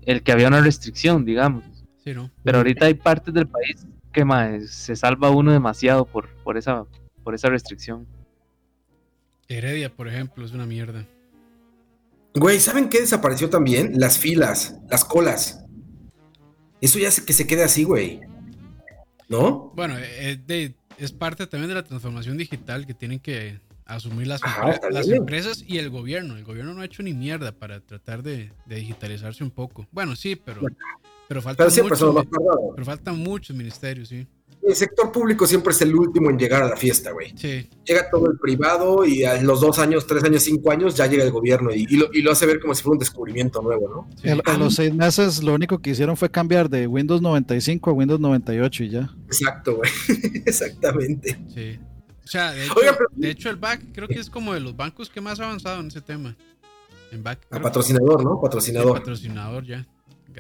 [0.03, 1.65] el que había una restricción, digamos.
[2.05, 2.31] Sí, ¿no?
[2.45, 6.85] Pero ahorita hay partes del país que mae, se salva uno demasiado por, por, esa,
[7.25, 8.07] por esa restricción.
[9.49, 11.07] Heredia, por ejemplo, es una mierda.
[12.35, 13.93] Güey, ¿saben qué desapareció también?
[13.99, 15.65] Las filas, las colas.
[16.81, 18.21] Eso ya hace que se quede así, güey.
[19.29, 19.73] ¿No?
[19.75, 24.43] Bueno, eh, de- es parte también de la transformación digital que tienen que asumir las,
[24.45, 26.37] Ajá, las empresas y el gobierno.
[26.37, 29.87] El gobierno no ha hecho ni mierda para tratar de, de digitalizarse un poco.
[29.91, 30.61] Bueno, sí, pero,
[31.29, 32.27] pero faltan Pero muchos,
[32.75, 34.27] pero faltan muchos ministerios, sí.
[34.63, 37.33] El sector público siempre es el último en llegar a la fiesta, güey.
[37.37, 41.07] Sí, Llega todo el privado y a los dos años, tres años, cinco años ya
[41.07, 43.63] llega el gobierno y, y lo, y lo hace ver como si fuera un descubrimiento
[43.63, 44.09] nuevo, ¿no?
[44.21, 44.29] sí.
[44.29, 47.93] En, en los seis meses lo único que hicieron fue cambiar de Windows 95 a
[47.95, 49.11] Windows 98 y ya.
[49.27, 49.91] Exacto, güey.
[50.45, 51.39] Exactamente.
[51.55, 51.79] Sí.
[52.23, 54.61] O sea, de hecho, Oiga, pero- de hecho el BAC creo que es como de
[54.61, 56.37] los bancos que más ha avanzado en ese tema.
[57.11, 57.41] En BAC.
[57.51, 58.41] A patrocinador, ¿no?
[58.41, 58.99] Patrocinador.
[58.99, 59.87] patrocinador ya.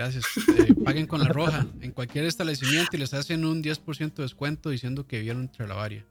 [0.00, 0.24] Gracias.
[0.56, 4.70] Eh, paguen con la roja en cualquier establecimiento y les hacen un 10% de descuento
[4.70, 6.06] diciendo que vieron Tralavaria.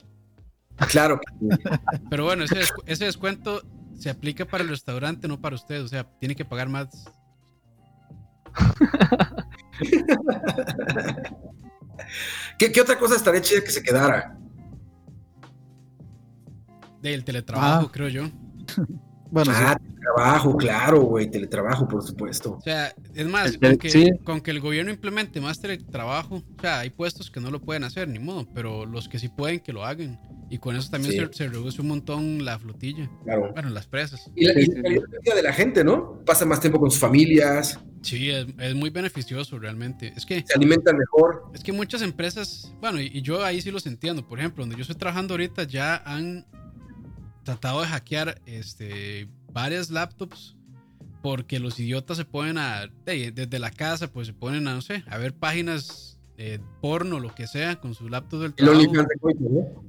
[0.91, 1.19] Claro.
[2.07, 3.63] Pero bueno, ese, descu- ese descuento
[3.97, 5.81] se aplica para el restaurante, no para usted.
[5.83, 6.87] O sea, tiene que pagar más.
[12.57, 14.37] ¿Qué, qué otra cosa estaría chida que se quedara?
[17.01, 17.91] Del teletrabajo, Ah.
[17.91, 18.29] creo yo.
[19.31, 19.59] Bueno, sí.
[19.63, 21.29] Ah, teletrabajo, claro, güey.
[21.29, 22.53] Teletrabajo, por supuesto.
[22.53, 24.09] O sea, es más, El con que, sí.
[24.23, 27.83] con que el gobierno implemente más teletrabajo, o sea, hay puestos que no lo pueden
[27.83, 30.19] hacer, ni modo, pero los que sí pueden, que lo hagan.
[30.51, 31.19] Y con eso también Sí.
[31.19, 33.07] se, se reduce un montón la flotilla.
[33.23, 33.51] Claro.
[33.53, 34.31] Bueno, las presas.
[34.35, 36.21] Y la, y Sí, la sí, calidad de vida de la gente, ¿no?
[36.25, 40.13] Pasa más tiempo con sus familias, Sí, es, es muy beneficioso realmente.
[40.15, 41.43] Es que se alimentan mejor.
[41.53, 44.25] Es que muchas empresas, bueno, y, y yo ahí sí los entiendo.
[44.25, 46.45] Por ejemplo, donde yo estoy trabajando ahorita ya han
[47.53, 50.55] tratado de hackear este, varias laptops
[51.21, 54.81] porque los idiotas se ponen a, de- desde la casa, pues se ponen a, no
[54.81, 58.91] sé, a ver páginas eh, porno, lo que sea, con su laptop del El trabajo.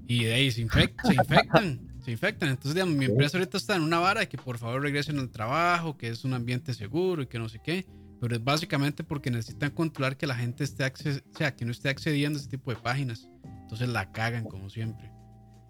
[0.09, 1.81] Y de ahí se, infec- se infectan.
[2.05, 2.49] Se infectan.
[2.49, 5.29] Entonces, digamos, mi empresa ahorita está en una vara de que por favor regresen al
[5.31, 7.87] trabajo, que es un ambiente seguro y que no sé qué.
[8.21, 11.71] Pero es básicamente porque necesitan controlar que la gente esté acce- o sea, que no
[11.73, 13.29] esté accediendo a ese tipo de páginas.
[13.63, 15.10] Entonces la cagan como siempre.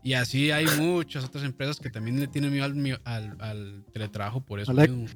[0.02, 3.84] Y así hay muchas otras empresas que también le tienen miedo al, mi- al- al
[3.92, 5.06] teletrabajo por eso mismo.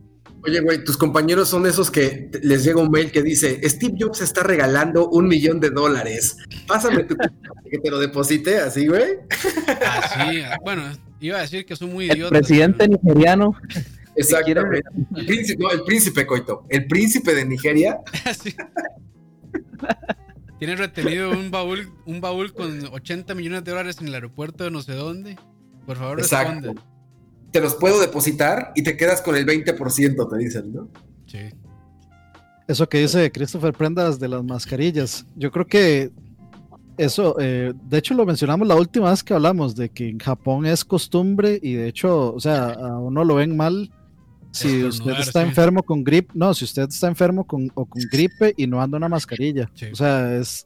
[0.46, 4.20] Oye, güey, tus compañeros son esos que les llega un mail que dice, Steve Jobs
[4.20, 6.36] está regalando un millón de dólares.
[6.66, 7.16] Pásame tu
[7.70, 9.04] que te lo deposite así, güey.
[9.30, 10.82] Así, ah, bueno,
[11.20, 12.38] iba a decir que son muy El idiotas.
[12.40, 13.54] presidente pero- nigeriano.
[14.16, 14.82] Exactamente.
[15.16, 16.66] El príncipe, no, el príncipe Coito.
[16.68, 17.98] El príncipe de Nigeria.
[18.42, 18.54] Sí.
[20.58, 24.70] Tiene retenido un baúl, un baúl con 80 millones de dólares en el aeropuerto de
[24.70, 25.36] no sé dónde.
[25.86, 26.52] Por favor, Exacto.
[26.52, 26.80] responde.
[27.50, 30.88] Te los puedo depositar y te quedas con el 20%, te dicen, ¿no?
[31.26, 31.38] Sí.
[32.66, 36.10] Eso que dice Christopher Prendas de las mascarillas, yo creo que
[36.96, 40.64] eso, eh, de hecho lo mencionamos la última vez que hablamos, de que en Japón
[40.64, 43.90] es costumbre y de hecho, o sea, a uno lo ven mal
[44.54, 45.48] si usted está sí.
[45.48, 48.96] enfermo con gripe, no, si usted está enfermo con, o con gripe y no anda
[48.98, 49.86] una mascarilla, Sí.
[49.92, 50.64] o sea, es,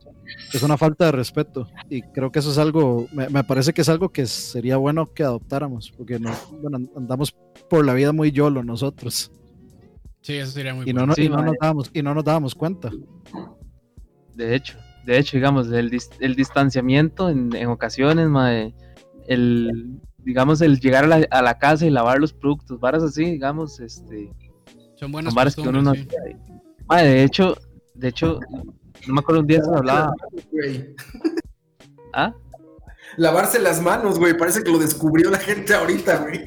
[0.52, 3.81] es una falta de respeto y creo que eso es algo, me, me parece que
[3.81, 7.35] es algo que sería bueno que adoptáramos, porque no, bueno, andamos
[7.70, 9.32] por la vida muy yolo nosotros
[10.20, 11.06] Sí, eso sería muy y no, bueno.
[11.06, 12.90] no- Sí, y no nos dábamos, y no nos dábamos cuenta.
[14.35, 18.74] De hecho, de hecho, digamos, el, dis- el distanciamiento en, en ocasiones, mae,
[19.27, 23.24] el, digamos, el llegar a la, a la casa y lavar los productos, varas así,
[23.24, 24.32] digamos, este,
[24.97, 26.07] Son buenas varas que uno no sí.
[26.90, 27.57] De hecho,
[27.95, 28.40] de hecho,
[29.07, 30.12] no me acuerdo un día se hablaba.
[32.15, 32.35] ¿ah?
[33.16, 34.36] Lavarse las manos, güey.
[34.36, 36.45] Parece que lo descubrió la gente ahorita, güey.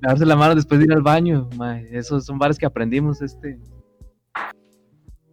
[0.00, 3.58] Lavarse la mano después de ir al baño, mae, esos son varas que aprendimos este,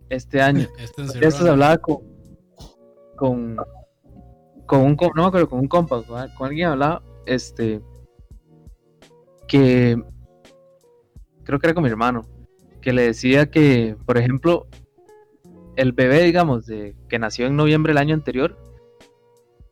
[0.10, 0.68] este año.
[0.78, 1.98] Este se hablaba con,
[3.15, 3.57] con,
[4.65, 7.82] con un, no me acuerdo, con un compa, con, con alguien hablaba, este,
[9.48, 10.02] que,
[11.44, 12.22] creo que era con mi hermano,
[12.82, 14.68] que le decía que, por ejemplo,
[15.76, 18.58] el bebé, digamos, de, que nació en noviembre del año anterior,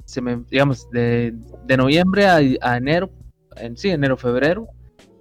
[0.06, 1.34] se me, digamos, de,
[1.66, 2.42] de noviembre a,
[2.76, 3.12] enero,
[3.56, 4.68] en sí, enero, febrero,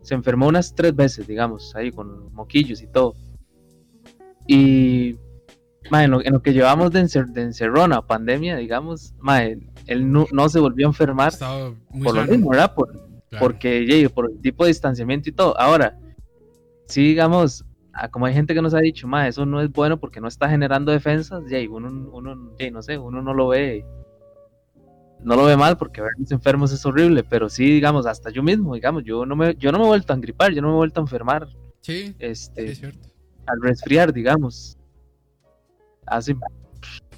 [0.02, 3.14] se enfermó unas tres veces, digamos, ahí con moquillos y todo.
[4.46, 5.16] Y
[5.90, 9.58] mae, en, lo, lo que llevamos de, encer- encerrona, pandemia, digamos, mae,
[9.90, 12.74] él no, no se volvió a enfermar por lo mismo, ¿verdad?
[12.74, 12.92] Por,
[13.28, 13.44] claro.
[13.44, 15.58] porque ye, por el tipo de distanciamiento y todo.
[15.60, 15.98] Ahora,
[16.86, 19.98] sí, digamos, ah, como hay gente que nos ha dicho, ma, eso no es bueno
[19.98, 23.84] porque no está generando defensas, y uno, uno no sé, uno no lo ve,
[25.22, 28.42] no lo ve mal porque ver los enfermos es horrible, pero sí, digamos, hasta yo
[28.42, 30.74] mismo, digamos, yo no me, yo no me he vuelto a engripar, yo no me
[30.74, 31.48] he vuelto a enfermar,
[31.80, 33.08] Sí, sí, este, es cierto.
[33.46, 34.76] al resfriar, digamos,
[36.06, 36.36] hace,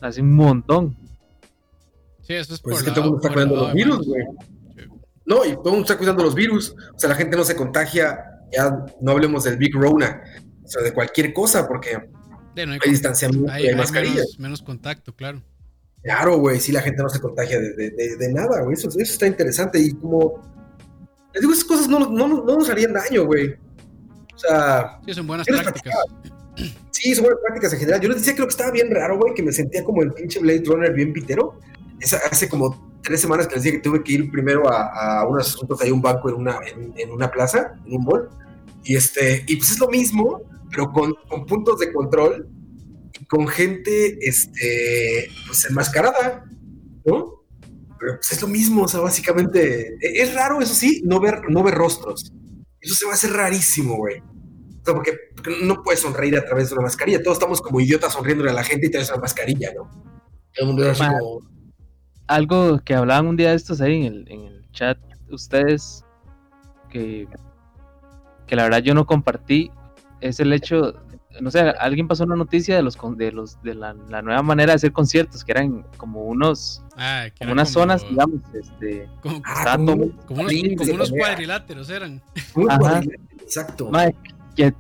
[0.01, 0.97] hace un montón.
[2.33, 4.07] Sí, eso es Pues por es que la- todo el mundo está cuidando los virus,
[4.07, 4.23] güey.
[5.25, 6.75] No, y todo el mundo está cuidando los virus.
[6.95, 8.25] O sea, la gente no se contagia.
[8.53, 10.23] Ya no hablemos del Big Rona.
[10.65, 11.91] O sea, de cualquier cosa, porque
[12.57, 14.17] Sí, no hay, hay distanciamiento hay- y hay hay mascarillas.
[14.17, 15.43] menos, menos contacto, claro.
[16.03, 18.75] Claro, güey, sí, la gente no se contagia de, de- de- de nada, güey.
[18.75, 19.79] Eso, eso está interesante.
[19.79, 20.41] Y como.
[21.33, 23.55] Les digo, esas cosas no, no, no nos harían daño, güey.
[24.35, 25.95] O sea, Sí, son buenas prácticas.
[26.91, 28.01] sí, son buenas prácticas en general.
[28.01, 30.13] Yo les decía que lo que estaba bien raro, güey, que me sentía como el
[30.13, 31.59] pinche Blade Runner bien pitero.
[32.03, 35.27] Es hace como tres semanas que les dije que tuve que ir primero a, a
[35.29, 38.29] unos asuntos que hay un banco en una, en, en una plaza, en un mall.
[38.85, 42.49] Y este, y pues es lo mismo, pero con, con puntos de control
[43.19, 46.45] y con gente, este, pues enmascarada,
[47.05, 47.45] ¿no?
[48.01, 51.43] Pero pues es lo mismo, o sea, básicamente, e- es raro, eso sí, no ver,
[51.49, 52.33] no ver rostros.
[52.81, 54.19] Eso se va a hacer rarísimo, güey.
[54.19, 57.23] O sea, porque, porque no puedes sonreír a través de una mascarilla.
[57.23, 59.89] Todos estamos como idiotas sonriéndole a la gente y traes una mascarilla, ¿no?
[60.53, 61.39] Todo el mundo es como,
[62.35, 64.99] algo que hablaban un día de estos ahí en el, en el chat,
[65.31, 66.05] ustedes,
[66.91, 67.27] que,
[68.47, 69.71] que la verdad yo no compartí,
[70.21, 70.95] es el hecho,
[71.41, 74.43] no sé, alguien pasó una noticia de los con- de los de la, la nueva
[74.43, 78.41] manera de hacer conciertos, que eran como unos, Ah, que como unas como- zonas, digamos,
[78.55, 82.21] este, Como, ah, como, unos, cuadriláteros eran.
[82.69, 83.01] Ajá.
[83.41, 83.91] Exacto.
[83.91, 84.15] mae,
[84.55, 84.73] que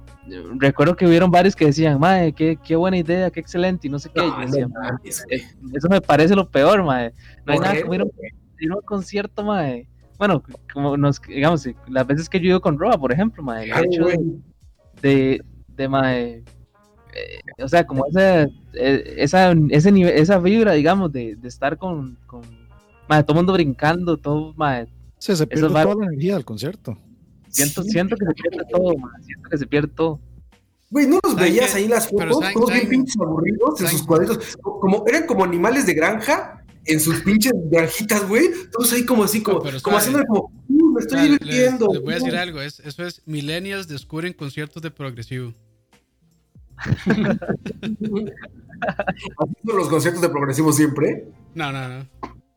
[0.59, 3.99] recuerdo que hubieron varios que decían, mae, qué, qué buena idea, qué excelente, y no
[3.99, 5.43] sé qué, y yo No, decía, no güey.
[5.75, 7.13] eso me parece lo peor, mae,
[7.45, 8.31] no hay nada como ir a un güey.
[8.61, 9.89] ir a un concierto, mae.
[10.19, 10.43] Bueno,
[10.73, 14.03] como nos, digamos, las veces que yo ido con Roa, por ejemplo, mae, el hecho
[14.05, 14.19] güey.
[15.01, 16.45] de, de mae,
[17.15, 18.43] eh, o sea, como esa,
[18.75, 22.43] eh, esa, ese nivel, esa vibra, digamos, de, de estar con, con
[23.09, 24.87] todo el mundo brincando, todo, mae,
[25.19, 26.97] Sí, se pierde toda la energía del concierto.
[27.53, 27.91] Siento, Sí.
[27.91, 30.21] siento que se pierde todo, mae, siento que se pierde todo.
[30.91, 32.39] Güey, ¿no los ¿Saben veías ahí en las fotos?
[32.41, 34.57] ¿saben- Todos bien pinches aburridos en sus cuadritos.
[34.61, 38.51] Como, eran como animales de granja en sus pinches granjitas, güey.
[38.71, 41.89] Todos ahí como así, como, No, como haciendo como, "Uh, me estoy divirtiendo.
[41.95, 42.39] les voy a decir uh".
[42.39, 45.55] algo, es, eso es millennials descubren conciertos de progresivo.
[49.39, 51.29] Haciendo los conciertos de progresivo siempre.
[51.55, 52.07] No, no, no.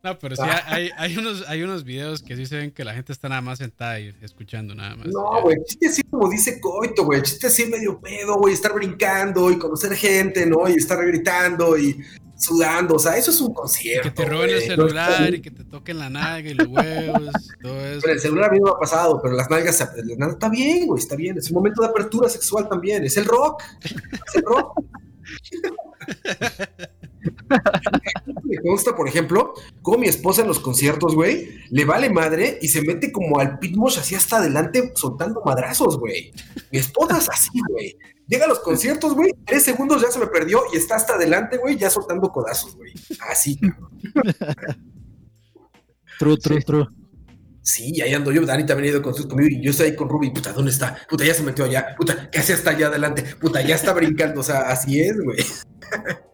[0.06, 2.94] No, pero sí hay, hay, unos, hay unos videos que sí se ven que la
[2.94, 5.08] gente está nada más sentada y escuchando nada más.
[5.08, 9.50] No, güey, chiste así como dice Coito, güey, chiste así medio pedo, güey, estar brincando
[9.50, 10.68] y conocer gente, ¿no?
[10.68, 12.00] Y estar gritando y
[12.38, 14.02] sudando, o sea, eso es un Y concierto.
[14.08, 17.30] que te roben el celular y que te toquen la nalga y los huevos,
[17.60, 18.00] todo eso.
[18.02, 20.48] Pero el celular a mí no me ha pasado, pero las nalgas, las nalgas- está
[20.50, 21.36] bien, güey, está bien.
[21.38, 23.02] Es un momento de apertura sexual también.
[23.04, 23.60] Es el rock.
[23.82, 24.84] Es el rock.
[28.44, 32.68] Me consta, por ejemplo, como mi esposa en los conciertos, güey, le vale madre y
[32.68, 36.32] se mete como al pitmosh así hasta adelante soltando madrazos, güey.
[36.70, 37.96] Mi esposa es así, güey.
[38.26, 41.58] Llega a los conciertos, güey, tres segundos ya se me perdió y está hasta adelante,
[41.58, 42.92] güey, ya soltando codazos, güey.
[43.20, 43.90] Así, cabrón.
[46.18, 46.86] True, true, true.
[47.66, 48.46] Sí, ahí ando yo.
[48.46, 50.30] Dani también ha ido con sus conmigo y yo estoy ahí con Ruby.
[50.30, 50.96] Puta, ¿dónde está?
[51.08, 51.96] Puta, ya se metió allá.
[51.96, 53.24] Puta, ¿qué hace hasta allá adelante?
[53.40, 54.40] Puta, ya está brincando.
[54.40, 55.38] O sea, así es, güey.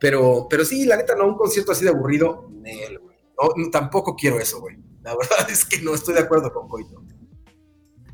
[0.00, 3.16] Pero, pero sí, la neta, no, un concierto así de aburrido, güey.
[3.56, 4.78] No, tampoco quiero eso, güey.
[5.02, 7.02] La verdad es que no estoy de acuerdo con Coito.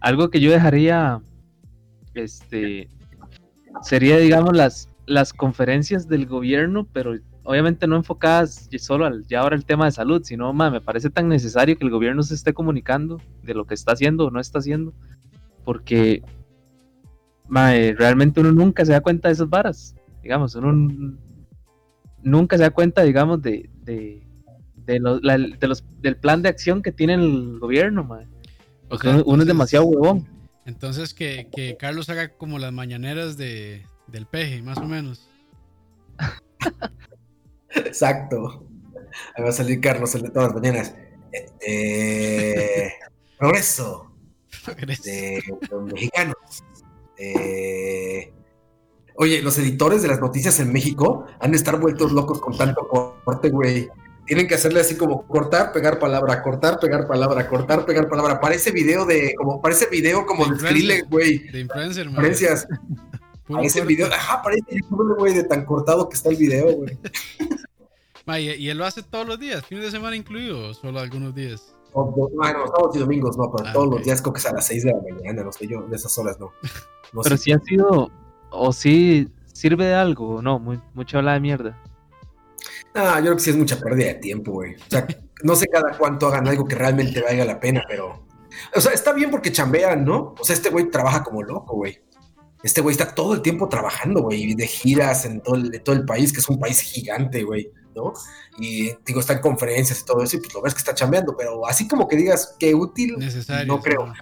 [0.01, 1.23] Algo que yo dejaría,
[2.15, 2.91] este,
[3.83, 7.15] sería, digamos, las, las conferencias del gobierno, pero
[7.45, 11.11] obviamente no enfocadas solo al, ya ahora el tema de salud, sino, ma, me parece
[11.11, 14.41] tan necesario que el gobierno se esté comunicando de lo que está haciendo o no
[14.41, 14.93] está haciendo,
[15.65, 16.23] porque,
[17.57, 21.17] eh, realmente uno nunca se da cuenta de esas varas, digamos, uno
[22.27, 24.23] nunca se da cuenta, digamos, de, de,
[24.85, 28.25] de, lo- la- de los, del plan de acción que tiene el gobierno, uno,
[28.91, 30.29] uno es entonces- demasiado huevón.
[30.67, 35.29] Entonces que, que Carlos haga como las mañaneras de, del peje, más o menos.
[37.71, 38.67] Exacto.
[39.37, 40.95] Ahí va a salir Carlos el de todas las mañanas.
[41.67, 42.91] Eh,
[43.39, 44.13] progreso
[45.05, 46.35] de los mexicanos.
[47.19, 48.33] Eh,
[49.17, 52.87] oye, los editores de las noticias en México han de estar vueltos locos con tanto
[53.25, 53.89] corte, güey.
[54.27, 58.41] Tienen que hacerle así como cortar, pegar palabra, cortar, pegar palabra, cortar, pegar palabra.
[58.41, 60.77] Parece video de, como, parece video como de Influencer.
[60.77, 61.39] Skrillex, güey.
[61.51, 62.07] De influencer.
[63.47, 63.95] Puro Parece corte.
[63.95, 66.99] video, ajá, parece youtuber, güey, de tan cortado que está el video, güey.
[68.59, 71.73] ¿y, él lo hace todos los días, fines de semana incluido, o solo algunos días?
[71.93, 74.47] O- o- Bueno, sábados y domingos, no, pero Ah, todos los días creo que es
[74.47, 76.51] a las 6 de la mañana, no sé yo, de esas horas no.
[77.13, 77.45] No Pero sé.
[77.45, 78.11] si ha sido,
[78.59, 81.83] o si sirve de algo, o no, muy, mucha habla de mierda.
[82.95, 84.75] Ah, yo creo que sí es mucha pérdida de tiempo, güey.
[84.75, 85.07] O sea,
[85.43, 88.27] no sé cada cuánto hagan algo que realmente valga la pena, pero.
[88.75, 90.35] O sea, está bien porque chambean, ¿no?
[90.39, 92.01] O sea, este güey trabaja como loco, güey.
[92.63, 95.95] Este güey está todo el tiempo trabajando, güey, de giras en todo el, de todo
[95.95, 98.15] el país, que es un país gigante, güey, ¿no?
[98.59, 101.37] Y digo, está en conferencias y todo eso, y pues lo ves que está chambeando,
[101.37, 103.67] pero así como que digas que útil, Necesario.
[103.67, 104.13] no creo.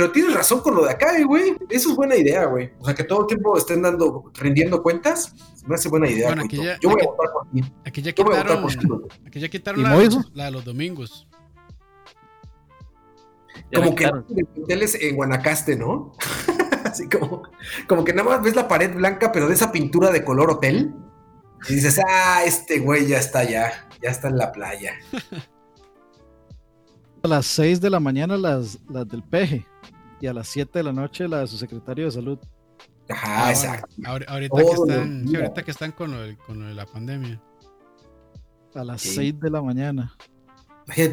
[0.00, 1.54] Pero tienes razón con lo de acá, eh, güey.
[1.68, 2.72] Eso es buena idea, güey.
[2.78, 5.34] O sea, que todo el tiempo estén dando, rindiendo cuentas,
[5.66, 6.28] me hace buena idea.
[6.28, 7.62] Bueno, aquí ya- Yo voy a votar por ti.
[7.84, 8.86] Aquí ya Yo voy a votar quitaron, por ti.
[8.88, 9.00] güey.
[9.26, 9.82] aquí ya quitaron ¿Y
[10.34, 11.28] la, de los domingos.
[13.70, 14.06] Ya Como que
[14.62, 16.12] hoteles en Guanacaste, ¿no?
[16.86, 17.42] Así como,
[17.86, 20.94] como que nada más ves la pared blanca, pero de esa pintura de color hotel.
[21.68, 24.94] Y dices, ah, este güey ya está allá, ya está en la playa.
[27.22, 29.66] A las 6 de la mañana las, las del peje
[30.20, 32.38] y a las 7 de la noche la de su secretario de salud.
[33.08, 33.86] Ajá, Ah, exacto.
[34.06, 37.40] ahorita, que están, sí, ahorita que están con lo, del- con lo de la pandemia.
[38.74, 39.14] A las Sí.
[39.14, 40.14] 6 de la mañana.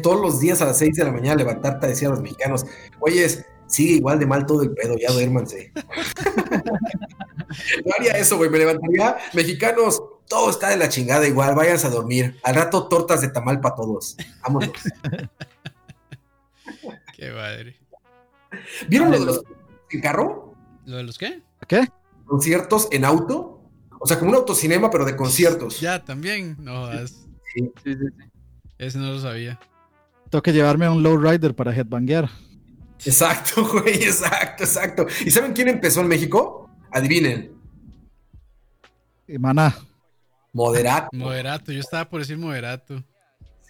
[0.02, 2.64] Todos los días a las 6 de la mañana levantarte a decir a los mexicanos,
[3.00, 5.72] oyes, sigue igual de mal todo el pedo, ya duérmanse.
[7.84, 11.90] Yo haría eso, güey, me levantaría, mexicanos, todo está de la chingada igual, váyanse a
[11.90, 12.38] dormir.
[12.44, 14.16] Al rato tortas de tamal para todos.
[14.42, 14.70] Vámonos.
[17.16, 17.76] Qué madre.
[18.88, 19.42] ¿Vieron lo de lo- los
[19.90, 20.54] en carro?
[20.86, 21.42] ¿Lo de los qué?
[21.66, 21.88] ¿Qué?
[22.26, 23.62] Conciertos en auto.
[24.00, 25.80] O sea, como un autocinema, pero de conciertos.
[25.80, 26.56] Ya, también.
[26.60, 27.26] No jodas.
[27.54, 28.28] Sí, sí, sí.
[28.78, 29.58] Ese no lo sabía.
[30.30, 32.28] Tengo que llevarme a un lowrider para headbanguear.
[33.04, 35.06] Exacto, güey, exacto, exacto.
[35.24, 36.70] ¿Y saben quién empezó en México?
[36.92, 37.52] Adivinen.
[39.38, 39.76] Maná.
[40.52, 41.08] Moderato.
[41.12, 41.72] Moderato.
[41.72, 43.02] Yo estaba por decir moderato.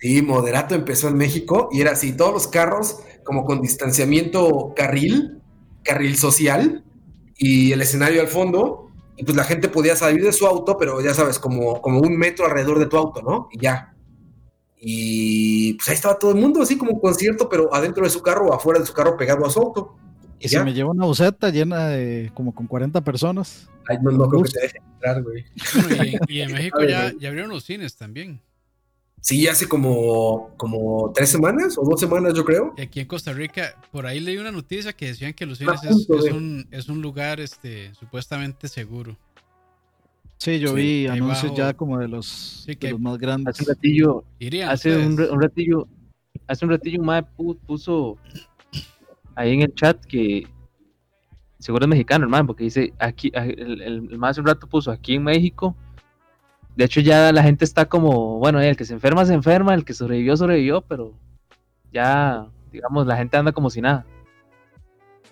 [0.00, 5.40] Sí, Moderato empezó en México y era así, todos los carros como con distanciamiento carril,
[5.82, 6.84] carril social
[7.36, 11.00] y el escenario al fondo y pues la gente podía salir de su auto, pero
[11.00, 13.48] ya sabes, como, como un metro alrededor de tu auto, ¿no?
[13.50, 13.94] Y ya.
[14.80, 18.22] Y pues ahí estaba todo el mundo así como un concierto, pero adentro de su
[18.22, 19.96] carro o afuera de su carro pegado a su auto.
[20.38, 20.62] Y ¿Ya?
[20.62, 23.68] me llevo una buseta llena de como con 40 personas.
[23.88, 25.44] Ay, no, no creo que te dejen entrar, güey.
[25.74, 28.40] Bueno, y, en- y en México ya, ya abrieron los cines también.
[29.20, 32.72] Sí, hace como, como tres semanas o dos semanas, yo creo.
[32.76, 35.80] Y aquí en Costa Rica, por ahí leí una noticia que decían que los cines
[35.84, 39.16] es, un, es un lugar este, supuestamente seguro.
[40.38, 41.56] Sí, yo Sí, vi ahí anuncios bajo.
[41.56, 42.26] ya como de los,
[42.64, 43.54] Sí, de que- los más grandes.
[43.54, 45.88] Hace un ratillo, Irían hace un, un ratillo,
[46.46, 48.16] hace un ratillo un mae pu- puso
[49.34, 50.46] ahí en el chat que
[51.58, 54.92] seguro es mexicano, hermano, porque dice aquí, el, el, el mae hace un rato puso
[54.92, 55.74] aquí en México.
[56.78, 59.84] De hecho, ya la gente está como, bueno, el que se enferma, se enferma, el
[59.84, 61.12] que sobrevivió, sobrevivió, pero
[61.92, 64.06] ya, digamos, la gente anda como si nada.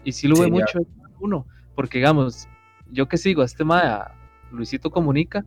[0.02, 0.81] Y sí lo Sí, ve mucho
[1.20, 1.47] uno,
[1.77, 2.48] porque digamos,
[2.90, 4.10] yo que sigo a este mae, a
[4.51, 5.44] Luisito Comunica,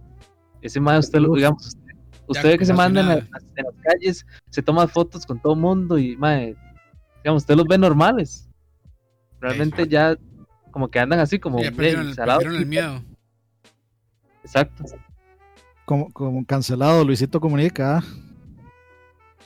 [0.62, 1.94] ese mae, usted lo, digamos, usted,
[2.28, 3.26] usted ve que se manda en, las-
[3.58, 6.56] en las calles, se toma fotos con todo el mundo y, mae,
[7.26, 8.48] digamos, usted los ve normales.
[9.42, 10.16] Realmente ya
[10.72, 13.02] como que andan así como Sí, ya perdieron, el, perdieron el miedo.
[14.46, 14.86] Exacto.
[15.90, 17.98] Como, como cancelado, Luisito Comunica.
[17.98, 18.03] ah.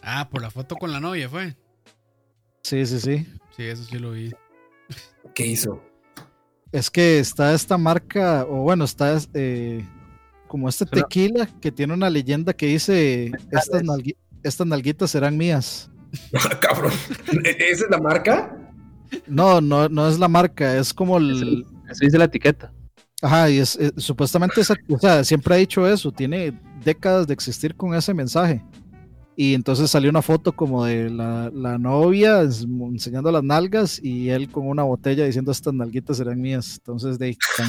[0.02, 1.56] Ah, por la foto con la novia fue.
[2.64, 3.26] Sí, sí, sí.
[3.56, 4.34] Sí, eso sí lo vi.
[5.34, 5.82] ¿Qué hizo?
[6.74, 9.88] Es que está esta marca, o bueno, está eh,
[10.50, 13.88] como este Pero- tequila que tiene una leyenda que dice: estas, Mezcales.
[13.88, 15.90] nalgui- estas nalguitas serán mías.
[16.34, 16.92] Ah, Cabrón.
[17.46, 18.58] ¿Esa es la marca?
[19.28, 21.66] No, no, no es la marca, es como el.
[21.90, 22.74] Eso dice la etiqueta.
[23.24, 27.34] Ajá, y es, eh, supuestamente esa- o sea, siempre ha dicho eso, tiene décadas de
[27.34, 28.62] existir con ese mensaje.
[29.36, 34.30] Y entonces salió una foto como de la, la novia es- enseñando las nalgas y
[34.30, 36.76] él con una botella diciendo estas nalguitas serán mías.
[36.78, 37.36] Entonces, de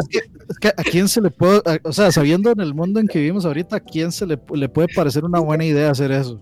[0.00, 0.18] es, que,
[0.48, 3.08] es que a quién se le puede, a- o sea, sabiendo en el mundo en
[3.08, 6.40] que vivimos ahorita, a quién se le, le puede parecer una buena idea hacer eso.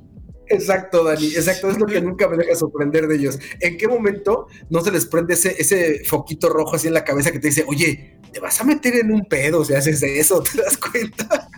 [0.48, 3.39] Exacto, Dani, exacto, es lo que nunca me deja sorprender de ellos.
[3.60, 7.32] ¿En qué momento no se les prende ese, ese foquito rojo así en la cabeza
[7.32, 10.62] que te dice, oye, te vas a meter en un pedo si haces eso, ¿te
[10.62, 11.48] das cuenta?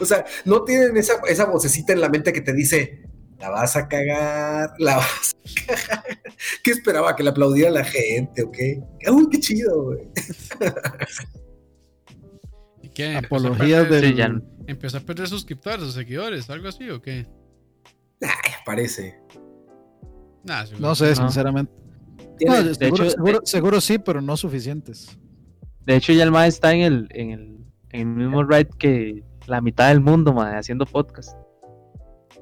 [0.00, 3.02] O sea, no tienen esa, esa vocecita en la mente que te dice,
[3.38, 6.04] la vas a cagar, la vas a cagar.
[6.62, 7.16] ¿Qué esperaba?
[7.16, 8.80] ¿Que le aplaudiera la gente o qué?
[9.10, 10.08] Uy, qué chido, güey.
[12.82, 13.14] ¿Y qué?
[13.16, 14.42] ¿Empezó a Apologías del...
[14.66, 16.48] ¿Empezó a perder suscriptores o seguidores?
[16.48, 17.26] ¿Algo así o qué?
[18.22, 19.18] Ay, parece.
[20.44, 21.16] Nah, No sé, No.
[21.16, 21.72] sinceramente.
[22.46, 25.18] No, seguro, hecho, seguro- seguro sí, pero no suficientes.
[25.84, 27.56] De hecho, ya el mae está en el, en el,
[27.90, 31.36] en el mismo ride que la mitad del mundo, mae, haciendo podcast.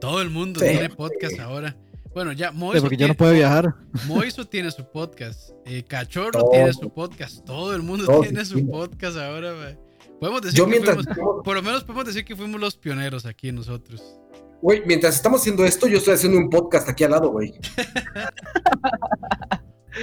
[0.00, 0.66] Todo el mundo Sí.
[0.68, 1.76] tiene podcast ahora.
[2.14, 3.74] Bueno, ya Sí, Moiso, ya tiene, no puede viajar.
[4.06, 5.50] Moiso tiene su podcast.
[5.66, 6.50] eh, Cachorro Todo.
[6.50, 7.44] tiene su podcast.
[7.44, 9.52] Todo el mundo Todo tiene su podcast ahora.
[9.54, 9.78] mae.
[10.20, 13.26] Podemos decir Yo que mientras, fuimos- por lo menos podemos decir que fuimos los pioneros
[13.26, 14.18] aquí nosotros.
[14.62, 17.54] Güey, mientras estamos haciendo esto, yo estoy haciendo un podcast aquí al lado, güey.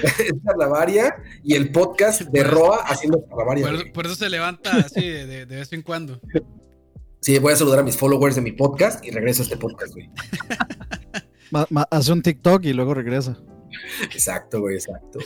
[0.04, 3.66] es Charlavaria y el podcast de Roa haciendo Charlavaria.
[3.68, 3.94] Por, güey.
[3.94, 6.20] por eso se levanta así de, de- de vez en cuando.
[7.22, 9.94] Sí, voy a saludar a mis followers de mi podcast y regreso a este podcast,
[9.94, 10.10] güey.
[11.52, 13.38] Ma- ma- hace un TikTok y luego regresa.
[14.04, 15.20] Exacto, güey, exacto.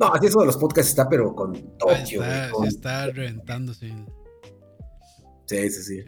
[0.00, 2.30] No, así eso de los podcasts está, pero con Tokio, güey.
[2.32, 3.92] está, con- se está reventando, sí.
[5.46, 6.04] Sí, sí, sí.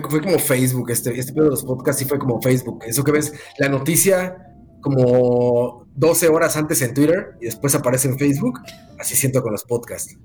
[0.00, 2.82] Fue, fue como Facebook, este, este pedo de los podcasts sí fue como Facebook.
[2.86, 4.36] Eso que ves, la noticia
[4.80, 8.60] como 12 horas antes en Twitter y después aparece en Facebook,
[8.98, 10.16] así siento con los podcasts.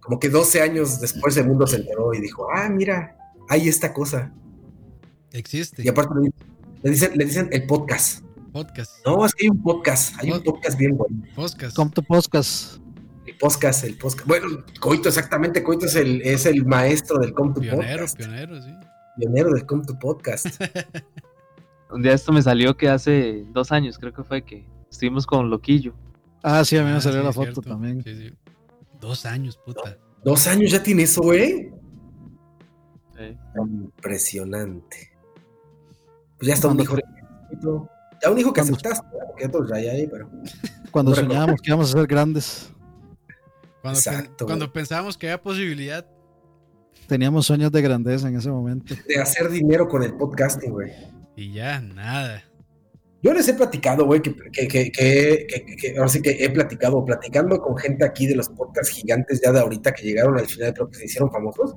[0.00, 3.16] Como que 12 años después el mundo se enteró y dijo, ah, mira,
[3.48, 4.32] hay esta cosa.
[5.32, 5.82] Existe.
[5.84, 6.14] Y aparte
[6.82, 8.24] le, dicen, le dicen el podcast.
[8.52, 8.92] Podcast.
[9.06, 11.22] No, es que hay un podcast, hay un Pod- podcast bien bueno.
[11.34, 11.74] Podcast.
[11.76, 12.78] Come to podcast.
[13.24, 14.26] El podcast, el podcast.
[14.26, 14.48] Bueno,
[14.80, 18.16] Coito, exactamente, Coito es el, es el maestro del Come to Pionero, Podcast.
[18.16, 18.70] pionero, sí.
[19.16, 20.46] Pionero del Come to Podcast.
[21.90, 25.50] Un día esto me salió que hace dos años, creo que fue que estuvimos con
[25.50, 25.94] Loquillo.
[26.42, 27.60] Ah, sí, a mí Ah, me salió sí, la foto cierto.
[27.62, 28.02] también.
[28.02, 28.34] Sí, sí.
[29.00, 29.98] Dos años, puta.
[30.24, 31.70] Dos años ya tiene eso, güey.
[33.18, 35.12] Eh, Impresionante.
[36.38, 36.96] Pues ya está un hijo.
[38.22, 40.30] Ya un hijo que aceptaste, porque otros ya hay ahí, pero.
[40.90, 42.72] Cuando soñábamos que íbamos a ser grandes,
[43.82, 46.06] Cuando, pen- Exacto, cuando pensábamos que había posibilidad.
[47.06, 48.94] Teníamos sueños de grandeza en ese momento.
[49.08, 50.92] De hacer dinero con el podcasting, güey.
[51.36, 52.44] Y ya, nada.
[53.22, 56.50] Yo les he platicado, güey, que, que, que, que, que- que- ahora sí que he
[56.50, 60.46] platicado, platicando con gente aquí de los podcasts gigantes ya de ahorita que llegaron al
[60.46, 61.74] final, pero que se hicieron famosos,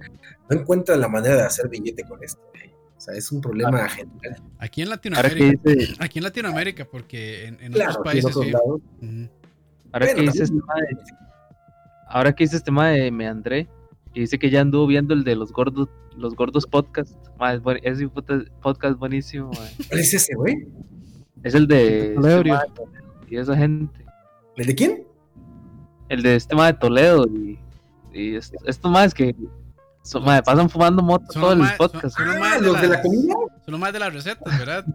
[0.49, 2.72] no encuentran la manera de hacer billete con esto, güey.
[2.97, 4.41] O sea, es un problema general.
[4.57, 5.60] Aquí en Latinoamérica.
[5.64, 8.52] dice, Aquí en Latinoamérica, porque en, en Claro, otros aquí en países otros sí.
[8.52, 8.81] lados.
[9.02, 9.30] Ujú.
[9.91, 10.97] ahora Bueno, que dice también- este tema de,
[12.07, 13.68] ahora que este tema de Meandré,
[14.16, 17.14] y dice que ya anduvo viendo el de los gordos, los gordos podcast.
[17.52, 19.52] Es buen- puta- podcast buenísimo.
[19.90, 20.68] ¿Cuál es ese, güey?
[21.44, 22.60] Es el de este mae,
[23.30, 24.04] y esa gente.
[24.56, 25.04] ¿El de quién?
[26.10, 27.60] El de este mae de Toledo y,
[28.14, 29.36] y est- estos más que
[30.04, 32.16] son, pasan fumando moto Son todo el podcast.
[32.18, 33.34] son- son los Ah, más de de la las- comida.
[33.34, 34.86] Son los más de las recetas, ¿verdad?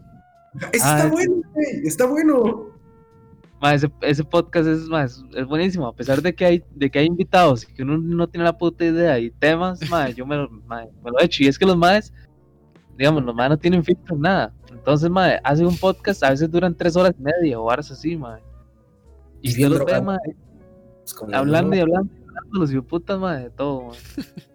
[0.72, 1.08] Ese Ah, está ese.
[1.10, 1.66] bueno, güey.
[1.86, 2.66] Está bueno.
[3.60, 6.98] Mae, ese, ese podcast es, mae, es, buenísimo, a pesar de que hay, de que
[6.98, 10.36] hay invitados y que uno no tiene la puta idea y temas, mae, yo me,
[10.36, 11.42] lo- mae, me lo he hecho.
[11.42, 12.12] Y es que los maes,
[12.96, 14.54] digamos, los maes no tienen filtro en nada.
[14.70, 18.16] Entonces, mae, hacen un podcast, a veces duran tres horas y media o horas así,
[18.16, 18.40] mae.
[19.42, 19.84] Y Y usted bien los ve,
[21.18, 23.90] Pues hablando y hablando hablando los putas, mae, de todo.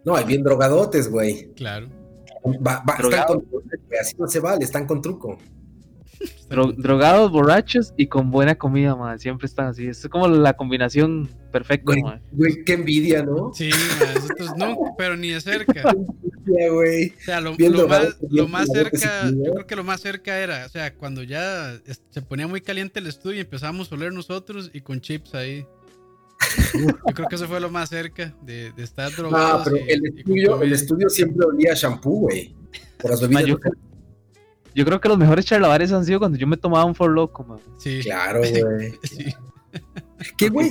[0.03, 1.53] No, hay bien drogadotes, güey.
[1.53, 1.89] Claro.
[2.45, 3.43] Va- va- están con
[3.99, 5.37] así no se vale, están con truco.
[6.49, 9.17] Dro- drogados, borrachos y con buena comida, mae.
[9.19, 9.87] Siempre están así.
[9.87, 11.93] Es como la combinación perfecta,
[12.31, 13.51] Güey, qué envidia, ¿no?
[13.53, 13.69] Sí,
[13.99, 15.93] ma, nosotros no, pero ni de cerca.
[16.45, 17.07] Güey.
[17.17, 20.37] O sea, lo, drogado, más, lo más drogado cerca, yo creo que lo más cerca
[20.37, 21.79] era, o sea, cuando ya
[22.11, 25.65] se ponía muy caliente el estudio y empezamos a oler nosotros y con chips ahí.
[26.73, 29.61] Yo creo que eso fue lo más cerca de, de estar Ah, drogados.
[29.65, 32.53] pero y- el estudio, el estudio siempre olía a shampoo, güey.
[32.99, 33.57] Por las bebidas.
[34.75, 37.43] Yo, creo que los mejores charlavares han sido cuando yo me tomaba un For Loco,
[37.45, 37.59] mae.
[37.77, 38.93] Sí, Claro, güey.
[39.03, 39.33] sí.
[40.37, 40.69] Que, güey,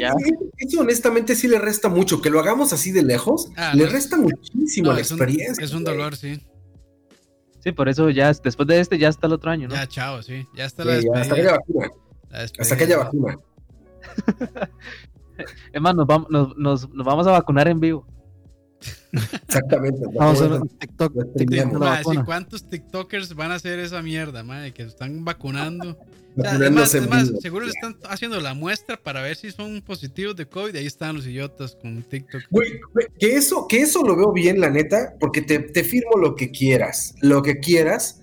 [0.59, 2.21] eso honestamente sí le resta mucho.
[2.23, 5.19] Que lo hagamos así de lejos, Ah, le no, resta muchísimo No, la es un-
[5.19, 5.65] experiencia.
[5.65, 6.41] Es un dolor, sí.
[7.61, 9.75] Sí, por eso ya, después de este, ya está el otro año, ¿no?
[9.75, 10.47] Ya, chao, sí.
[10.55, 11.21] Ya está Sí, la ya, despedida.
[11.21, 11.91] hasta que haya vacuna.
[12.61, 13.01] Hasta que haya sí.
[13.05, 13.39] vacuna.
[15.73, 18.07] Es más, nos vamos, nos, nos- nos vamos a vacunar en vivo.
[19.49, 20.05] Exactamente.
[20.15, 21.13] Vamos a un TikTok.
[22.25, 24.73] ¿Cuántos TikTokers van a hacer esa mierda, madre?
[24.73, 25.99] Que se están vacunando.
[26.37, 27.41] O sea, es más, Vacunándose es en más, vivo.
[27.41, 30.75] seguro le están haciendo la muestra para ver si son positivos de COVID.
[30.75, 32.43] Y ahí están los idiotas con TikTok.
[32.51, 36.17] Güey, güey, que eso, que eso lo veo bien, la neta, porque te, te firmo
[36.19, 38.21] lo que quieras, lo que quieras.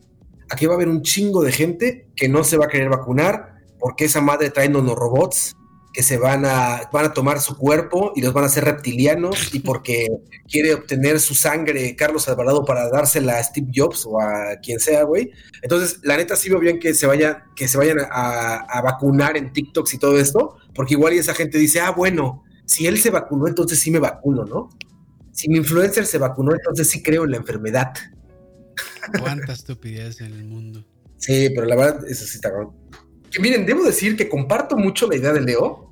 [0.49, 3.51] Aquí va a haber un chingo de gente que no se va a querer vacunar
[3.81, 5.55] porque esa madre trae robots
[5.93, 9.53] que se van a, van a tomar su cuerpo y los van a hacer reptilianos
[9.53, 10.07] y porque
[10.49, 15.03] quiere obtener su sangre Carlos Alvarado para dársela a Steve Jobs o a quien sea,
[15.03, 15.31] güey.
[15.61, 19.38] Entonces, la neta sí veo bien que se vayan, que se vayan a, a vacunar
[19.38, 22.97] en TikToks y todo esto, porque igual y esa gente dice, ah, bueno, si él
[22.99, 24.69] se vacunó, entonces sí me vacuno, ¿no?
[25.34, 27.93] Si mi influencer se vacunó, entonces sí creo en la enfermedad.
[29.19, 30.85] Cuánta estupidez en el mundo.
[31.18, 32.72] Sí, pero la verdad, eso sí está cabrón.
[33.31, 35.91] Que miren, debo decir que comparto mucho la idea de Leo.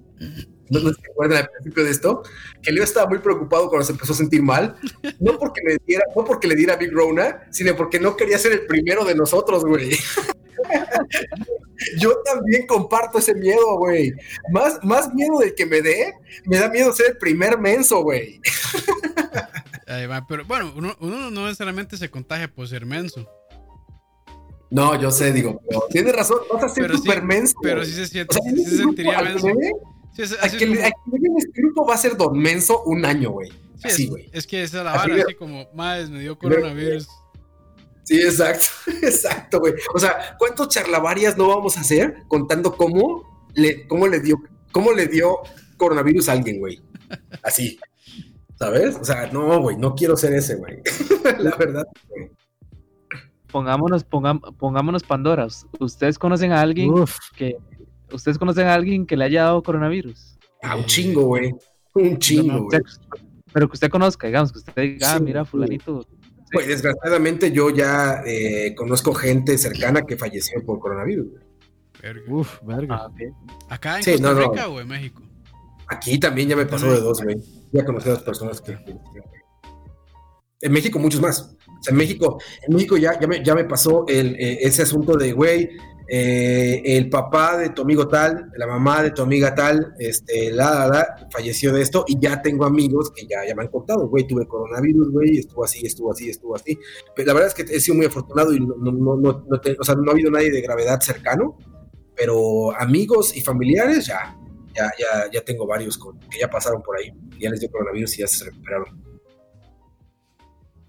[0.70, 2.22] No, se acuerdan al principio de esto,
[2.62, 4.76] que Leo estaba muy preocupado cuando se empezó a sentir mal,
[5.20, 8.52] no porque le diera, no porque le diera Big Rona, sino porque no quería ser
[8.52, 9.90] el primero de nosotros, güey.
[12.00, 14.14] Yo también comparto ese miedo, güey.
[14.52, 16.14] Más, más miedo del que me dé,
[16.46, 18.40] me da miedo ser el primer menso, güey.
[20.28, 23.28] Pero bueno, uno, uno no necesariamente se contagia por ser menso.
[24.72, 27.56] No, yo sé, digo, pero tienes razón, vas a ser Pero sí, super menso.
[27.62, 29.48] Pero sí se O siente, sea, en sí se sentiría menso.
[30.16, 33.32] Sí, es, así que que en este grupo va a ser don menso un año,
[33.32, 33.50] güey.
[33.50, 34.30] sí, Así, güey.
[34.34, 37.08] es que esa es la Así vara, de- así como, madre, me dio coronavirus.
[38.04, 38.66] Sí, exacto,
[39.04, 39.74] exacto, güey.
[39.94, 44.38] O sea, ¿cuántos charlavarias no vamos a hacer contando cómo le, cómo le dio,
[44.72, 45.38] cómo le dio
[45.78, 46.82] coronavirus a alguien, güey?
[47.44, 47.80] Así,
[48.58, 48.96] ¿sabes?
[48.98, 50.80] O sea, no, güey, no quiero ser ese, güey.
[51.40, 52.30] La verdad, güey.
[53.52, 55.48] Pongámonos, pongam- pongámonos Pandora.
[55.80, 57.56] ¿Ustedes conocen a alguien Uf, que
[58.12, 60.38] ustedes conocen a alguien que le haya dado coronavirus?
[60.62, 61.54] Ah, un chingo, güey.
[61.96, 62.82] Un chingo, güey.
[63.52, 65.52] pero que usted conozca, digamos, que usted diga, ah, mira, sí.
[65.52, 66.06] fulanito.
[66.54, 71.28] Güey, desgraciadamente yo ya eh, conozco gente cercana que falleció por coronavirus.
[71.32, 71.44] güey.
[72.02, 72.24] Verga.
[72.34, 72.96] uf, verga.
[72.96, 73.12] Ah.
[73.70, 74.52] ¿Acá en Sí, Costa no, no.
[74.52, 75.22] Rica o en México?
[75.88, 77.38] Aquí también ya me pasó de dos, güey.
[77.72, 78.78] Ya conocí a dos personas que.
[80.62, 81.56] En México, muchos más.
[81.80, 84.82] O sea, en México, en México ya, ya, me, ya me pasó el, eh, ese
[84.84, 85.70] asunto de, güey,
[86.12, 90.72] eh, el papá de tu amigo tal, la mamá de tu amiga tal, este, la,
[90.72, 94.08] la, la, falleció de esto y ya tengo amigos que ya, ya me han contado,
[94.10, 96.78] güey, tuve coronavirus, güey, estuvo así, estuvo así, estuvo así.
[97.16, 99.78] Pero la verdad es que he sido muy afortunado y no, no, no, no, te-
[99.80, 101.58] o sea, no ha habido nadie de gravedad cercano,
[102.16, 104.36] pero amigos y familiares ya,
[104.76, 108.18] ya, ya, ya tengo varios con, que ya pasaron por ahí, ya les dio coronavirus
[108.18, 109.09] y ya se recuperaron.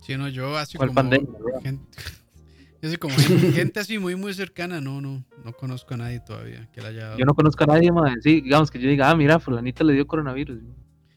[0.00, 1.28] Sí, no, yo así ¿Cuál como pandemia,
[1.62, 1.84] gente,
[2.82, 6.68] yo así como gente, así muy muy cercana, no, no, no conozco a nadie todavía
[6.72, 7.18] que la haya dado.
[7.18, 8.16] Yo no conozco a nadie, madre.
[8.22, 10.58] Sí, digamos que yo diga, ah, mira, fulanito le dio coronavirus.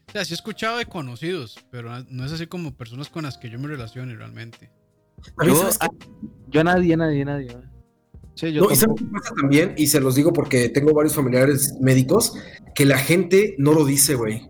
[0.08, 3.38] O sea, sí he escuchado de conocidos, pero no es así como personas con las
[3.38, 4.70] que yo me relacione realmente.
[5.38, 5.88] A mí, Yo, a,
[6.48, 7.54] yo a nadie, a nadie, a nadie.
[7.54, 7.68] madre.
[8.34, 9.74] Sí, yo No, y ¿sabes qué pasa también?
[9.76, 12.34] Y se los digo porque tengo varios familiares médicos
[12.74, 14.48] que la gente no lo dice, güey.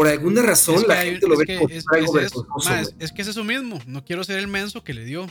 [0.00, 2.18] Por alguna razón Es que la hay- gente lo es ve que- como es- algo
[2.18, 2.32] es
[2.98, 5.26] es- que es eso mismo, no quiero ser el menso que le dio.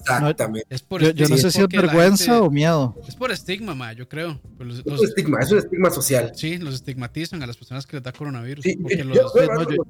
[0.00, 0.64] Exactamente.
[0.70, 2.94] Es por Yo, yo no sé si es vergüenza gente- o miedo.
[3.08, 4.40] Es por estigma, ma, yo creo.
[4.56, 6.30] Pues los- Es los- un estigma, es un estigma social.
[6.36, 8.62] sí, los estigmatizan a las personas que les da coronavirus.
[8.62, 9.84] Sí, porque yo- los- yo- no, yo-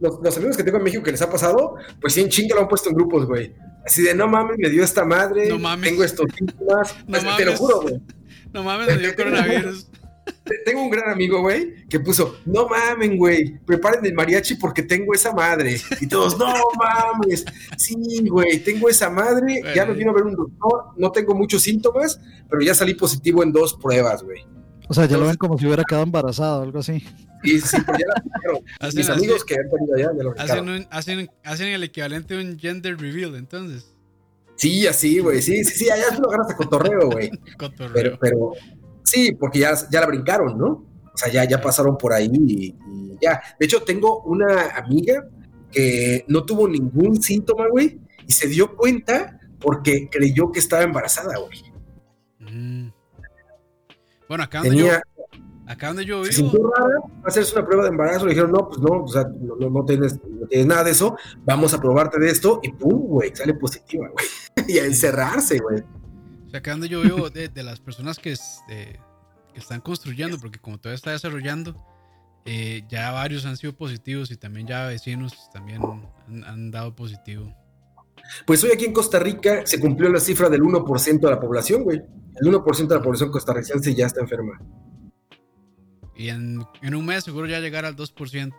[0.00, 2.54] los, los amigos que tengo en México que les ha pasado, pues sí, en chinga
[2.54, 3.52] lo han puesto en grupos, güey.
[3.84, 5.90] Así de, no mames, me dio esta madre, No mames.
[5.90, 6.94] tengo estos síntomas.
[7.06, 7.58] No Pues, te lo mames.
[7.58, 8.00] juro, güey.
[8.54, 9.88] no mames, me dio coronavirus.
[10.44, 14.82] Te- Tengo un gran amigo, güey, que puso, no mamen, güey, preparen el mariachi porque
[14.82, 15.80] tengo esa madre.
[16.00, 16.46] Y todos, no
[16.78, 17.44] mames,
[17.76, 17.96] sí,
[18.28, 22.20] güey, tengo esa madre, ya me vino a ver un doctor, no tengo muchos síntomas,
[22.48, 24.44] pero ya salí positivo en dos pruebas, güey.
[24.88, 27.04] O sea, ya lo ven como si hubiera quedado embarazado o algo así.
[27.44, 28.06] Y sí, pues ya
[28.82, 32.34] la Mis amigos que han tenido allá, ya lo Hacen, un- hacen, hacen el equivalente
[32.34, 33.94] a un gender reveal, entonces.
[34.56, 37.30] Sí, así, güey, sí, sí, sí, allá tú lo agarras a cotorreo, güey.
[37.58, 37.92] Cotorreo.
[37.92, 38.52] Pero, pero
[39.08, 40.84] sí, porque ya, ya la brincaron, ¿no?
[41.12, 43.40] O sea, ya, ya pasaron por ahí y, y ya.
[43.58, 45.26] De hecho, tengo una amiga
[45.70, 51.36] que no tuvo ningún síntoma, güey, y se dio cuenta porque creyó que estaba embarazada,
[51.38, 51.62] güey.
[52.38, 52.90] Mm.
[54.28, 55.02] Bueno, acá donde, Tenía,
[55.32, 56.94] yo, acá donde yo se vivo, sintió rara,
[57.24, 59.84] hacerse una prueba de embarazo, le dijeron, no, pues no, o sea, no, no- no
[59.84, 63.54] tienes, no tienes nada de eso, vamos a probarte de esto, y pum, güey, sale
[63.54, 64.26] positiva, güey.
[64.68, 65.82] y a encerrarse, güey.
[66.48, 68.98] O sea, acá donde yo vivo, de, de las personas que, es- que
[69.54, 71.76] están construyendo, porque como todavía está desarrollando,
[72.44, 75.82] eh, ya varios han sido positivos y también ya vecinos también
[76.26, 77.54] han, han dado positivo.
[78.46, 81.82] Pues hoy aquí en Costa Rica se cumplió la cifra del 1% de la población,
[81.84, 81.98] güey.
[82.40, 84.60] El 1% de la población costarricense ya está enferma.
[86.16, 88.52] Y en, en un mes seguro ya llegar al 2%.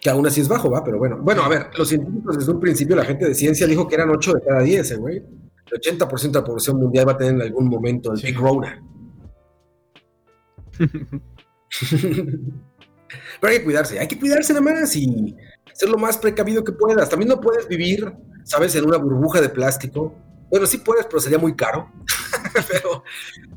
[0.00, 1.18] Que aún así es bajo, va, pero bueno.
[1.20, 4.10] Bueno, a ver, los científicos desde un principio, la gente de ciencia dijo que eran
[4.10, 5.22] 8 de cada 10, eh, güey.
[5.70, 8.26] El 80% de la población mundial va a tener en algún momento el Sí.
[8.26, 8.82] Big Rona.
[13.40, 15.36] Pero hay que cuidarse, hay que cuidarse nada más y
[15.72, 17.08] ser lo más precavido que puedas.
[17.08, 18.12] También no puedes vivir,
[18.44, 20.14] ¿sabes?, en una burbuja de plástico.
[20.50, 21.90] Bueno, sí puedes, pero sería muy caro.
[22.68, 23.02] pero,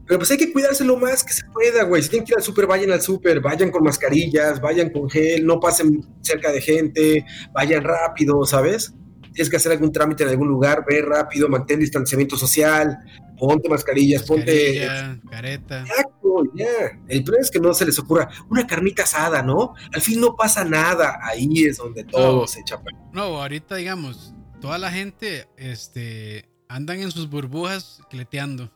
[0.06, 2.02] pero pues hay que cuidarse lo más que se pueda, güey.
[2.02, 5.46] Si tienen que ir al súper, vayan al súper, vayan con mascarillas, vayan con gel,
[5.46, 8.94] no pasen cerca de gente, vayan rápido, ¿sabes?
[9.38, 12.98] Tienes que hacer algún trámite en algún lugar, ve rápido, mantén distanciamiento social,
[13.38, 15.82] ponte mascarillas, ponte Mascarilla, careta.
[15.82, 16.66] Exacto, ya.
[17.08, 19.76] El problema es que no se les ocurra una carnita asada, ¿no?
[19.94, 21.20] Al fin no pasa nada.
[21.22, 22.48] Ahí es donde todo No.
[22.48, 28.72] se echa para- No, ahorita digamos, toda la gente este, andan en sus burbujas cleteando.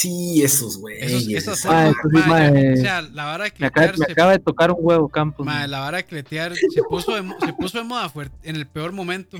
[0.00, 0.96] Sí, esos güey.
[1.00, 2.74] Esos- esas esos- Ah, mae.
[2.74, 5.08] o sea, la vara de Me acaba, cletear, me se- acaba de tocar un huevo,
[5.08, 5.46] Campos.
[5.46, 8.92] la vara de cletear se puso de, se puso de moda fuerte en el peor
[8.92, 9.38] momento.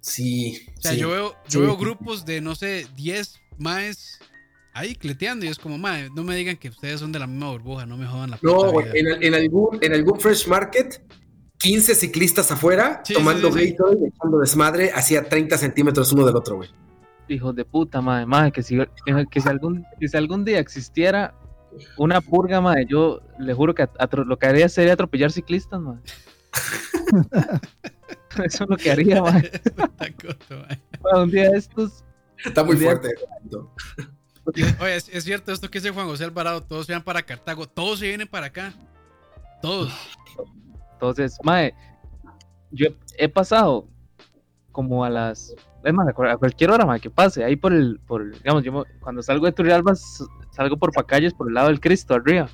[0.00, 0.60] Sí.
[0.78, 0.98] O sea, sí.
[0.98, 1.54] yo veo, Sí.
[1.54, 4.18] yo veo grupos de, no sé, 10 maes
[4.72, 7.50] ahí cleteando y es como, mae, no me digan que ustedes son de la misma
[7.50, 8.92] burbuja, no me jodan la puta No, güey.
[8.92, 9.14] vida".
[9.16, 11.00] En, en algún, en algún Fresh Market,
[11.58, 13.70] 15 ciclistas afuera Sí, tomando sí, sí, sí.
[13.72, 16.68] Gatorade y echando desmadre hacia 30 centímetros uno del otro, güey.
[17.28, 18.78] Hijos de puta, madre, madre, que si,
[19.30, 21.34] que si, algún, que si algún día existiera
[21.98, 26.00] una purga, madre, yo le juro que atro- lo que haría sería atropellar ciclistas, madre.
[28.44, 29.50] Eso es lo que haría, madre.
[29.98, 30.82] Madre,
[31.22, 32.04] Un día de estos,
[32.44, 33.08] Está muy fuerte.
[34.80, 37.66] Oye, es, es cierto esto que dice Juan José Alvarado, todos se van para Cartago,
[37.66, 38.72] todos se vienen para acá.
[39.60, 39.92] Todos.
[40.92, 41.74] entonces, madre,
[42.70, 42.88] yo
[43.18, 43.88] he pasado
[44.70, 45.54] como a las,
[45.86, 48.62] es más, a cual- a cualquier hora, madre, que pase, ahí por el, por, digamos,
[48.64, 52.48] yo cuando salgo de Turrialba, salgo por Pacayos por el lado del Cristo, arriba.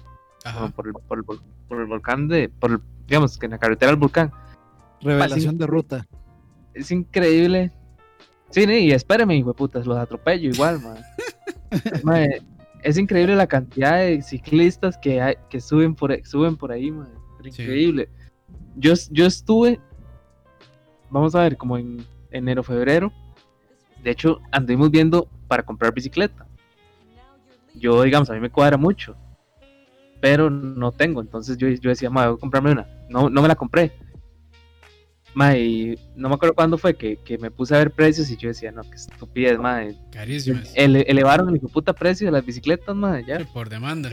[0.74, 1.24] Por el, por, el,
[1.68, 4.30] por el volcán de, por el- digamos que en la carretera del volcán.
[5.00, 6.06] Revelación de ruta.
[6.74, 7.72] Es increíble.
[8.50, 10.96] Sí, y espéreme, hijo de putas, los atropello igual, man.
[12.82, 16.90] Es increíble la cantidad de ciclistas que hay, que suben por ahí- suben por ahí,
[16.90, 17.08] man.
[17.44, 17.62] Sí.
[17.62, 18.08] Increíble.
[18.76, 19.80] Yo, yo estuve,
[21.08, 23.12] vamos a ver, como en enero, febrero.
[24.02, 26.46] De hecho, anduvimos viendo para comprar bicicleta.
[27.74, 29.16] Yo, digamos, a mí me cuadra mucho,
[30.20, 31.20] pero no tengo.
[31.20, 32.86] Entonces yo, yo decía, ma, voy a comprarme una.
[33.08, 33.92] No, no me la compré.
[35.34, 38.36] Ma, y no me acuerdo cuándo fue que, que me puse a ver precios y
[38.36, 39.80] yo decía, no, qué estupidez, ma.
[40.10, 40.70] Carísimas.
[40.74, 43.38] Ele- elevaron el puta precio de las bicicletas, ma, ya.
[43.54, 44.10] Por demanda.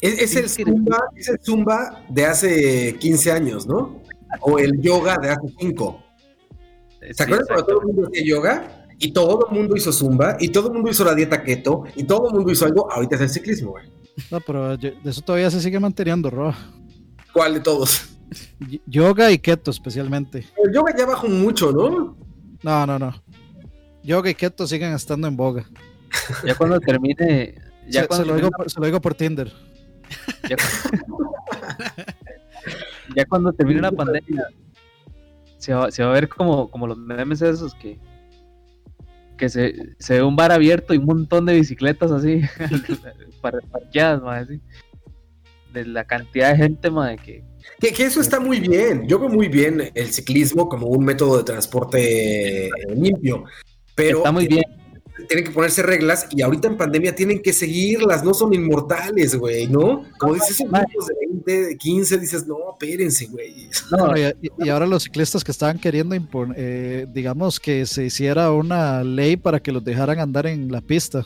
[0.00, 0.48] Es, es el.
[0.48, 4.00] Zumba, es el Zumba de hace 15 años, ¿no?
[4.40, 6.02] O el yoga de hace 5.
[7.08, 8.78] ¿Se Sí, acuerdan cuando todo el mundo hacía yoga?
[8.98, 12.04] Y todo el mundo hizo zumba, y todo el mundo hizo la dieta keto, y
[12.04, 12.90] todo el mundo hizo algo.
[12.92, 13.84] Ahorita es el ciclismo, güey.
[14.30, 16.54] No, pero yo- de eso todavía se sigue manteniendo, Roa.
[17.32, 18.10] ¿Cuál de todos?
[18.70, 20.46] Y- Yoga y keto especialmente.
[20.64, 22.16] El yoga ya bajó mucho, ¿no?
[22.62, 23.12] No, no, no.
[24.04, 25.64] Yoga y keto siguen estando en boga.
[26.46, 27.54] Ya cuando termine,
[27.88, 29.52] ya se, cuando se lo digo por, se lo digo por Tinder.
[30.48, 30.56] ya,
[33.16, 34.46] ya cuando termine la pandemia,
[35.62, 37.98] se va, se va a ver como, como los memes esos que,
[39.38, 42.42] que se, se ve un bar abierto y un montón de bicicletas así,
[43.40, 44.60] para- parqueadas, mae, así.
[45.72, 47.44] De la cantidad de gente, mae, que,
[47.80, 49.06] Que, que eso está muy bien.
[49.06, 53.44] Yo veo muy bien el ciclismo como un método de transporte limpio.
[53.94, 54.64] Pero está muy bien.
[55.28, 59.66] Tienen que ponerse reglas y ahorita en pandemia tienen que seguirlas, no son inmortales, güey,
[59.66, 60.04] ¿no?
[60.18, 63.68] Como dices, esos niños de 20, de 15, dices, no, espérense, güey.
[63.90, 68.50] No, y, y ahora los ciclistas que estaban queriendo impon- eh, digamos que se hiciera
[68.52, 71.24] una ley para que los dejaran andar en la pista.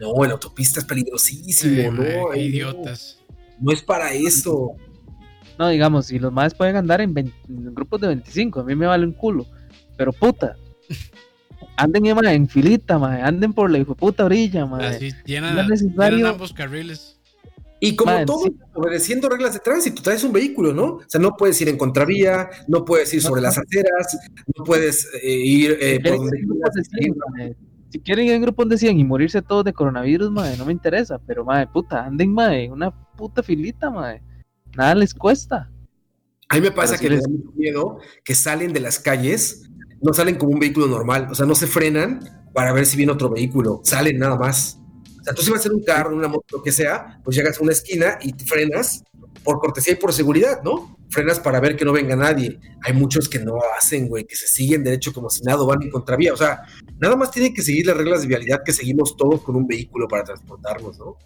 [0.00, 2.34] No, en la autopista es peligrosísimo, Eh, ¿no?
[2.36, 3.18] idiotas.
[3.58, 4.72] No es para eso.
[5.58, 8.74] no, digamos, si los más pueden andar en, 20 en grupos de 25, a mí
[8.74, 9.46] me vale un culo.
[9.96, 10.56] Pero puta,
[11.76, 12.96] anden eh, en filita,
[13.26, 14.64] anden por la puta orilla.
[14.80, 17.12] Así llenan, no es necesario- llenan ambos carriles.
[17.78, 18.56] Y como Man, todo, sí.
[18.74, 20.84] obedeciendo reglas de tránsito, traes un vehículo, ¿no?
[20.94, 24.16] O sea, no puedes ir en contravía, no puedes ir sobre las aceras,
[24.56, 26.88] no puedes eh, ir eh, Si por quieren donde ir en grupos de quieras.
[26.98, 27.56] 100, mae,
[27.90, 30.72] si quieren ir en grupos de 100 y morirse todos de coronavirus, mae, no me
[30.72, 31.18] interesa.
[31.26, 34.22] Pero, mae, puta, anden, mae, una puta filita, mae.
[34.74, 35.70] Nada les cuesta.
[36.48, 38.98] A mí me pasa Pero que me les- da mucho miedo que salen de las
[38.98, 39.68] calles,
[40.02, 43.12] no salen como un vehículo normal, o sea, no se frenan para ver si viene
[43.12, 44.78] otro vehículo, salen nada más.
[45.20, 47.58] O sea, tú si vas en un carro, una moto, lo que sea, pues llegas
[47.58, 49.02] a una esquina y te frenas
[49.42, 50.98] por cortesía y por seguridad, ¿no?
[51.08, 52.58] Frenas para ver que no venga nadie.
[52.82, 55.90] Hay muchos que no hacen, güey, que se siguen derecho como si nada, van en
[55.90, 56.32] contravía.
[56.32, 56.62] O sea,
[56.98, 60.08] nada más tienen que seguir las reglas de vialidad que seguimos todos con un vehículo
[60.08, 61.16] para transportarnos, ¿no?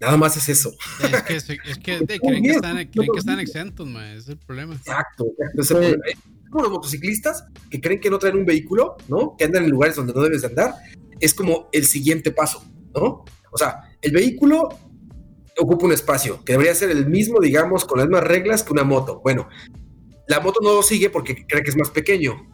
[0.00, 0.72] Nada más es eso.
[1.02, 4.38] Es que, es que de, creen, que están, creen que están exentos, ma, es el
[4.38, 4.74] problema.
[4.74, 5.26] Exacto.
[5.26, 6.04] exacto, ese problema.
[6.50, 9.36] Como los motociclistas que creen que no traen un vehículo, ¿no?
[9.36, 10.74] Que andan en lugares donde no debes de andar.
[11.20, 12.62] Es como el siguiente paso,
[12.94, 13.24] ¿no?
[13.50, 14.68] O sea, el vehículo
[15.58, 18.84] ocupa un espacio que debería ser el mismo, digamos, con las mismas reglas que una
[18.84, 19.20] moto.
[19.22, 19.48] Bueno,
[20.26, 22.46] la moto no lo sigue porque cree que es más pequeño.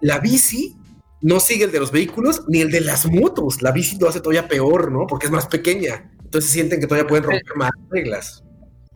[0.00, 0.76] La bici
[1.20, 3.62] no sigue el de los vehículos ni el de las motos.
[3.62, 5.06] La bici lo hace todavía peor, ¿no?
[5.06, 6.10] Porque es más pequeña.
[6.24, 8.44] Entonces sienten que todavía pueden romper más reglas.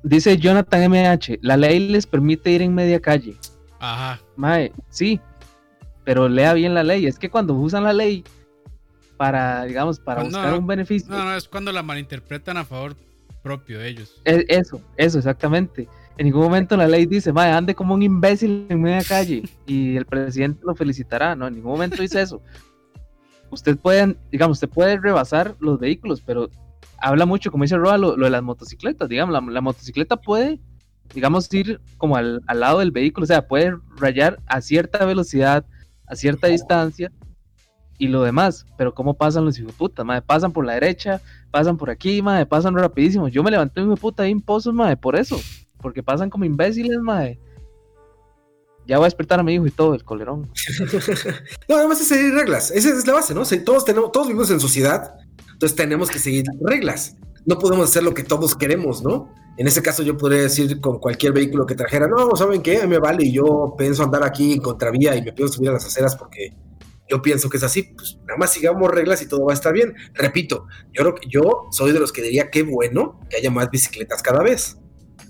[0.03, 3.37] Dice Jonathan MH, la ley les permite ir en media calle.
[3.81, 4.21] Ajá.
[4.37, 5.21] Mae, sí,
[6.05, 7.07] pero lea bien la ley.
[7.07, 8.25] Es que cuando usan la ley
[9.17, 10.59] para, digamos, para No, buscar no.
[10.59, 12.97] un beneficio, No, no, es cuando la malinterpretan a favor
[13.43, 14.21] propio de ellos.
[14.25, 15.89] es- eso, eso, exactamente.
[16.17, 19.97] En ningún momento la ley dice, mae, ande como un imbécil en media calle y
[19.97, 21.35] el presidente lo felicitará.
[21.35, 22.41] No, en ningún momento dice eso.
[23.51, 26.49] Usted puede, digamos, usted puede rebasar los vehículos, pero
[26.99, 29.09] habla mucho, como dice Roa, lo, lo de las motocicletas.
[29.09, 30.61] Digamos, la, la motocicleta puede,
[31.13, 35.65] digamos, ir como al, al lado del vehículo, o sea, puede rayar a cierta velocidad,
[36.07, 37.13] a cierta distancia
[37.99, 38.67] y lo demás.
[38.77, 40.05] Pero ¿cómo pasan los hijos de puta?
[40.05, 41.21] Madre, pasan por la derecha,
[41.51, 43.29] pasan por aquí, madre, pasan rapidísimo.
[43.29, 45.41] Yo me levanté hijo de puta ahí en pozos, madre, por eso.
[45.81, 47.39] Porque pasan como imbéciles, madre.
[48.87, 50.51] Ya voy a despertar a mi hijo y todo, el colerón.
[51.69, 52.71] No, además es seguir reglas.
[52.71, 53.43] Esa es la base, ¿no?
[53.65, 55.15] Todos tenemos, todos vivimos en sociedad,
[55.53, 57.17] entonces tenemos que seguir reglas.
[57.47, 59.33] No podemos hacer lo que todos queremos, ¿no?
[59.57, 62.79] En ese caso yo podría decir con cualquier vehículo que trajera, no, ¿saben qué?
[62.79, 65.71] A mí me vale y yo pienso andar aquí en contravía y me pienso subir
[65.71, 66.53] a las aceras porque
[67.09, 67.83] yo pienso que es así.
[67.97, 69.95] Pues nada más sigamos reglas y todo va a estar bien.
[70.15, 74.23] Repito, yo que yo soy de los que diría qué bueno que haya más bicicletas
[74.23, 74.79] cada vez.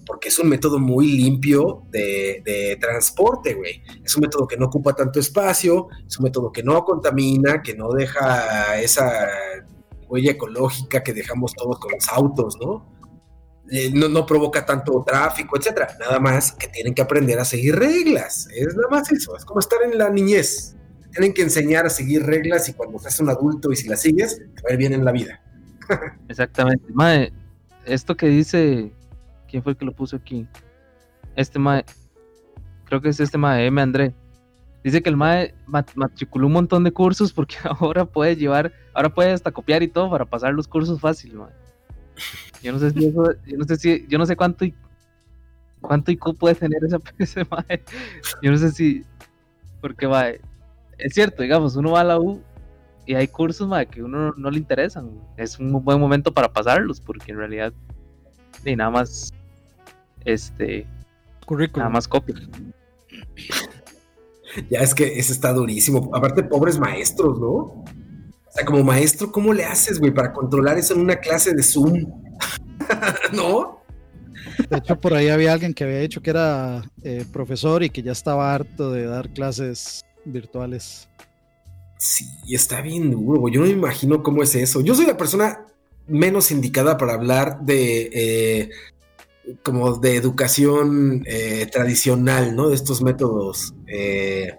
[0.07, 3.83] Porque es un método muy limpio de, de transporte, güey.
[4.05, 7.75] Es un método que no ocupa tanto espacio, es un método que no contamina, que
[7.75, 9.29] no deja esa
[10.15, 12.87] huella ecológica que dejamos todos con los autos, ¿no?
[13.71, 15.97] Eh, no, no provoca tanto tráfico, etcétera.
[15.99, 18.49] Nada más que tienen que aprender a seguir reglas.
[18.55, 19.37] Es nada más eso.
[19.37, 20.77] Es como estar en la niñez.
[21.11, 24.39] Tienen que enseñar a seguir reglas y cuando seas un adulto y si las sigues,
[24.39, 25.41] te va a ir bien en la vida.
[26.29, 26.85] Exactamente.
[26.93, 27.33] Madre,
[27.85, 28.93] esto que dice.
[29.49, 30.47] ¿Quién fue el que lo puso aquí?
[31.37, 31.85] Este mae.
[32.87, 33.81] Creo que es este mae, M.
[33.81, 34.15] André.
[34.85, 39.09] Dice que el mae mat- matriculó un montón de cursos porque ahora puede llevar, ahora
[39.13, 41.51] puede hasta copiar y todo para pasar los cursos fácil, mae.
[42.63, 44.75] Yo no sé si eso, yo no sé si, yo no sé cuánto y
[45.81, 47.83] cuánto IQ puede tener ese, ese mae.
[48.43, 49.03] Yo no sé si,
[49.81, 50.41] porque mae,
[50.99, 52.41] es cierto, digamos, uno va a la U
[53.07, 55.11] y hay cursos mae, que uno no le interesan.
[55.39, 57.73] Es un buen momento para pasarlos porque en realidad
[58.65, 59.33] y nada más
[60.25, 60.87] este
[61.47, 61.81] Currículum.
[61.81, 62.35] nada más copia.
[64.71, 66.11] Ya es que ese está durísimo.
[66.13, 67.49] Aparte, pobres maestros, ¿no?
[67.49, 67.85] O
[68.51, 72.07] sea, como maestro, ¿cómo le haces, güey, para controlar eso en una clase de Zoom?
[73.33, 73.83] ¿No?
[74.71, 78.03] De hecho, por ahí había alguien que había dicho que era eh, profesor y que
[78.03, 81.09] ya estaba harto de dar clases virtuales.
[81.99, 83.55] Sí, está bien duro, güey.
[83.55, 84.81] Yo no me imagino cómo es eso.
[84.83, 85.67] Yo soy la persona
[86.07, 88.71] menos indicada para hablar de, eh,
[89.63, 92.69] como de educación eh, tradicional, ¿no?
[92.69, 94.57] De estos métodos eh,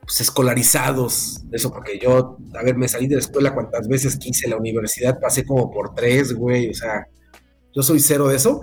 [0.00, 1.42] pues, escolarizados.
[1.52, 5.20] Eso porque yo, a ver, me salí de la escuela cuantas veces quise, la universidad
[5.20, 6.70] pasé como por tres, güey.
[6.70, 7.06] O sea,
[7.74, 8.62] yo soy cero de eso.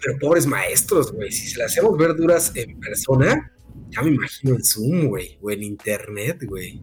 [0.00, 1.30] Pero pobres maestros, güey.
[1.30, 3.52] Si se las hacemos ver duras en persona,
[3.90, 5.38] ya me imagino en Zoom, güey.
[5.40, 6.82] O en internet, güey.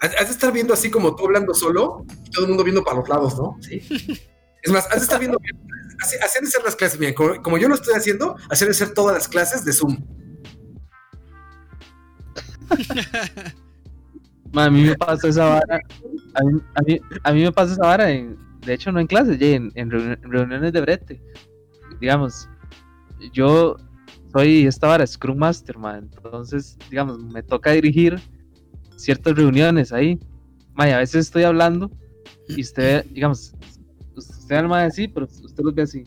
[0.00, 3.08] Has de estar viendo así como tú hablando solo, todo el mundo viendo para los
[3.08, 3.56] lados, ¿no?
[3.60, 3.80] Sí.
[4.62, 5.38] Es más, has de estar viendo,
[6.00, 8.70] así, así han de ser las clases, bien, como, yo lo estoy haciendo, así han
[8.70, 9.98] de ser todas las clases de Zoom.
[14.54, 15.80] A mí me pasa esa vara.
[16.34, 18.36] A mí, a mí, me pasa esa vara, de
[18.74, 21.22] hecho, no en clases, en, en reuni- en reuniones de brete.
[22.00, 22.48] Digamos,
[23.32, 23.76] yo
[24.32, 28.20] soy esta vara Scrum Master, ma, entonces, digamos, me toca dirigir
[28.96, 30.18] ciertas reuniones ahí.
[30.74, 31.90] Ma, y a veces estoy hablando
[32.48, 33.54] y usted, digamos,
[34.16, 36.04] usted al mae así, pero usted los ve así.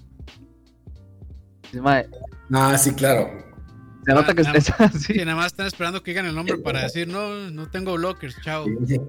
[1.63, 2.07] Dice, "Mae,
[2.51, 3.29] Ah, sí, claro.
[4.05, 5.13] se nota que Ah, usted está así.
[5.13, 8.39] Que nada más están esperando que digan el nombre para decir, no, no tengo blockers,
[8.41, 8.65] chao.
[8.87, 8.99] Sí,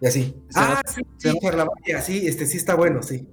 [0.00, 0.22] Y así.
[0.50, 3.26] Se Ah, nota- sí, se sí, Charlavaria, sí, este sí está bueno, sí.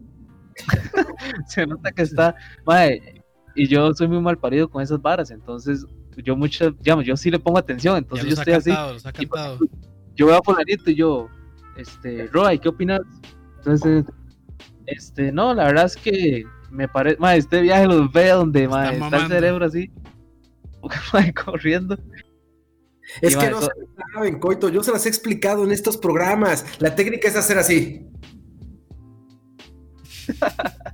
[1.47, 2.35] se nota que está,
[2.65, 3.23] mae,
[3.55, 5.85] y yo soy muy mal parido con esas varas, entonces
[6.17, 9.05] yo mucho, digamos, yo sí le pongo atención, Ya entonces yo estoy así, cantado, los
[9.05, 9.59] ha cantado.
[10.15, 11.29] yo veo a fulanito y yo,
[11.75, 13.01] este, Roy, ¿qué opinas?
[13.57, 14.05] Entonces,
[14.95, 19.27] este, no, la verdad es que me parece, este viaje los ve donde, está el
[19.27, 19.91] cerebro así,
[21.45, 21.97] corriendo,
[23.21, 23.69] Es Y que no se
[24.13, 26.65] saben, Coito, yo se las he explicado en estos programas.
[26.79, 28.07] La técnica es hacer así.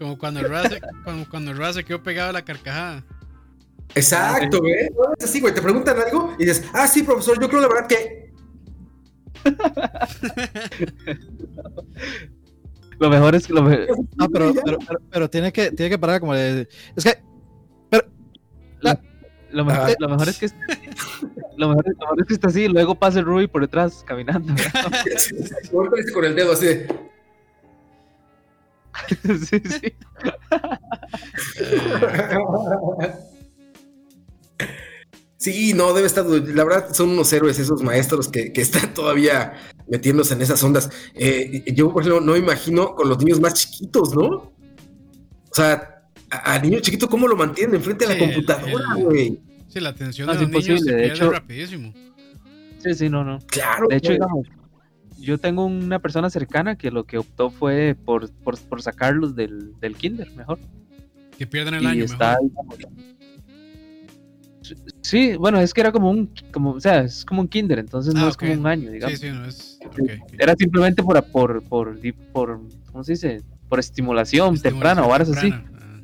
[0.00, 3.04] Como cuando el se, como cuando el se quedó pegado a la carcajada.
[3.94, 4.88] Exacto, güey.
[4.94, 5.52] No, Es así, güey.
[5.52, 8.19] Te preguntan algo y dices, ah, sí, profesor, yo creo la verdad que.
[12.98, 13.86] Lo mejor es que lo me-
[14.16, 16.68] No, pero, pero, pero, pero tiene que, tiene que parar como de.
[16.96, 17.18] Es que
[19.52, 19.94] lo, mejor, Ah.
[19.98, 20.46] lo mejor es que
[21.56, 24.04] lo mejor, lo mejor es que está así, y luego pasa el Ruby por detrás
[24.06, 24.54] caminando,
[26.14, 26.82] con el dedo así
[29.46, 29.92] sí, sí.
[35.40, 36.26] Sí, no, debe estar.
[36.26, 39.54] La verdad, son unos héroes esos maestros que, que están todavía
[39.88, 40.90] metiéndose en esas ondas.
[41.14, 44.26] Eh, yo, por ejemplo, no me imagino con los niños más chiquitos, ¿no?
[44.28, 48.84] O sea, a, a niño chiquito, ¿cómo lo mantienen enfrente de la Sí, el- computadora,
[48.98, 49.40] el- güey?
[49.68, 51.94] Sí, la atención No, de es los niños se imposible, de hecho- rapidísimo.
[52.78, 53.38] Sí, sí, no, no.
[53.46, 53.86] Claro.
[53.88, 54.46] De hecho, digamos,
[55.18, 59.72] yo tengo una persona cercana que lo que optó fue por, por, por sacarlos del,
[59.80, 60.58] del kinder, mejor.
[61.38, 62.76] Que pierden el y año está, mejor.
[62.78, 63.04] digamos,
[65.02, 68.14] Sí, bueno, es que era como un, como, o sea, es como un kinder, entonces
[68.14, 69.18] no Ah, es como un año, digamos.
[69.18, 69.78] sí, no es.
[69.84, 70.32] ok, ok.
[70.38, 71.98] Era simplemente por, por, por,
[72.32, 72.60] por,
[72.92, 73.42] ¿cómo se dice?
[73.68, 75.50] Por estimulación, temprana o varas así.
[75.52, 76.00] Ah.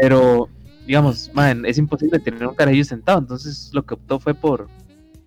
[0.00, 0.48] Pero,
[0.86, 4.68] digamos, man, es imposible tener un carajillo sentado, entonces lo que optó fue por,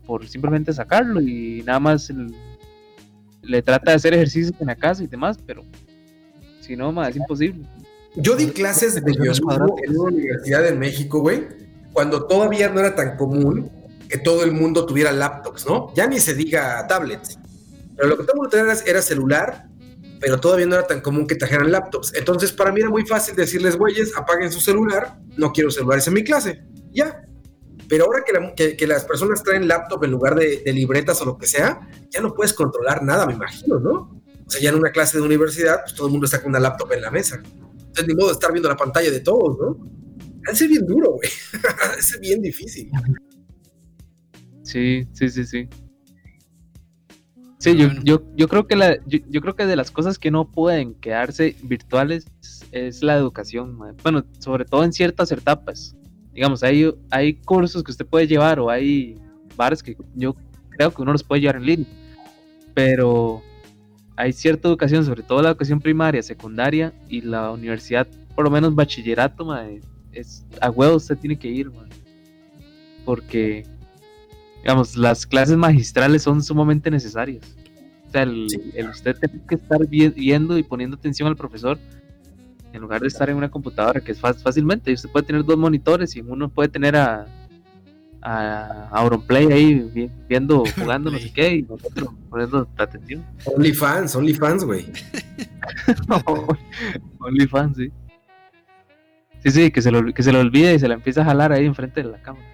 [0.06, 2.34] por simplemente sacarlo y nada más el-
[3.44, 5.64] le trata de hacer ejercicio en la casa y demás, pero
[6.60, 7.66] si no, man, es imposible.
[8.16, 9.90] Yo di clases de biología cuadráticas.
[9.90, 11.44] en una universidad en México, güey,
[11.94, 13.70] cuando todavía no era tan común
[14.08, 15.94] que todo el mundo tuviera laptops, ¿no?
[15.96, 17.38] Ya ni se diga tablets.
[17.96, 19.68] Pero lo que todo el mundo tenía era, celular,
[20.20, 22.14] pero todavía no era tan común que trajeran laptops.
[22.16, 26.14] Entonces, para mí era muy fácil decirles, güeyes, apaguen su celular, no quiero celulares en
[26.14, 26.64] mi clase.
[26.92, 27.24] Ya.
[27.88, 31.22] Pero ahora que, la- que- que las personas traen laptop en lugar de, de libretas
[31.22, 33.92] o lo que sea, ya no puedes controlar nada, me imagino, ¿no?
[34.46, 36.60] O sea, ya en una clase de universidad, pues todo el mundo está con una
[36.60, 37.42] laptop en la mesa.
[37.44, 39.78] Entonces, ni modo de estar viendo la pantalla de todos, ¿no?
[40.48, 41.30] Ha de ser bien duro, güey.
[41.82, 42.90] Ha de ser bien difícil.
[44.64, 45.68] Sí, sí, sí, sí.
[47.58, 50.32] Sí, yo, yo, yo creo que la, yo, yo creo que de las cosas que
[50.32, 52.26] no pueden quedarse virtuales
[52.72, 55.96] es la educación, bueno, sobre todo en ciertas etapas.
[56.34, 59.16] Digamos, hay, hay cursos que usted puede llevar o hay
[59.56, 60.36] bares que yo
[60.70, 61.88] creo que uno los puede llevar en línea,
[62.74, 63.44] pero
[64.16, 68.74] hay cierta educación, sobre todo la educación primaria, secundaria y la universidad, por lo menos
[68.74, 69.82] bachillerato, mae,
[70.14, 71.72] es a huevo usted tiene que ir,
[73.06, 73.66] porque
[74.62, 77.44] digamos, las clases magistrales son sumamente necesarias.
[78.08, 78.72] O sea, el, Sí.
[78.76, 81.80] el usted tiene que estar vi- viendo y poniendo atención al profesor
[82.74, 84.94] en lugar de estar en una computadora, que es fácil- fácilmente.
[84.94, 87.26] Usted puede tener dos monitores y uno puede tener a,
[88.22, 93.26] a, Auronplay ahí vi- viendo, jugando no sé qué, y nosotros poniendo atención.
[93.46, 94.86] OnlyFans, OnlyFans, güey.
[97.20, 97.92] OnlyFans, sí.
[99.44, 101.52] Sí, sí, que se, lo, que se lo olvide y se la empieza a jalar
[101.52, 102.46] ahí enfrente de la cámara.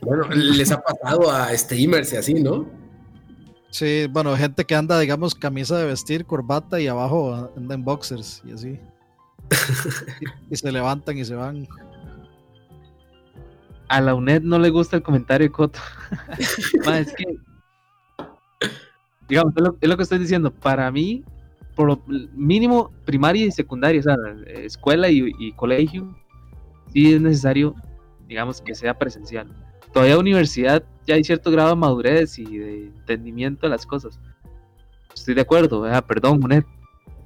[0.00, 2.66] Bueno, les ha pasado a streamers y así, ¿no?
[3.70, 8.40] Sí, bueno, gente que anda, digamos, camisa de vestir, corbata y abajo anda en boxers
[8.44, 8.78] y así.
[10.50, 11.66] y se levantan y se van.
[13.88, 15.80] A la UNED no le gusta el comentario de Coto.
[16.38, 17.24] Es que.
[19.28, 20.52] Digamos, es lo, es lo que estoy diciendo.
[20.52, 21.24] Para mí,
[21.74, 22.02] por lo
[22.34, 26.14] mínimo, primaria y secundaria, o sea, escuela y, y colegio,
[26.92, 27.74] sí es necesario,
[28.28, 29.48] digamos, que sea presencial.
[29.92, 34.18] Todavía universidad ya hay cierto grado de madurez y de entendimiento de las cosas.
[35.14, 36.04] Estoy de acuerdo, ¿verdad?
[36.04, 36.40] perdón.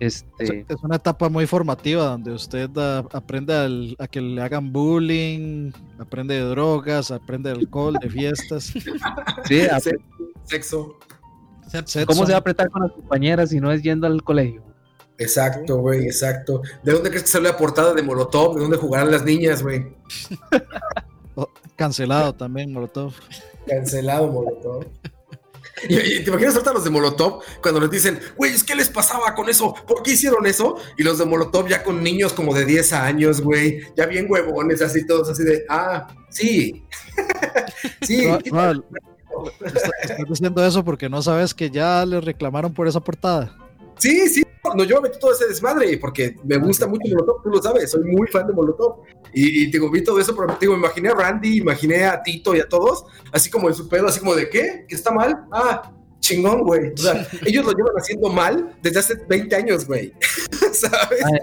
[0.00, 4.40] Es, Este, es una etapa muy formativa donde usted ah, aprende al- a que le
[4.40, 8.66] hagan bullying, aprende de drogas, aprende de alcohol, de fiestas.
[9.46, 9.98] sí, a- Se-
[10.44, 10.96] Sexo.
[12.06, 14.62] ¿Cómo se va a apretar con las compañeras si no es yendo al colegio?
[15.18, 16.62] Exacto, güey, exacto.
[16.82, 18.54] ¿De dónde crees que salió la portada de Molotov?
[18.54, 19.86] ¿De dónde jugarán las niñas, güey?
[21.76, 23.12] Cancelado también, Molotov.
[23.66, 24.86] Cancelado Molotov.
[25.88, 29.34] Y, y te imaginas ahorita los de Molotov cuando les dicen, güey, ¿qué les pasaba
[29.34, 29.74] con eso?
[29.86, 30.76] ¿Por qué hicieron eso?
[30.96, 34.82] Y los de Molotov ya con niños como de 10 años, güey, ya bien huevones,
[34.82, 36.84] así todos así de, ah, sí.
[38.02, 38.26] sí.
[38.26, 38.84] No, no,
[39.64, 43.56] está- estás diciendo eso porque no sabes que ya le reclamaron por esa portada.
[43.98, 44.44] Sí, sí,
[44.76, 48.04] no, yo metí todo ese desmadre porque me gusta mucho Molotov, tú lo sabes, soy
[48.04, 49.00] muy fan de Molotov.
[49.32, 52.54] Y, digo, vi todo eso, pero te digo, me imaginé a Randy, imaginé a Tito
[52.54, 54.84] y a todos, así como en su pedo, así como de, ¿qué?
[54.88, 55.44] ¿Que está mal?
[55.52, 56.92] Ah, chingón, güey.
[56.92, 60.12] O sea, ellos lo llevan haciendo mal desde hace 20 años, güey.
[60.72, 61.24] ¿Sabes?
[61.24, 61.38] Ay.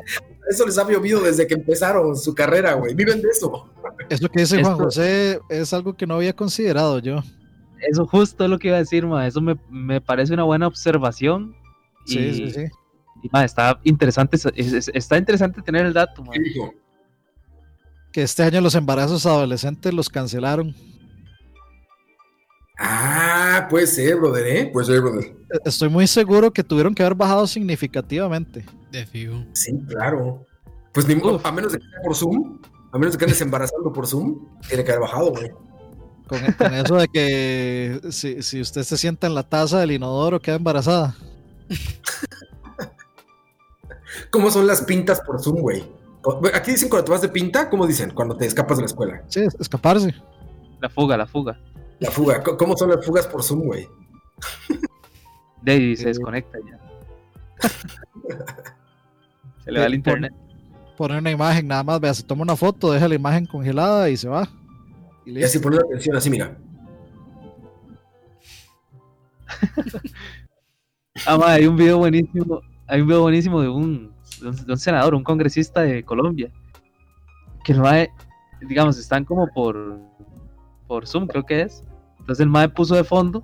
[0.50, 2.94] Eso les ha llovido desde que empezaron su carrera, güey.
[2.94, 3.68] Viven de eso.
[4.10, 7.24] Eso que dice Juan José es algo que no había considerado yo.
[7.80, 9.28] Eso justo es lo que iba a decir, ma.
[9.28, 11.56] Eso me, me parece una buena observación.
[12.06, 12.66] Sí, y, sí, sí.
[13.24, 16.34] y, ma, está interesante, es- es- está interesante tener el dato, ma.
[18.12, 20.74] Que este año los embarazos adolescentes los cancelaron.
[22.78, 24.70] Ah, puede ser, brother, ¿eh?
[24.72, 25.26] Puede ser, brother.
[25.26, 28.66] E- Estoy muy seguro que tuvieron que haber bajado significativamente.
[28.92, 29.44] De fijo.
[29.54, 30.46] Sí, claro.
[30.94, 32.60] Pues ni modo, a menos de que sea por Zoom,
[32.92, 35.52] a menos de que andes embarazando por Zoom, tiene que haber bajado, güey.
[36.28, 40.40] Con, con eso de que si, si usted se sienta en la taza del inodoro
[40.42, 41.16] queda embarazada.
[44.32, 45.84] ¿Cómo son las pintas por Zoom, güey?
[46.54, 48.12] Aquí dicen cuando te vas de pinta, ¿cómo dicen?
[48.12, 49.22] Cuando te escapas de la escuela.
[49.28, 50.16] Sí, es- escaparse.
[50.82, 51.60] La fuga, la fuga.
[52.00, 52.42] La fuga.
[52.44, 53.88] ¿Cómo son las fugas por Zoom, güey?
[55.68, 56.08] Ahí se Sí.
[56.10, 56.80] desconecta ya.
[59.64, 60.34] se le va el internet.
[60.98, 64.18] Poner una imagen, nada más, vea, se toma una foto, deja la imagen congelada y
[64.18, 64.48] se va.
[65.26, 65.48] Y Y listo.
[65.48, 66.58] así poner atención, así, mira.
[71.26, 72.62] Ah, ma, hay un video buenísimo.
[72.88, 76.52] Hay un video buenísimo de un, de un, de un senador, un congresista de Colombia.
[77.64, 78.12] Que el mae,
[78.68, 79.98] digamos, están como por,
[80.88, 81.84] por Zoom, creo que es.
[82.20, 83.44] Entonces el mae puso de fondo,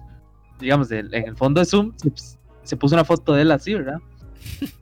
[0.60, 2.12] digamos, de- en el fondo de Zoom, se,
[2.64, 4.00] se puso una foto de él así, ¿verdad?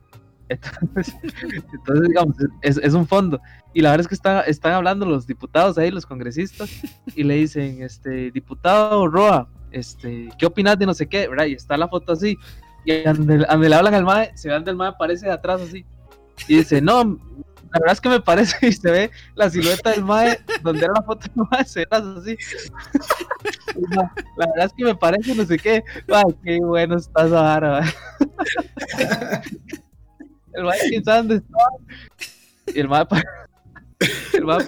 [0.50, 1.14] Entonces,
[1.72, 3.40] entonces, digamos, es, es un fondo.
[3.72, 6.70] Y la verdad es que está- están hablando los diputados ahí, los congresistas,
[7.14, 11.28] y le dicen, este, diputado Roa, este, ¿qué opinas de no sé qué?
[11.28, 11.46] ¿verdad?
[11.46, 12.36] Y está la foto así.
[12.84, 15.84] Y donde, le hablan al mae, se ve donde el mae aparece de atrás así.
[16.48, 20.04] Y dice, no, la verdad es que me parece, y se ve la silueta del
[20.04, 22.36] mae, donde era la foto del mae, se ve así.
[23.94, 25.84] Ma, la verdad es que me parece no sé qué.
[26.08, 27.84] Ay, qué bueno está esa vara.
[30.52, 31.70] El dónde estaba.
[32.74, 33.22] Y el mae, pa-
[34.34, 34.66] el mae,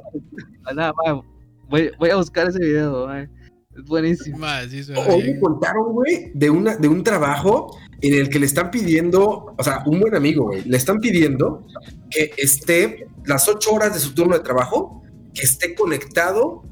[0.65, 1.21] pa- nada, mae,
[1.69, 3.29] voy, voy a buscar ese video, mae.
[3.77, 4.39] Es buenísimo.
[4.39, 8.39] Mae, sí, suena Hoy me contaron, güey, de, una, de un trabajo en el que
[8.39, 11.67] le están pidiendo, o sea, un buen amigo, güey, le están pidiendo
[12.11, 15.03] que esté las ocho horas de su turno de trabajo,
[15.33, 16.63] que esté conectado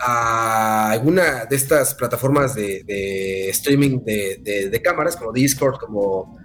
[0.00, 6.38] a alguna de estas plataformas de, de streaming de, de- de cámaras, como Discord, como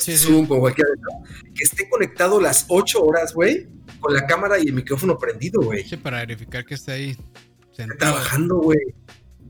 [0.00, 0.26] Sí, sí.
[0.26, 0.74] Zoom, de esas,
[1.54, 3.68] que esté conectado las ocho horas, güey,
[4.00, 5.84] con la cámara y el micrófono prendido, güey.
[5.84, 7.16] Sí, para verificar que está ahí
[7.72, 7.98] sentado.
[7.98, 8.78] Trabajando, güey.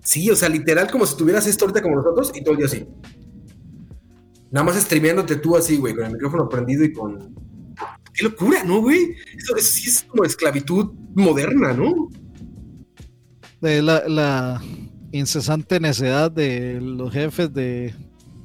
[0.03, 2.67] Sí, o sea, literal como si tuvieras esto ahorita como nosotros y todo el día
[2.67, 2.87] así.
[4.51, 7.35] Nada más streameándote tú así, güey, con el micrófono prendido y con...
[8.13, 9.17] Qué locura, ¿no, güey?
[9.37, 12.11] Eso, eso sí es como esclavitud moderna, ¿no?
[13.63, 14.63] De la, la
[15.13, 17.95] incesante necedad de los jefes de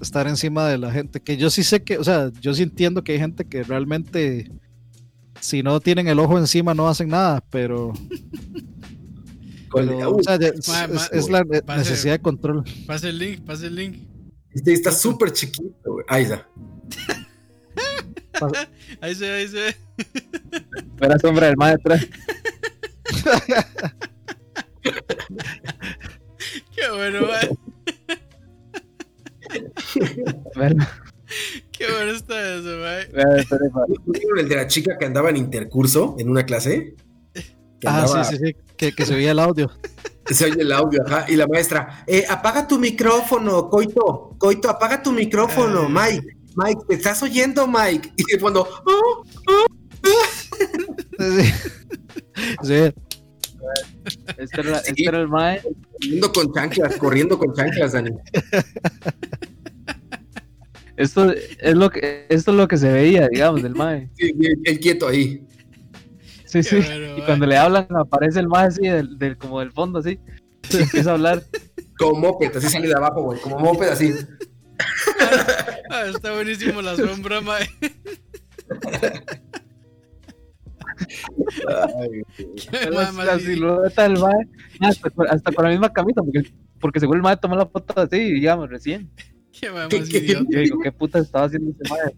[0.02, 1.22] estar encima de la gente.
[1.22, 4.52] Que yo sí sé que, o sea, yo sí entiendo que hay gente que realmente,
[5.40, 7.94] si no tienen el ojo encima, no hacen nada, pero,
[9.69, 12.64] Con pero, o sea, ya es, Ma- es- ma- es la pase- necesidad de control.
[12.86, 13.98] Pase el link, pase el link.
[14.53, 16.06] este está súper chiquito, güey.
[16.07, 16.48] Ahí está.
[19.02, 19.76] Ahí se ve, ahí se ve.
[20.99, 22.06] La sombra del mae atrás.
[26.76, 27.49] Qué bueno, mae.
[30.56, 30.90] La-
[31.72, 32.78] Qué bueno está eso.
[34.06, 36.96] ¿Vieron el de la chica que andaba en intercurso en una clase?
[37.34, 39.70] Que Ah, andaba- sí, sí, sí, que, que se oía el audio.
[40.30, 41.26] Se oye el audio, ajá.
[41.30, 44.36] Y la maestra, eh, apaga tu micrófono, Coito.
[44.38, 45.90] Coito, apaga tu micrófono, Eh.
[45.90, 46.28] Mike.
[46.56, 48.12] Mike, ¿te estás oyendo, Mike?
[48.18, 49.24] Y de fondo, "Oh".
[51.20, 51.52] Sí,
[52.64, 52.94] sí.
[54.38, 54.89] Este era, Sí.
[54.91, 55.61] este era el mae.
[55.94, 58.11] corriendo con chanclas, corriendo con chanclas, Dani.
[60.95, 64.10] Esto es lo que, esto es lo que se veía, digamos, del mae.
[64.18, 65.45] Sí, el, el quieto ahí.
[66.45, 66.76] Sí, Qué sí.
[66.77, 70.19] bueno, y cuando le hablan aparece el mae así, del, del- como del fondo, así.
[70.72, 71.44] Y empieza a hablar.
[71.99, 73.39] Como moped, así sale de abajo, güey.
[73.41, 74.14] Como moped, así.
[75.89, 77.68] Ah, está buenísimo la sombra, mae.
[82.91, 84.48] La, la silueta del mae.
[84.82, 87.99] Hasta, con- hasta con la misma camisa, porque, porque según el mae tomó la foto
[88.02, 89.10] así, digamos, recién.
[89.52, 90.45] Qué mae ¿Qué- más qué- idiota.
[90.49, 92.15] Yo digo, ¿qué puta estaba haciendo ese mae?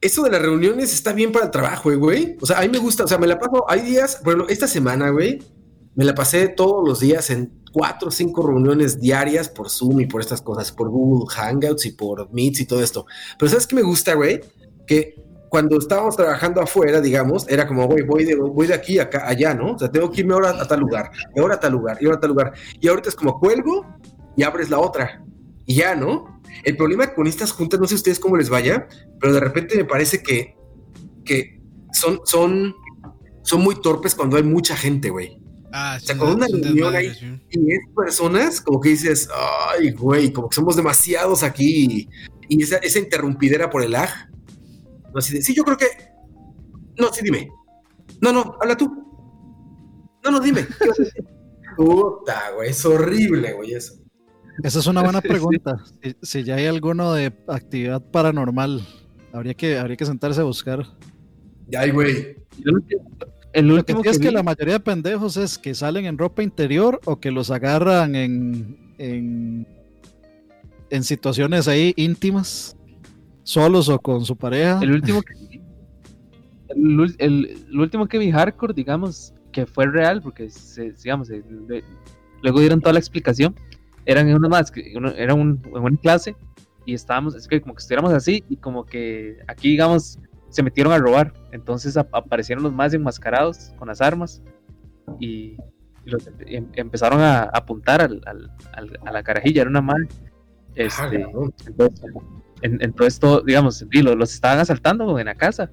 [0.00, 2.36] Eso de las reuniones está bien para el trabajo, eh, güey.
[2.40, 4.66] O sea, a mí me gusta, o sea, me la paso, hay días, bueno, esta
[4.66, 5.38] semana, güey,
[5.94, 10.06] me la pasé todos los días en cuatro o cinco reuniones diarias por Zoom y
[10.06, 13.06] por estas cosas, por Google Hangouts y por Meets y todo esto.
[13.38, 14.40] Pero ¿sabes qué me gusta, güey?
[14.86, 15.23] Que
[15.54, 19.22] cuando estábamos trabajando afuera, digamos, era como, güey, voy de, voy de aquí a acá,
[19.28, 19.74] allá, ¿no?
[19.74, 22.06] O sea, tengo que irme ahora a tal lugar, y ahora a tal lugar, y
[22.06, 22.52] ahora a tal lugar.
[22.80, 23.86] Y ahorita es como cuelgo
[24.36, 25.22] y abres la otra.
[25.64, 26.40] Y ya, ¿no?
[26.64, 28.88] El problema con estas juntas, no sé ustedes cómo les vaya,
[29.20, 30.56] pero de repente me parece que,
[31.24, 31.60] que
[31.92, 32.74] son, son,
[33.44, 35.38] son muy torpes cuando hay mucha gente, güey.
[35.72, 37.40] Ah, sea, sí, con una reunión desmadre, ahí- sí.
[37.50, 39.28] Y es personas como que dices,
[39.70, 42.08] ay, güey, como que somos demasiados aquí.
[42.48, 44.10] Y esa, esa interrumpidera por el lag.
[45.14, 45.86] No, así de, sí, yo creo que.
[46.98, 47.48] No, sí, dime.
[48.20, 48.86] No, no, habla tú.
[50.24, 50.66] No, no, dime.
[51.76, 53.94] Puta, güey, es horrible, güey, eso.
[54.62, 55.82] Esa es una buena pregunta.
[56.02, 58.86] Si, si ya hay alguno de actividad paranormal,
[59.32, 60.84] habría que, habría que sentarse a buscar.
[61.76, 62.36] Ay, güey.
[62.58, 62.96] Yo lo que-
[63.52, 67.00] el Lo que es que la mayoría de pendejos es que salen en ropa interior
[67.04, 69.68] o que los agarran en, en,
[70.90, 72.76] en situaciones ahí íntimas,
[73.44, 74.80] solos o con su pareja.
[74.82, 75.62] El último que vi,
[76.70, 81.30] el, ul- el- el último que vi hardcore, digamos, que fue real, porque se- digamos,
[82.42, 83.54] luego dieron toda la explicación,
[84.06, 84.72] eran uno más,
[85.16, 86.34] era un, en una clase
[86.84, 90.18] y estábamos, es que como que estuviéramos así y como que aquí, digamos,
[90.50, 94.42] se metieron a robar, entonces ap- aparecieron los más enmascarados con las armas
[95.20, 95.56] y,
[96.04, 99.70] y los empe- em- empezaron a, a apuntar al- al- al- a la carajilla, era
[99.70, 100.08] una madre.
[100.10, 101.26] Ah, Este,
[101.66, 102.10] entonces,
[102.64, 105.70] en- entonces todo, digamos, y lo- los estaban asaltando en la casa.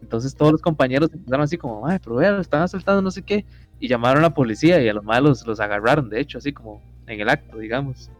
[0.00, 3.22] Entonces todos los compañeros empezaron así como, ay, pero vea, lo están asaltando, no sé
[3.22, 3.44] qué.
[3.78, 6.82] Y llamaron a la policía y a los malos los agarraron, de hecho, así como
[7.06, 8.10] en el acto, digamos.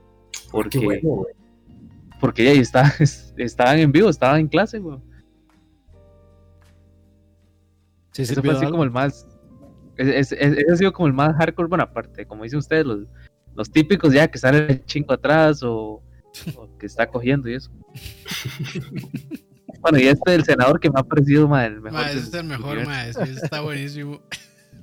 [0.50, 1.34] Porque, Qué bueno, güey.
[2.20, 2.82] porque ya está,
[3.36, 4.98] estaban en vivo, estaban en clase, güey.
[8.12, 9.26] Sí, Ese sirvió fue así como el más.
[9.96, 10.38] Ese,
[10.70, 13.00] ha sido como el más hardcore, bueno, aparte, como dicen ustedes, los,
[13.54, 16.02] los típicos ya que sale el chingo atrás o
[16.78, 17.70] que está cogiendo y eso.
[19.80, 22.00] bueno, y este del senador que me ha parecido ma, el mejor.
[22.00, 24.20] Ma, ese del- es el mejor, ma, está buenísimo.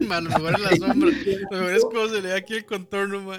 [0.07, 1.09] Ma, lo mejor es la sombra.
[1.51, 3.37] Lo mejor es cómo se le da aquí el contorno, ma.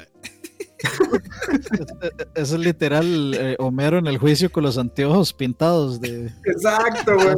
[2.34, 6.30] Eso es literal eh, Homero en el juicio con los anteojos pintados de...
[6.44, 7.34] Exacto, güey.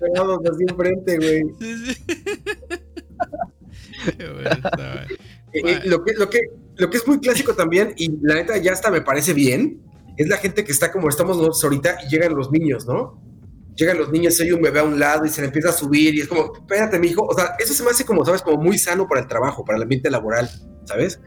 [0.00, 1.42] Pegados así enfrente, güey.
[1.60, 2.04] Sí, sí.
[4.16, 5.04] Bueno está.
[5.52, 6.40] Eh, eh, lo, que, lo, que,
[6.76, 9.82] lo que es muy clásico también, y la neta ya hasta me parece bien,
[10.22, 13.20] es la gente que está como estamos nosotros ahorita y llegan los niños, ¿no?
[13.76, 15.72] Llegan los niños, se oye un bebé a un lado y se le empieza a
[15.72, 17.24] subir y es como, espérate, mi hijo.
[17.26, 18.42] O sea, eso se me hace como, ¿sabes?
[18.42, 20.50] Como muy sano para el trabajo, para el ambiente laboral,
[20.84, 21.20] ¿sabes?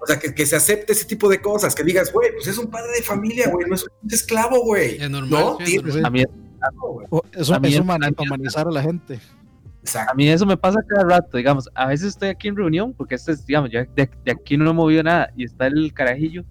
[0.00, 2.58] O sea, que, que se acepte ese tipo de cosas, que digas, güey, pues es
[2.58, 4.96] un padre de familia, güey, no es un esclavo, güey.
[5.00, 5.58] Es normal, ¿No?
[5.64, 6.26] sí, es normal.
[6.60, 9.14] A o- Eso, A a humanizar a la gente.
[9.14, 10.14] a Exacto.
[10.16, 11.68] mí eso me pasa cada rato, digamos.
[11.74, 14.68] A veces estoy aquí en reunión, porque este es, digamos, ya de, de aquí no
[14.70, 16.44] he movido nada y está el carajillo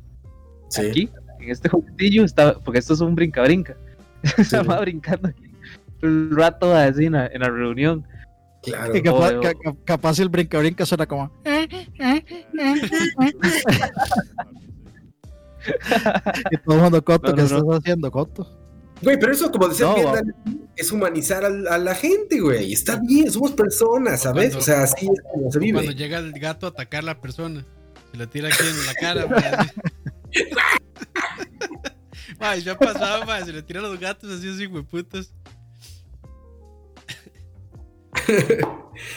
[0.70, 0.88] Sí.
[0.88, 1.10] aquí,
[1.44, 3.76] en este juguetillo, está, porque esto es un brinca-brinca.
[4.44, 5.44] Se va brincando aquí
[6.04, 8.06] un rato así en la, en la reunión.
[8.64, 8.94] Claro.
[8.94, 9.54] Que capaz, ca-
[9.86, 11.32] capaz el brinca-brinca suena como...
[16.52, 17.58] Y todo el mundo, Coto, No, ¿qué no, no.
[17.60, 18.48] estás haciendo, Coto?
[19.02, 19.94] Güey, pero eso, como decía
[20.76, 22.72] es humanizar al- a, la gente, güey.
[22.74, 24.50] Está bien, somos personas, ¿sabes?
[24.50, 25.74] Cuando- o sea, así es como se vive.
[25.80, 27.66] Cuando llega el gato a atacar a la persona,
[28.12, 29.68] se le tira aquí en la cara, ma.
[32.42, 32.60] así.
[32.60, 35.34] Ma, ya ha pasado, ma, se le tiran los gatos así, así, hueputas.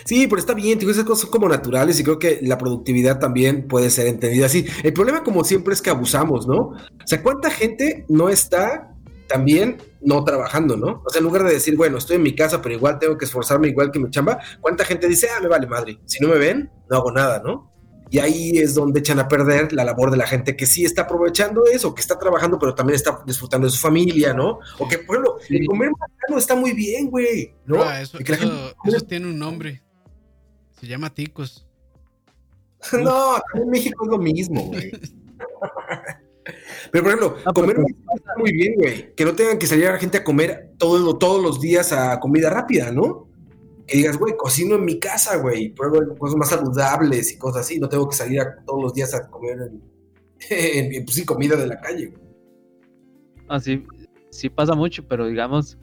[0.05, 3.19] Sí, pero está bien, digo, esas cosas son como naturales y creo que la productividad
[3.19, 4.67] también puede ser entendida así.
[4.83, 6.59] El problema, como siempre, es que abusamos, ¿no?
[6.69, 8.95] O sea, ¿cuánta gente no está
[9.29, 11.03] también no trabajando, ¿no?
[11.05, 13.25] O sea, en lugar de decir, bueno, estoy en mi casa, pero igual tengo que
[13.25, 15.99] esforzarme igual que mi chamba, ¿cuánta gente dice, ah, me vale madre?
[16.05, 17.74] Si no me ven, no hago nada, ¿no?
[18.11, 21.03] Y ahí es donde echan a perder la labor de la gente que sí está
[21.03, 24.59] aprovechando eso, que está trabajando, pero también está disfrutando de su familia, ¿no?
[24.79, 27.83] O que, por ejemplo, el comer marrano está muy bien, güey, ¿no?
[27.83, 29.83] Ah, eso, eso- gente- eso tiene un nombre.
[30.81, 31.67] Se llama ticos.
[32.93, 34.91] No, acá en México es lo mismo, güey.
[36.93, 39.15] Pero, por ejemplo, Ah, pero comer marrano está muy bien, güey.
[39.15, 42.21] Que no tengan que salir a la gente a comer todo, todos los días a
[42.21, 43.29] comida rápida, ¿no?
[43.87, 45.69] Que digas, güey, cocino en mi casa, güey.
[45.75, 47.79] Pruebo cosas más saludables y cosas así.
[47.79, 49.83] No tengo que salir a- todos los días a comer en,
[50.95, 52.07] en- pues sí, comida de la calle.
[52.07, 52.25] güey.
[53.49, 53.85] Así
[54.31, 55.79] sí pasa mucho, pero digamos,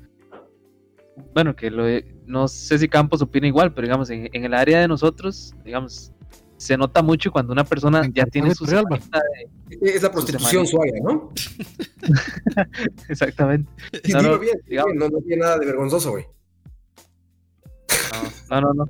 [1.34, 1.84] bueno, que lo
[2.26, 6.12] no sé si Campos opina igual, pero digamos, en, en el área de nosotros, digamos,
[6.58, 8.82] se nota mucho cuando una persona ya tiene su de-
[9.82, 11.32] Es la prostitución suave, ¿no?
[13.10, 13.70] Exactamente.
[14.04, 16.26] Sí, No, bien, digamos- no, no tiene nada de vergonzoso, güey.
[18.52, 18.86] No, no, no.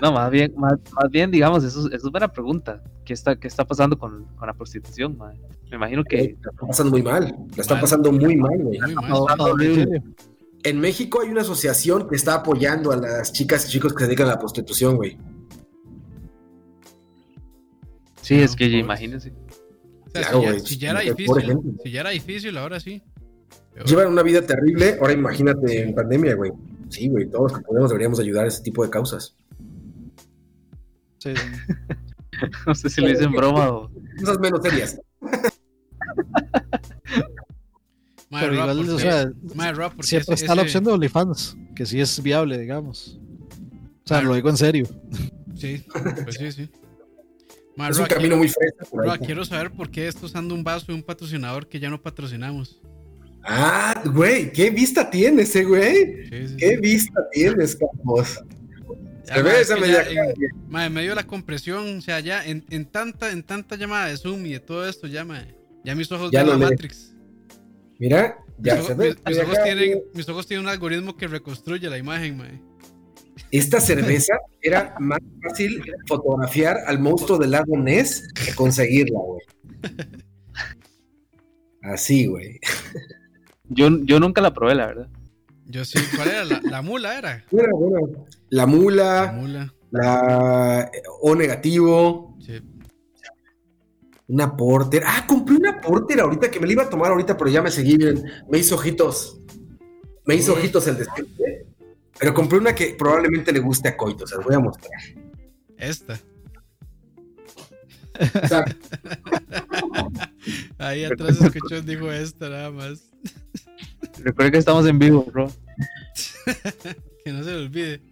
[0.00, 0.12] no.
[0.12, 2.82] Más bien, más, más bien, digamos, eso, eso es buena pregunta.
[3.04, 5.18] ¿Qué está, qué está pasando con, con la prostitución?
[5.18, 5.36] mae?
[5.70, 7.36] Me imagino que La están pasando muy mal.
[7.56, 8.78] La están pasando muy mal, güey.
[10.64, 14.06] En México hay una asociación que está apoyando a las chicas y chicos que se
[14.06, 15.16] dedican a la prostitución, güey.
[18.22, 18.80] sí, No, es que pobres.
[18.80, 19.32] imagínense.
[20.06, 22.80] O sea, Claro, si, ya, güey, si ya era difícil, si ya era difícil, ahora
[22.80, 23.02] sí.
[23.86, 26.50] Llevan una vida terrible, ahora imagínate en pandemia, güey.
[26.90, 29.36] Sí, güey, todos los que podemos deberíamos ayudar a ese tipo de causas.
[31.18, 31.34] Sí.
[32.68, 33.90] No sé si lo dicen broma o.
[34.20, 35.00] Cosas menos serias.
[38.30, 40.92] Pero igual, ¿por o sea, Madre, Rob, ¿por qué siempre ese- está la opción de
[40.92, 43.18] OnlyFans, que sí es viable, digamos.
[44.04, 44.86] O sea, lo digo en serio.
[45.56, 45.84] Sí,
[46.24, 46.70] pues sí, sí.
[47.88, 48.86] Es un camino muy fresco.
[48.98, 52.00] Roa, quiero saber por qué esto usando un vaso de un patrocinador que ya no
[52.00, 52.80] patrocinamos.
[53.44, 56.28] Ah, güey, qué vista tienes, eh, güey.
[56.28, 56.76] Sí, sí, Qué sí.
[56.76, 58.40] vista tienes, Campos.
[59.24, 62.86] Se ve es esa media en medio de la compresión, o sea, ya en, en
[62.86, 65.26] tanta, en tanta llamada de Zoom y de todo esto, ya,
[65.84, 66.60] ya mis ojos Ya la lee.
[66.62, 67.14] Matrix.
[67.98, 69.16] Mira, ya mis, se ve.
[69.26, 70.04] mis- ojos tienen, güey.
[70.14, 72.48] mis ojos tienen un algoritmo que reconstruye la imagen, ma.
[73.50, 79.40] Esta cerveza era más fácil fotografiar al monstruo del lago Ness que conseguirla, güey.
[81.82, 82.58] Así, güey.
[83.68, 85.08] Yo, yo nunca la probé, la verdad.
[85.66, 86.44] Yo sí, ¿cuál era?
[86.44, 87.44] La, la mula era.
[87.50, 88.08] Bueno, bueno.
[88.50, 89.74] La La mula, mula.
[89.90, 90.90] la
[91.20, 92.60] O negativo, Sí.
[94.28, 95.02] una porter.
[95.06, 97.70] Ah, compré una porter ahorita que me la iba a tomar ahorita, pero ya me
[97.70, 98.22] seguí bien.
[98.48, 99.40] Me hizo ojitos.
[100.24, 100.58] Me hizo Uy.
[100.60, 101.66] ojitos el despegue.
[102.18, 104.90] Pero compré una que probablemente le guste a Coito, se las voy a mostrar.
[105.76, 106.18] Esta.
[110.78, 113.10] Ahí atrás escuchó, dijo esta nada más.
[114.22, 115.50] Recuerda que estamos en vivo, bro.
[117.24, 118.02] Que no se le olvide.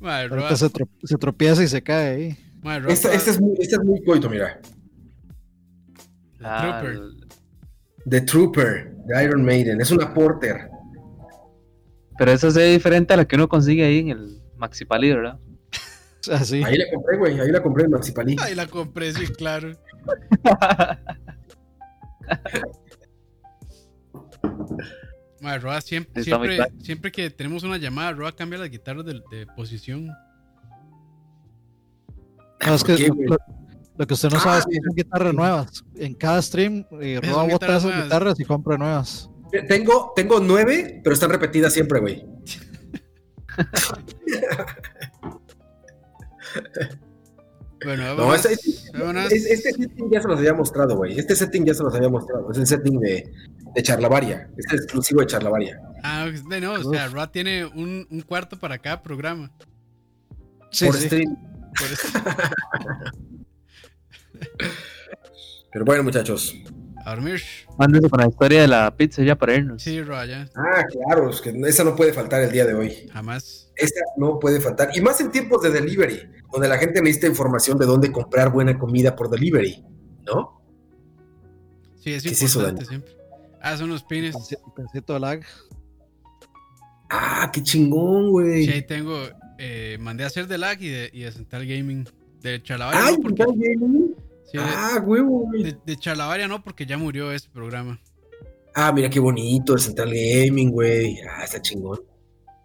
[0.00, 2.38] Madre, Roa, Ahorita se, tro- se tropieza y se cae ahí.
[2.62, 4.58] madre, Roa, esta, esta es muy, esta es muy Coito, mira.
[6.38, 7.00] la Ah, Trooper.
[8.08, 9.80] The Trooper, de Iron Maiden.
[9.80, 10.68] Es una porter.
[12.18, 15.38] pero esa ve diferente a la que uno consigue ahí en el Maxi Pali, ¿verdad?
[16.32, 16.62] Así.
[16.64, 17.40] Ahí la compré, güey.
[17.40, 18.36] Ahí la compré en Maxipalí.
[18.40, 19.76] Ahí la compré, sí, claro.
[25.40, 29.46] Madre, Roa, siempre, siempre, siempre que tenemos una llamada, Roa cambia las guitarras de, de
[29.56, 30.06] posición.
[32.64, 33.36] No, es ¿Por que qué, lo,
[33.96, 34.82] lo- que usted no Ah, sabe es que mira.
[34.86, 35.84] son guitarras nuevas.
[35.96, 38.04] En cada stream, eh, Roa bota guitarras esas nuevas.
[38.04, 39.28] guitarras y compra nuevas.
[39.68, 42.24] Tengo, tengo nueve, pero están repetidas siempre, güey.
[47.84, 51.18] Bueno, No, Este setting ya se los había mostrado, güey.
[51.18, 52.50] Este setting ya se los había mostrado.
[52.50, 53.32] Es el setting de,
[53.74, 54.48] de Charlavaria.
[54.56, 55.80] Es el exclusivo de Charlavaria.
[56.02, 59.50] Ah, de no, o sea, Roa tiene un, un cuarto para cada programa.
[60.70, 61.06] Sí, por sí.
[61.06, 61.36] stream.
[61.78, 62.08] Por eso,
[65.72, 66.54] Pero bueno, muchachos.
[67.04, 67.40] A dormir.
[67.78, 69.82] Mándese con la historia de la pizza ya para irnos.
[69.82, 70.48] Sí, Roa, ya.
[70.54, 73.08] Ah, claro, es que esa no puede faltar el día de hoy.
[73.12, 73.70] Jamás.
[73.76, 74.90] Esa no puede faltar.
[74.94, 78.78] Y más en tiempos de delivery, donde la gente necesita información de dónde comprar buena
[78.78, 79.84] comida por delivery,
[80.26, 80.62] ¿no?
[82.02, 83.16] Sí, es ¿Qué es eso, importante siempre.
[83.60, 84.34] Ah, son los pines.
[85.20, 85.40] Lag.
[87.08, 88.64] Ah, qué chingón, güey.
[88.64, 89.16] Sí, ahí tengo.
[89.58, 92.08] Eh, mandé a hacer de lag y de, y de Central Gaming.
[92.40, 93.42] De Charlavaria Ay, no, porque.
[93.42, 94.16] ¿está bien?
[94.52, 95.62] Sí, Ah, huevo, güey.
[95.64, 98.00] de, de Charlavaria no, porque ya murió ese programa.
[98.74, 101.18] Ah, mira qué bonito el Central Gaming, güey.
[101.28, 102.00] Ah, está chingón.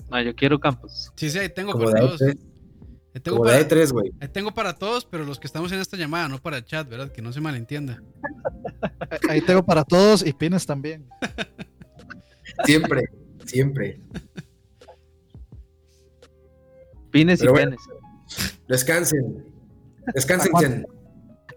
[0.10, 1.12] No, yo quiero Campos.
[1.16, 2.22] Sí, sí, ahí tengo Como para todos.
[2.22, 2.46] ahí, pues.
[3.16, 4.12] Ahí tengo, Como para, E3, güey.
[4.22, 6.88] ahí tengo para todos, pero los que estamos en esta llamada, no para el chat,
[6.88, 7.12] ¿verdad?
[7.12, 8.02] Que no se malentienda.
[9.28, 11.08] Ahí tengo para todos y pines también.
[12.66, 13.04] Siempre,
[13.46, 14.00] siempre.
[17.12, 17.72] Pines Pero y bueno.
[17.78, 18.60] penes.
[18.68, 19.46] Descansen.
[20.14, 20.86] Descansen.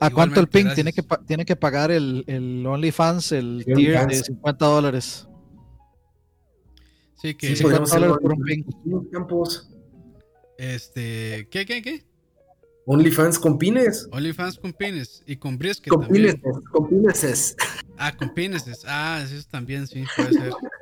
[0.00, 0.64] ¿A cuánto el ping?
[0.64, 0.74] gracias.
[0.76, 4.26] Tiene que, tiene que pagar el, el OnlyFans, el tier de OnlyFans.
[4.26, 5.26] 50 dólares.
[7.16, 9.70] Sí, que, Sí, Sí, podríamos 50 hacerlo dólares por un los campos.
[10.58, 12.04] este, ¿qué, qué, qué?
[12.86, 14.08] OnlyFans con pines.
[14.10, 16.62] OnlyFans con pines y con brisket Con pines, también.
[16.72, 17.56] con pines.
[17.98, 18.84] Ah, con pines.
[18.86, 20.52] Ah, eso también, sí, puede ser.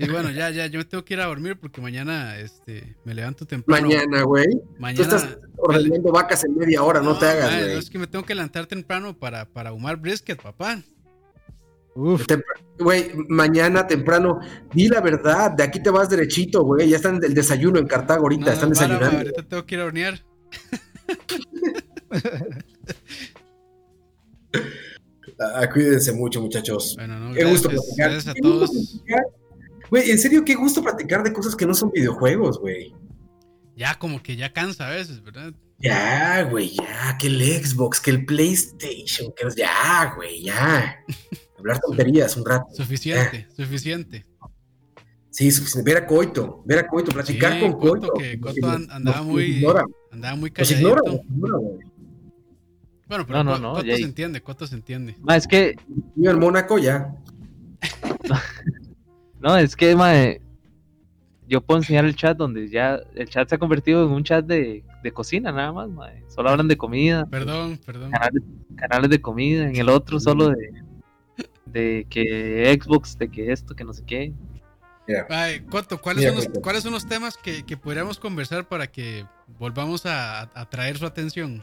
[0.00, 3.14] Y bueno, ya, ya, yo me tengo que ir a dormir porque mañana este, me
[3.14, 3.86] levanto temprano.
[3.86, 4.50] Mañana, güey.
[4.50, 5.02] Tú Mañana.
[5.02, 7.72] estás ordenando vacas en media hora, no, te hagas, güey.
[7.74, 10.82] no, es que me tengo que levantar temprano para, para ahumar brisket, papá.
[11.94, 12.24] Uf,
[12.76, 14.40] Güey, mañana temprano,
[14.72, 16.88] di la verdad, de aquí te vas derechito, güey.
[16.88, 19.18] Ya están el desayuno en Cartago ahorita, No, están para, desayunando.
[19.18, 20.24] ahorita tengo que ir a hornear.
[25.38, 26.94] Ah, cuídense mucho, muchachos.
[26.96, 28.10] Bueno, no, Qué gusto gracias, platicar.
[28.12, 29.00] gracias a todos.
[29.94, 32.92] Güey, en serio, qué gusto platicar de cosas que no son videojuegos, güey.
[33.76, 35.54] Ya como que ya cansa a veces, ¿verdad?
[35.78, 40.96] Ya, güey, ya, que el Xbox, que el PlayStation, que ya, güey, ya.
[41.60, 42.66] Hablar tonterías un rato.
[42.74, 44.26] Suficiente, suficiente.
[45.30, 45.88] Sí, suficiente.
[45.92, 48.12] ver a Coito, ver a Coito, platicar Sí, con Coito.
[48.14, 50.80] que Nos- andaba nos muy- ignora, Andaba muy nos calladito.
[50.88, 51.78] ignora, nos ignora, güey.
[53.06, 55.14] Bueno, pero No, no, no, Coto ya- se entiende, Coto se entiende.
[55.20, 55.76] Ma, es que,
[56.16, 57.14] Viva el Mónaco ya.
[59.44, 60.40] no, es que, mae,
[61.46, 64.42] yo puedo enseñar el chat donde ya el chat se ha convertido en un chat
[64.44, 66.24] de, de cocina nada más, mae.
[66.28, 68.10] Solo hablan de comida, Perdón, perdón.
[68.10, 68.42] canales,
[68.74, 70.72] canales de comida, en el otro solo de,
[71.66, 74.32] de que Xbox, de que esto, que no sé qué.
[75.28, 76.48] Ay, Coto, ¿cuáles son, los.
[76.62, 79.26] ¿cuáles son los temas que, que podríamos conversar para que
[79.58, 81.62] volvamos a, atraer su atención?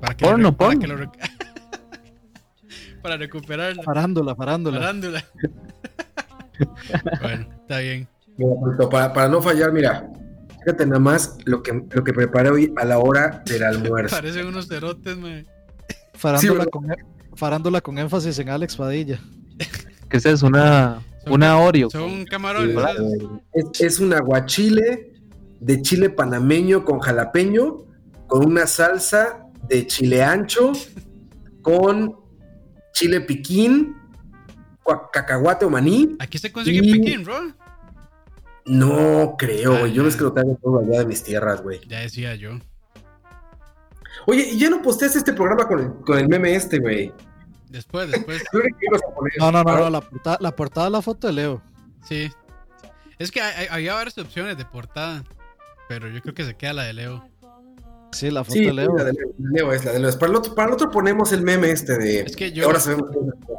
[0.00, 0.80] Para que lo Porno, para porno.
[0.80, 1.12] que lo
[3.02, 3.84] para recuperarla.
[3.84, 4.80] parándola, parándola.
[4.80, 5.24] Parándula.
[7.20, 8.08] Bueno, está bien.
[8.36, 10.10] mira, para, para no fallar, mira.
[10.64, 14.16] Fíjate nada más lo que, lo que preparé hoy a la hora del almuerzo.
[14.16, 15.44] Parecen unos cerotes, mae.
[16.14, 16.70] Farándula, ¿verdad?
[16.70, 16.86] con,
[17.34, 19.20] farándula con énfasis en Alex Padilla.
[20.08, 20.46] ¿Qué es eso?
[20.46, 21.88] Una, Son una Oreo.
[21.90, 22.76] Son camarones.
[23.52, 25.12] Es, es un aguachile
[25.60, 27.84] de chile panameño con jalapeño,
[28.26, 30.72] con una salsa de chile ancho,
[31.62, 32.16] con
[32.92, 33.94] chile piquín,
[35.12, 36.16] cacahuate o maní.
[36.18, 37.52] Aquí se consigue Y- piquín, bro.
[38.64, 39.92] No creo, güey.
[39.92, 41.80] Yo no es que lo traigo todo allá de mis tierras, güey.
[41.86, 42.50] Ya decía yo.
[44.26, 47.12] Oye, ¿y ya no posteaste este programa con el, con el meme este, güey?
[47.68, 48.42] Después, después.
[49.38, 51.62] No, no, no, no, la portada, la portada la foto de Leo.
[52.04, 52.30] Sí.
[53.18, 55.22] Es que hay- hay- había varias opciones de portada.
[55.88, 57.28] Pero yo creo que se queda la de Leo.
[58.16, 58.96] Sí, la foto Sí, de Leo.
[58.96, 59.12] la de
[59.52, 60.18] Leo, es la de Leo.
[60.18, 62.20] Para el, otro, para el otro ponemos el meme este de.
[62.20, 63.10] Es que yo- Ahora sabemos.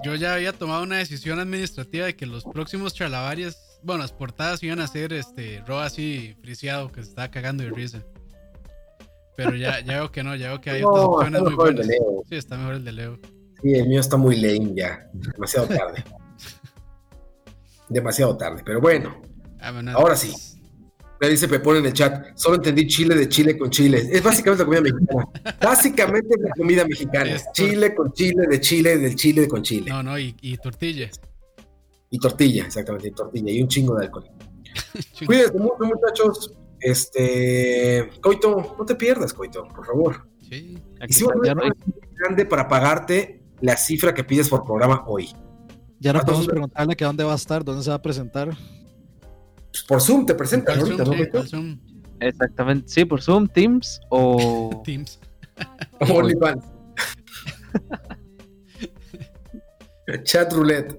[0.04, 4.62] Yo ya había tomado una decisión administrativa de que los próximos charlavarias, bueno, las portadas
[4.64, 8.04] iban a ser este Ro así friseado que se estaba cagando de risa.
[9.36, 11.50] Pero ya, ya veo que no, ya veo que hay No, otras está opciones muy
[11.52, 12.00] mejor el de buenas.
[12.00, 12.24] Leo.
[12.30, 13.20] Sí, está mejor el de Leo.
[13.62, 15.08] Sí, el mío está muy lame ya.
[15.14, 16.04] Demasiado tarde.
[17.90, 18.62] Demasiado tarde.
[18.66, 19.22] Pero bueno,
[19.60, 20.34] Ah, bueno, Ahora sí.
[21.19, 22.35] Me dice Pepón en el chat.
[22.35, 24.07] Solo entendí chile de chile con chile.
[24.11, 25.27] Es básicamente la comida mexicana.
[25.61, 27.38] Básicamente es la comida mexicana.
[27.53, 29.89] Chile con chile, de chile, del chile con chile.
[29.91, 31.10] No, no, y, y tortilla.
[32.10, 33.52] Y tortilla, exactamente, y tortilla.
[33.52, 34.26] Y un chingo de alcohol.
[35.26, 36.52] Cuídense mucho, muchachos.
[36.80, 38.10] Este.
[38.22, 40.27] Coito, no te pierdas, Coito, por favor.
[40.49, 40.77] Sí.
[41.02, 41.72] Aquí Hicimos ya no hay-
[42.14, 45.30] grande para pagarte la cifra que pides por programa hoy.
[45.99, 48.56] Ya no podemos preguntarle que dónde va a estar, dónde se va a presentar.
[49.72, 51.69] Pues por Zoom te presentas ¿Cuál ahorita, Zoom?
[51.69, 51.98] ¿no.
[52.19, 54.81] Exactamente, sí, por Zoom, Teams o...
[54.85, 55.19] Teams.
[55.99, 56.64] OnlyFans.
[60.23, 60.98] Chat roulette.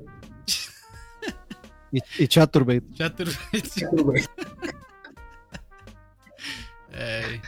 [1.90, 2.84] Y, y Chaturbate.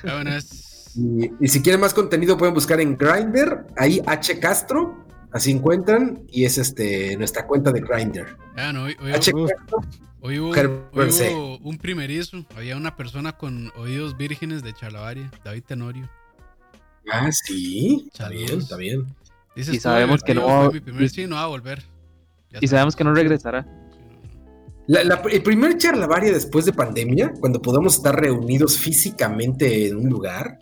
[0.02, 0.96] Bueno, es.
[0.96, 6.22] Y, y si quieren más contenido pueden buscar en Grindr, ahí H Castro, así encuentran,
[6.30, 8.36] y es este nuestra cuenta de Grindr.
[8.56, 9.50] Ah, no, hoy, hoy- H Uf.
[9.50, 9.78] Castro,
[10.20, 12.44] hoy hubo, hoy un primerizo.
[12.56, 16.08] Había una persona con oídos vírgenes de Charlavaria, David Tenorio.
[17.12, 19.06] ah, sí, está bien, está bien.
[19.56, 21.82] Dice, Y "Estuvo sabemos que no va- primer sí, no va a volver.
[22.52, 23.66] Ya Y sabemos que no regresará.
[24.86, 30.08] La- la- el primer charlavaria después de pandemia, cuando podamos estar reunidos físicamente en un
[30.08, 30.58] lugar,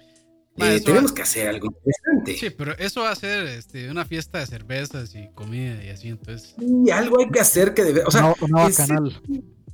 [0.60, 2.36] Eh, tenemos va- que hacer algo interesante.
[2.36, 6.08] Sí, pero eso va a ser este, una fiesta de cervezas y comida y así,
[6.08, 6.54] entonces.
[6.58, 9.22] Y algo hay que hacer que debe, o sea, en serio, bacanal.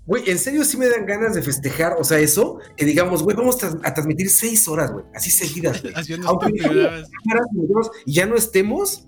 [0.07, 3.35] Güey, en serio sí me dan ganas de festejar, o sea, eso, que digamos, güey,
[3.37, 5.95] vamos a transmitir seis horas, güey, así seguidas, güey.
[6.27, 6.53] Aunque
[8.05, 9.05] y ya no estemos,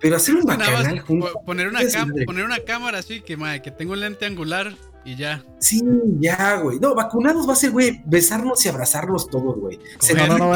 [0.00, 1.32] pero hacer un bacanal juntos.
[1.32, 1.80] po- poner una,
[2.26, 4.74] poner una cámara así que, madre, que tenga un lente angular
[5.04, 5.44] y ya.
[5.58, 5.82] Sí,
[6.20, 6.78] ya, güey.
[6.80, 9.78] No, vacunados va a ser, güey, besarnos y abrazarnos todos, güey.
[9.98, 10.54] Se no, no, no.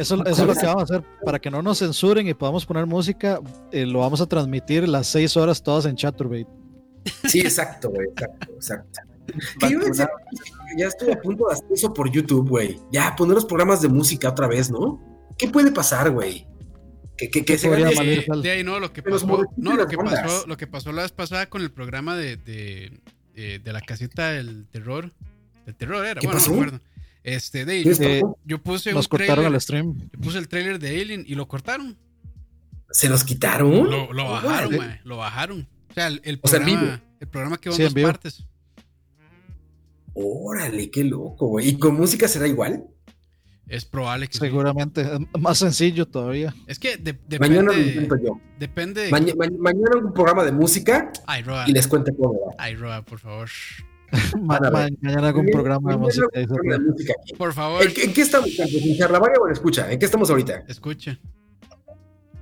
[0.00, 1.04] Eso, eso es lo que vamos a hacer.
[1.24, 3.40] Para que no nos censuren y podamos poner música,
[3.72, 6.46] eh, lo vamos a transmitir las seis horas todas en Chaturbate.
[7.28, 9.00] Sí, exacto, güey, exacto, exacto.
[9.60, 9.78] Que yo
[10.76, 12.78] ya estoy a punto de hacer eso por YouTube, güey.
[12.92, 15.00] Ya, poner los programas de música otra vez, ¿no?
[15.38, 16.46] ¿Qué puede pasar, güey?
[17.16, 18.24] Que, que, que se podría gane- valer?
[18.26, 18.42] Tal.
[18.42, 21.12] de ahí no, lo que pasó, no, lo que pasó, lo que pasó la vez
[21.12, 23.00] pasada con el programa de, de,
[23.34, 25.12] eh, de la casita del terror.
[25.66, 26.50] Del terror era, ¿Qué bueno, pasó?
[26.50, 26.84] no me acuerdo.
[27.22, 29.98] Este, de ahí, ¿Qué yo, Eh, yo puse Nos un cortaron trailer, el stream.
[30.12, 31.96] yo puse el trailer de Alien y lo cortaron.
[32.90, 33.88] ¿Se los quitaron?
[33.90, 35.68] Lo, lo bajaron, mae, lo bajaron.
[35.90, 37.02] O sea, el, el O sea, en programa, vivo.
[37.20, 38.46] el programa quedó Sí, en dos partes.
[40.14, 41.68] Órale, qué loco, güey.
[41.68, 42.84] ¿Y con música será igual?
[43.68, 44.36] Es probable que.
[44.38, 45.02] Seguramente.
[45.02, 46.52] Es Más sencillo todavía.
[46.66, 47.92] Es que de- Mañana lo depende.
[47.92, 48.40] intento yo.
[48.58, 49.02] Depende.
[49.02, 51.64] de- Maña- ma- mañana un programa de música Ay, Roa.
[51.68, 52.54] y les cuento cómo va.
[52.58, 53.48] Ay, Roa, por favor.
[54.40, 56.26] Mañana hago un programa de música.
[57.38, 58.48] Por favor, ¿En, qué- en qué estamos?
[58.58, 59.90] ¿En charlavaria o en escucha?
[59.90, 60.64] ¿En qué estamos ahorita?
[60.68, 61.18] escuche.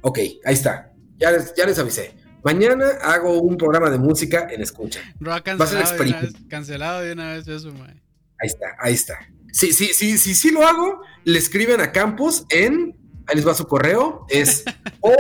[0.01, 0.93] Ok, ahí está.
[1.19, 2.15] Ya les, ya les avisé.
[2.45, 5.01] Mañana hago un programa de música en escucha.
[5.27, 5.90] Va a ser cancelado de una vez.
[5.90, 6.39] experimento.
[6.49, 8.01] Cancelado de una vez eso, mae.
[8.40, 9.19] Ahí está, ahí está.
[9.53, 11.01] Sí, sí, sí, sí, sí lo hago.
[11.24, 12.97] Le escriben a Campos en.
[13.27, 14.24] Ahí les va su correo.
[14.31, 14.65] Es
[15.01, 15.16] OS.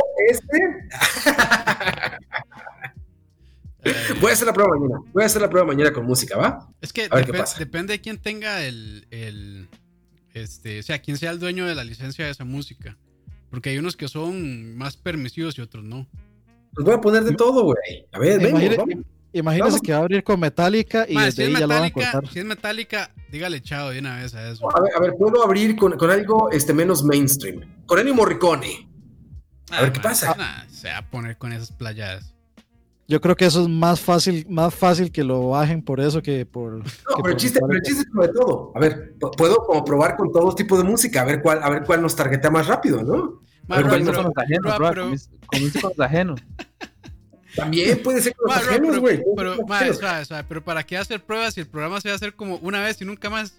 [3.84, 5.00] Ay, Voy a hacer la prueba mañana.
[5.12, 6.68] Voy a hacer la prueba mañana con música, ¿va?
[6.80, 7.08] Es que
[7.58, 9.68] depende de quién tenga el, el.
[10.34, 12.96] Este, o sea, quién sea el dueño de la licencia de esa música.
[13.50, 16.06] Porque hay unos que son más permisivos y otros no.
[16.74, 18.06] Pues voy a poner de todo, güey.
[18.12, 19.04] A ver, vengo, Imagine- vamos.
[19.32, 19.80] Imagínese Vamos.
[19.82, 21.90] que va a abrir con Metallica y desde si, ahí es ya lo van a
[21.90, 22.28] cortar.
[22.32, 24.74] si es metálica, dígale chao de una vez a eso.
[24.74, 27.60] A ver, a ver, puedo abrir con, con algo este, menos mainstream.
[27.84, 28.88] Con Ennio Morricone.
[29.70, 30.34] a ver qué pasa.
[30.34, 32.34] nah, se va a poner con esas playadas.
[33.10, 36.44] Yo creo que eso es más fácil, más fácil que lo bajen por eso que
[36.44, 36.72] por.
[36.72, 38.72] No, que pero por el chiste, pero el chiste es como de todo.
[38.74, 41.84] A ver, puedo como probar con todo tipo de música, a ver cuál, a ver
[41.84, 43.40] cuál nos targetea más rápido, ¿no?
[43.66, 45.30] Con los ajenos, con los.
[47.56, 49.24] También puede ser con los ajenos, güey.
[49.34, 49.56] pero,
[49.94, 52.56] suave, suave, pero ¿para qué hacer pruebas si el programa se va a hacer como
[52.56, 53.58] una vez y nunca más?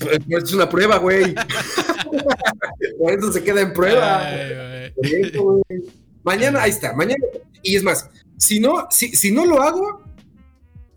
[0.00, 1.34] Pues, pues, es una prueba, güey.
[2.98, 4.26] Por eso se queda en prueba.
[4.26, 4.92] Ay,
[6.26, 7.24] Mañana, ahí está, mañana.
[7.62, 10.02] Y es más, si no, si, si no lo hago,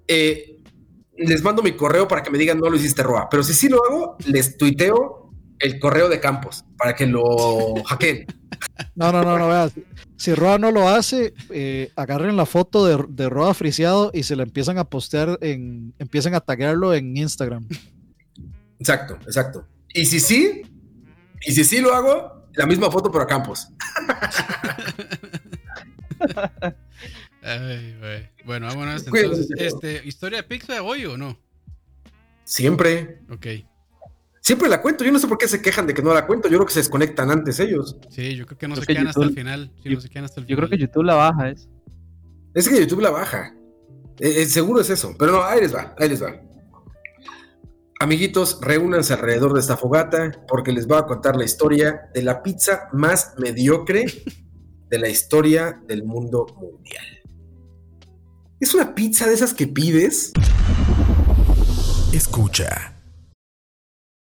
[0.08, 0.58] eh,
[1.18, 3.30] les mando mi correo para que me digan no lo hiciste Roa.
[3.30, 8.26] Pero si sí lo hago, les tuiteo el correo de Campos para que lo hackeen.
[8.96, 9.70] No, no, no, no, vea.
[10.16, 14.36] Si Roa no lo hace, eh, agarren la foto de, de Roa friseado y se
[14.36, 15.94] la empiezan a postear en.
[16.00, 17.68] Empiezan a taguearlo en Instagram.
[18.80, 19.68] Exacto, exacto.
[19.94, 20.64] Y si sí,
[21.42, 23.70] y si sí lo hago, la misma foto pero a Campos.
[27.42, 28.30] Ay, güey.
[28.46, 29.50] Bueno, vámonos entonces.
[29.58, 31.38] Este, ¿Historia de Pixar hoy o no?
[32.44, 33.22] Siempre.
[33.30, 33.48] Ok.
[34.42, 35.04] Siempre la cuento.
[35.04, 36.48] Yo no sé por qué se quejan de que no la cuento.
[36.50, 37.98] Yo creo que se desconectan antes ellos.
[38.10, 39.72] Sí, yo creo que no Creo se que quedan hasta el YouTube- final.
[39.84, 40.80] Yo- no se quedan hasta el Yo creo final.
[40.80, 41.70] que YouTube la baja, es.
[42.54, 43.54] Es que YouTube la baja.
[44.20, 45.16] Eh, eh, seguro es eso.
[45.18, 46.36] Pero no, ahí les va, ahí les va.
[48.02, 52.42] Amiguitos, reúnanse alrededor de esta fogata porque les voy a contar la historia de la
[52.42, 54.06] pizza más mediocre
[54.90, 57.06] de la historia del mundo mundial.
[58.60, 60.34] Es una pizza de esas que pides.
[62.12, 62.99] Escucha.